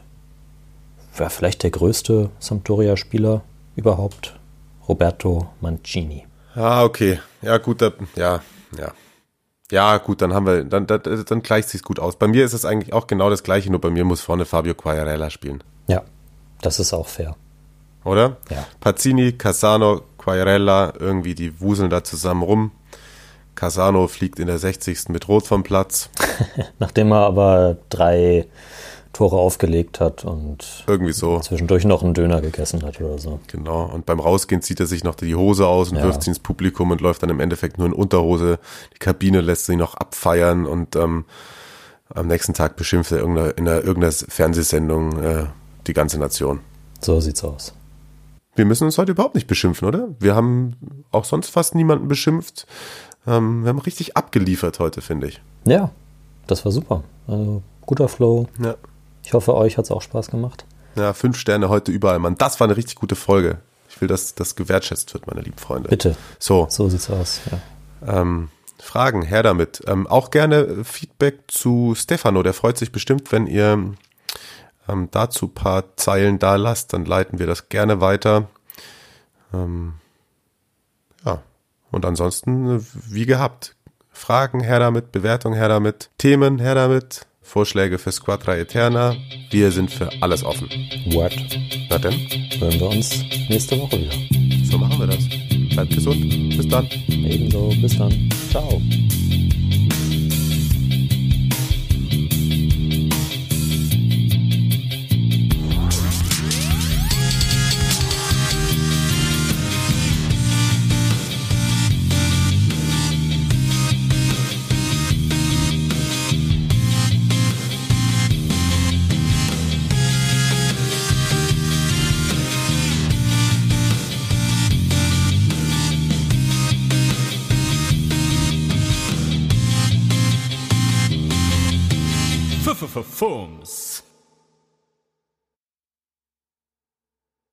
ja, 1.19 1.29
vielleicht 1.29 1.63
der 1.63 1.71
größte 1.71 2.31
Sampdoria-Spieler 2.39 3.43
überhaupt, 3.77 4.39
Roberto 4.89 5.49
Mancini. 5.61 6.27
Ah, 6.55 6.85
okay. 6.85 7.21
Ja, 7.41 7.59
gut, 7.59 7.81
da, 7.81 7.93
ja, 8.17 8.41
ja. 8.77 8.93
Ja, 9.71 9.97
gut, 9.97 10.21
dann 10.21 10.35
haben 10.35 10.47
wir, 10.47 10.65
dann, 10.65 10.87
dann, 10.87 11.01
dann 11.03 11.43
gleicht 11.43 11.71
sich's 11.71 11.83
gut 11.83 11.99
aus. 11.99 12.17
Bei 12.17 12.29
mir 12.29 12.45
ist 12.45 12.53
es 12.53 12.67
eigentlich 12.67 12.93
auch 12.93 13.07
genau 13.07 13.31
das 13.31 13.43
Gleiche, 13.43 13.71
nur 13.71 13.81
bei 13.81 13.89
mir 13.89 14.05
muss 14.05 14.21
vorne 14.21 14.45
Fabio 14.45 14.75
Quagliarella 14.75 15.31
spielen. 15.31 15.65
Ja, 15.87 16.03
das 16.61 16.79
ist 16.79 16.93
auch 16.93 17.07
fair. 17.07 17.37
Oder? 18.05 18.37
Ja. 18.51 18.67
Pazzini, 18.81 19.33
Casano, 19.33 20.03
Quagliarella, 20.19 20.93
irgendwie 20.99 21.35
die 21.35 21.59
wuseln 21.61 21.89
da 21.89 22.05
zusammen 22.05 22.43
rum. 22.43 22.73
Casano 23.63 24.09
fliegt 24.09 24.41
in 24.41 24.49
der 24.49 24.59
60. 24.59 25.11
mit 25.11 25.29
Rot 25.29 25.47
vom 25.47 25.63
Platz. 25.63 26.11
Nachdem 26.81 27.13
er 27.13 27.19
aber 27.19 27.77
drei 27.91 28.49
Tore 29.13 29.37
aufgelegt 29.37 30.01
hat 30.01 30.25
und 30.25 30.83
irgendwie 30.89 31.13
so 31.13 31.39
zwischendurch 31.39 31.85
noch 31.85 32.03
einen 32.03 32.13
Döner 32.13 32.41
gegessen 32.41 32.83
hat 32.83 33.01
oder 33.01 33.19
so. 33.19 33.39
Genau. 33.47 33.85
Und 33.85 34.05
beim 34.05 34.19
Rausgehen 34.19 34.63
zieht 34.63 34.81
er 34.81 34.87
sich 34.87 35.05
noch 35.05 35.15
die 35.15 35.37
Hose 35.37 35.69
aus 35.69 35.93
und 35.93 35.99
ja. 35.99 36.03
wirft 36.03 36.25
sie 36.25 36.31
ins 36.31 36.41
Publikum 36.41 36.91
und 36.91 37.01
läuft 37.01 37.23
dann 37.23 37.31
im 37.31 37.39
Endeffekt 37.39 37.79
nur 37.79 37.87
in 37.87 37.93
Unterhose. 37.93 38.59
Die 38.95 38.99
Kabine 38.99 39.41
lässt 39.41 39.67
sich 39.67 39.77
noch 39.77 39.95
abfeiern 39.95 40.67
und 40.67 40.97
ähm, 40.97 41.25
am 42.13 42.27
nächsten 42.27 42.55
Tag 42.55 42.75
beschimpft 42.75 43.13
er 43.13 43.19
irgendeine, 43.19 43.51
in 43.51 43.69
einer, 43.69 43.85
irgendeiner 43.85 44.13
Fernsehsendung 44.13 45.23
äh, 45.23 45.47
die 45.87 45.93
ganze 45.93 46.19
Nation. 46.19 46.59
So 47.01 47.21
sieht's 47.21 47.45
aus. 47.45 47.75
Wir 48.57 48.65
müssen 48.65 48.85
uns 48.85 48.99
heute 48.99 49.13
überhaupt 49.13 49.37
nicht 49.37 49.47
beschimpfen, 49.47 49.87
oder? 49.87 50.09
Wir 50.19 50.35
haben 50.35 51.05
auch 51.11 51.25
sonst 51.25 51.49
fast 51.49 51.77
niemanden 51.77 52.09
beschimpft. 52.09 52.67
Ähm, 53.27 53.63
wir 53.63 53.69
haben 53.69 53.79
richtig 53.79 54.17
abgeliefert 54.17 54.79
heute, 54.79 55.01
finde 55.01 55.29
ich. 55.29 55.41
Ja, 55.65 55.91
das 56.47 56.65
war 56.65 56.73
super. 56.73 57.05
Also 57.27 57.63
guter 57.87 58.09
Flow. 58.09 58.49
Ja. 58.63 58.77
Ich 59.25 59.33
hoffe, 59.33 59.55
euch 59.55 59.79
hat 59.79 59.85
es 59.85 59.91
auch 59.91 60.03
Spaß 60.03 60.29
gemacht. 60.29 60.65
Ja, 60.97 61.13
fünf 61.13 61.39
Sterne 61.39 61.69
heute 61.69 61.93
überall, 61.93 62.19
Mann. 62.19 62.37
Das 62.37 62.61
war 62.61 62.67
eine 62.67 62.77
richtig 62.77 62.97
gute 62.97 63.15
Folge. 63.15 63.59
Ich 63.89 64.01
will, 64.01 64.09
dass 64.09 64.35
das 64.35 64.57
gewertschätzt 64.57 65.13
wird, 65.15 65.27
meine 65.27 65.41
lieben 65.41 65.59
Freunde. 65.59 65.89
Bitte. 65.89 66.17
So. 66.39 66.67
So 66.69 66.89
sieht's 66.89 67.11
aus, 67.11 67.41
ja. 67.51 68.21
Ähm, 68.21 68.49
Fragen, 68.81 69.23
her 69.23 69.43
damit. 69.43 69.83
Ähm, 69.87 70.07
auch 70.07 70.31
gerne 70.31 70.85
Feedback 70.85 71.45
zu 71.47 71.95
Stefano. 71.95 72.43
Der 72.43 72.53
freut 72.53 72.77
sich 72.77 72.91
bestimmt, 72.91 73.31
wenn 73.31 73.47
ihr 73.47 73.95
ähm, 74.89 75.09
dazu 75.13 75.47
paar 75.47 75.97
Zeilen 75.97 76.39
da 76.39 76.57
lasst. 76.57 76.93
Dann 76.93 77.05
leiten 77.05 77.39
wir 77.39 77.47
das 77.47 77.69
gerne 77.69 78.01
weiter. 78.01 78.49
Ähm, 79.55 79.95
ja. 81.25 81.41
Und 81.93 82.05
ansonsten, 82.05 82.79
äh, 82.79 82.81
wie 83.09 83.27
gehabt. 83.27 83.77
Fragen 84.11 84.61
her 84.61 84.79
damit, 84.79 85.13
Bewertung 85.13 85.55
her 85.55 85.69
damit, 85.69 86.11
Themen 86.19 86.59
her 86.59 86.75
damit. 86.75 87.27
Vorschläge 87.43 87.99
für 87.99 88.13
Squadra 88.13 88.57
Eterna. 88.57 89.15
Wir 89.51 89.71
sind 89.71 89.91
für 89.91 90.11
alles 90.21 90.45
offen. 90.45 90.69
What? 91.13 91.33
Na 91.91 91.99
denn? 91.99 92.15
Hören 92.59 92.81
wir 92.81 92.89
uns 92.89 93.11
nächste 93.49 93.79
Woche 93.79 94.01
wieder. 94.01 94.67
So 94.71 94.79
machen 94.79 94.99
wir 94.99 95.07
das. 95.07 95.29
Bleibt 95.75 95.95
gesund. 95.95 96.57
Bis 96.57 96.69
dann. 96.69 96.89
Ebenso. 97.09 97.71
Bis 97.81 97.99
dann. 97.99 98.31
Ciao. 98.51 98.81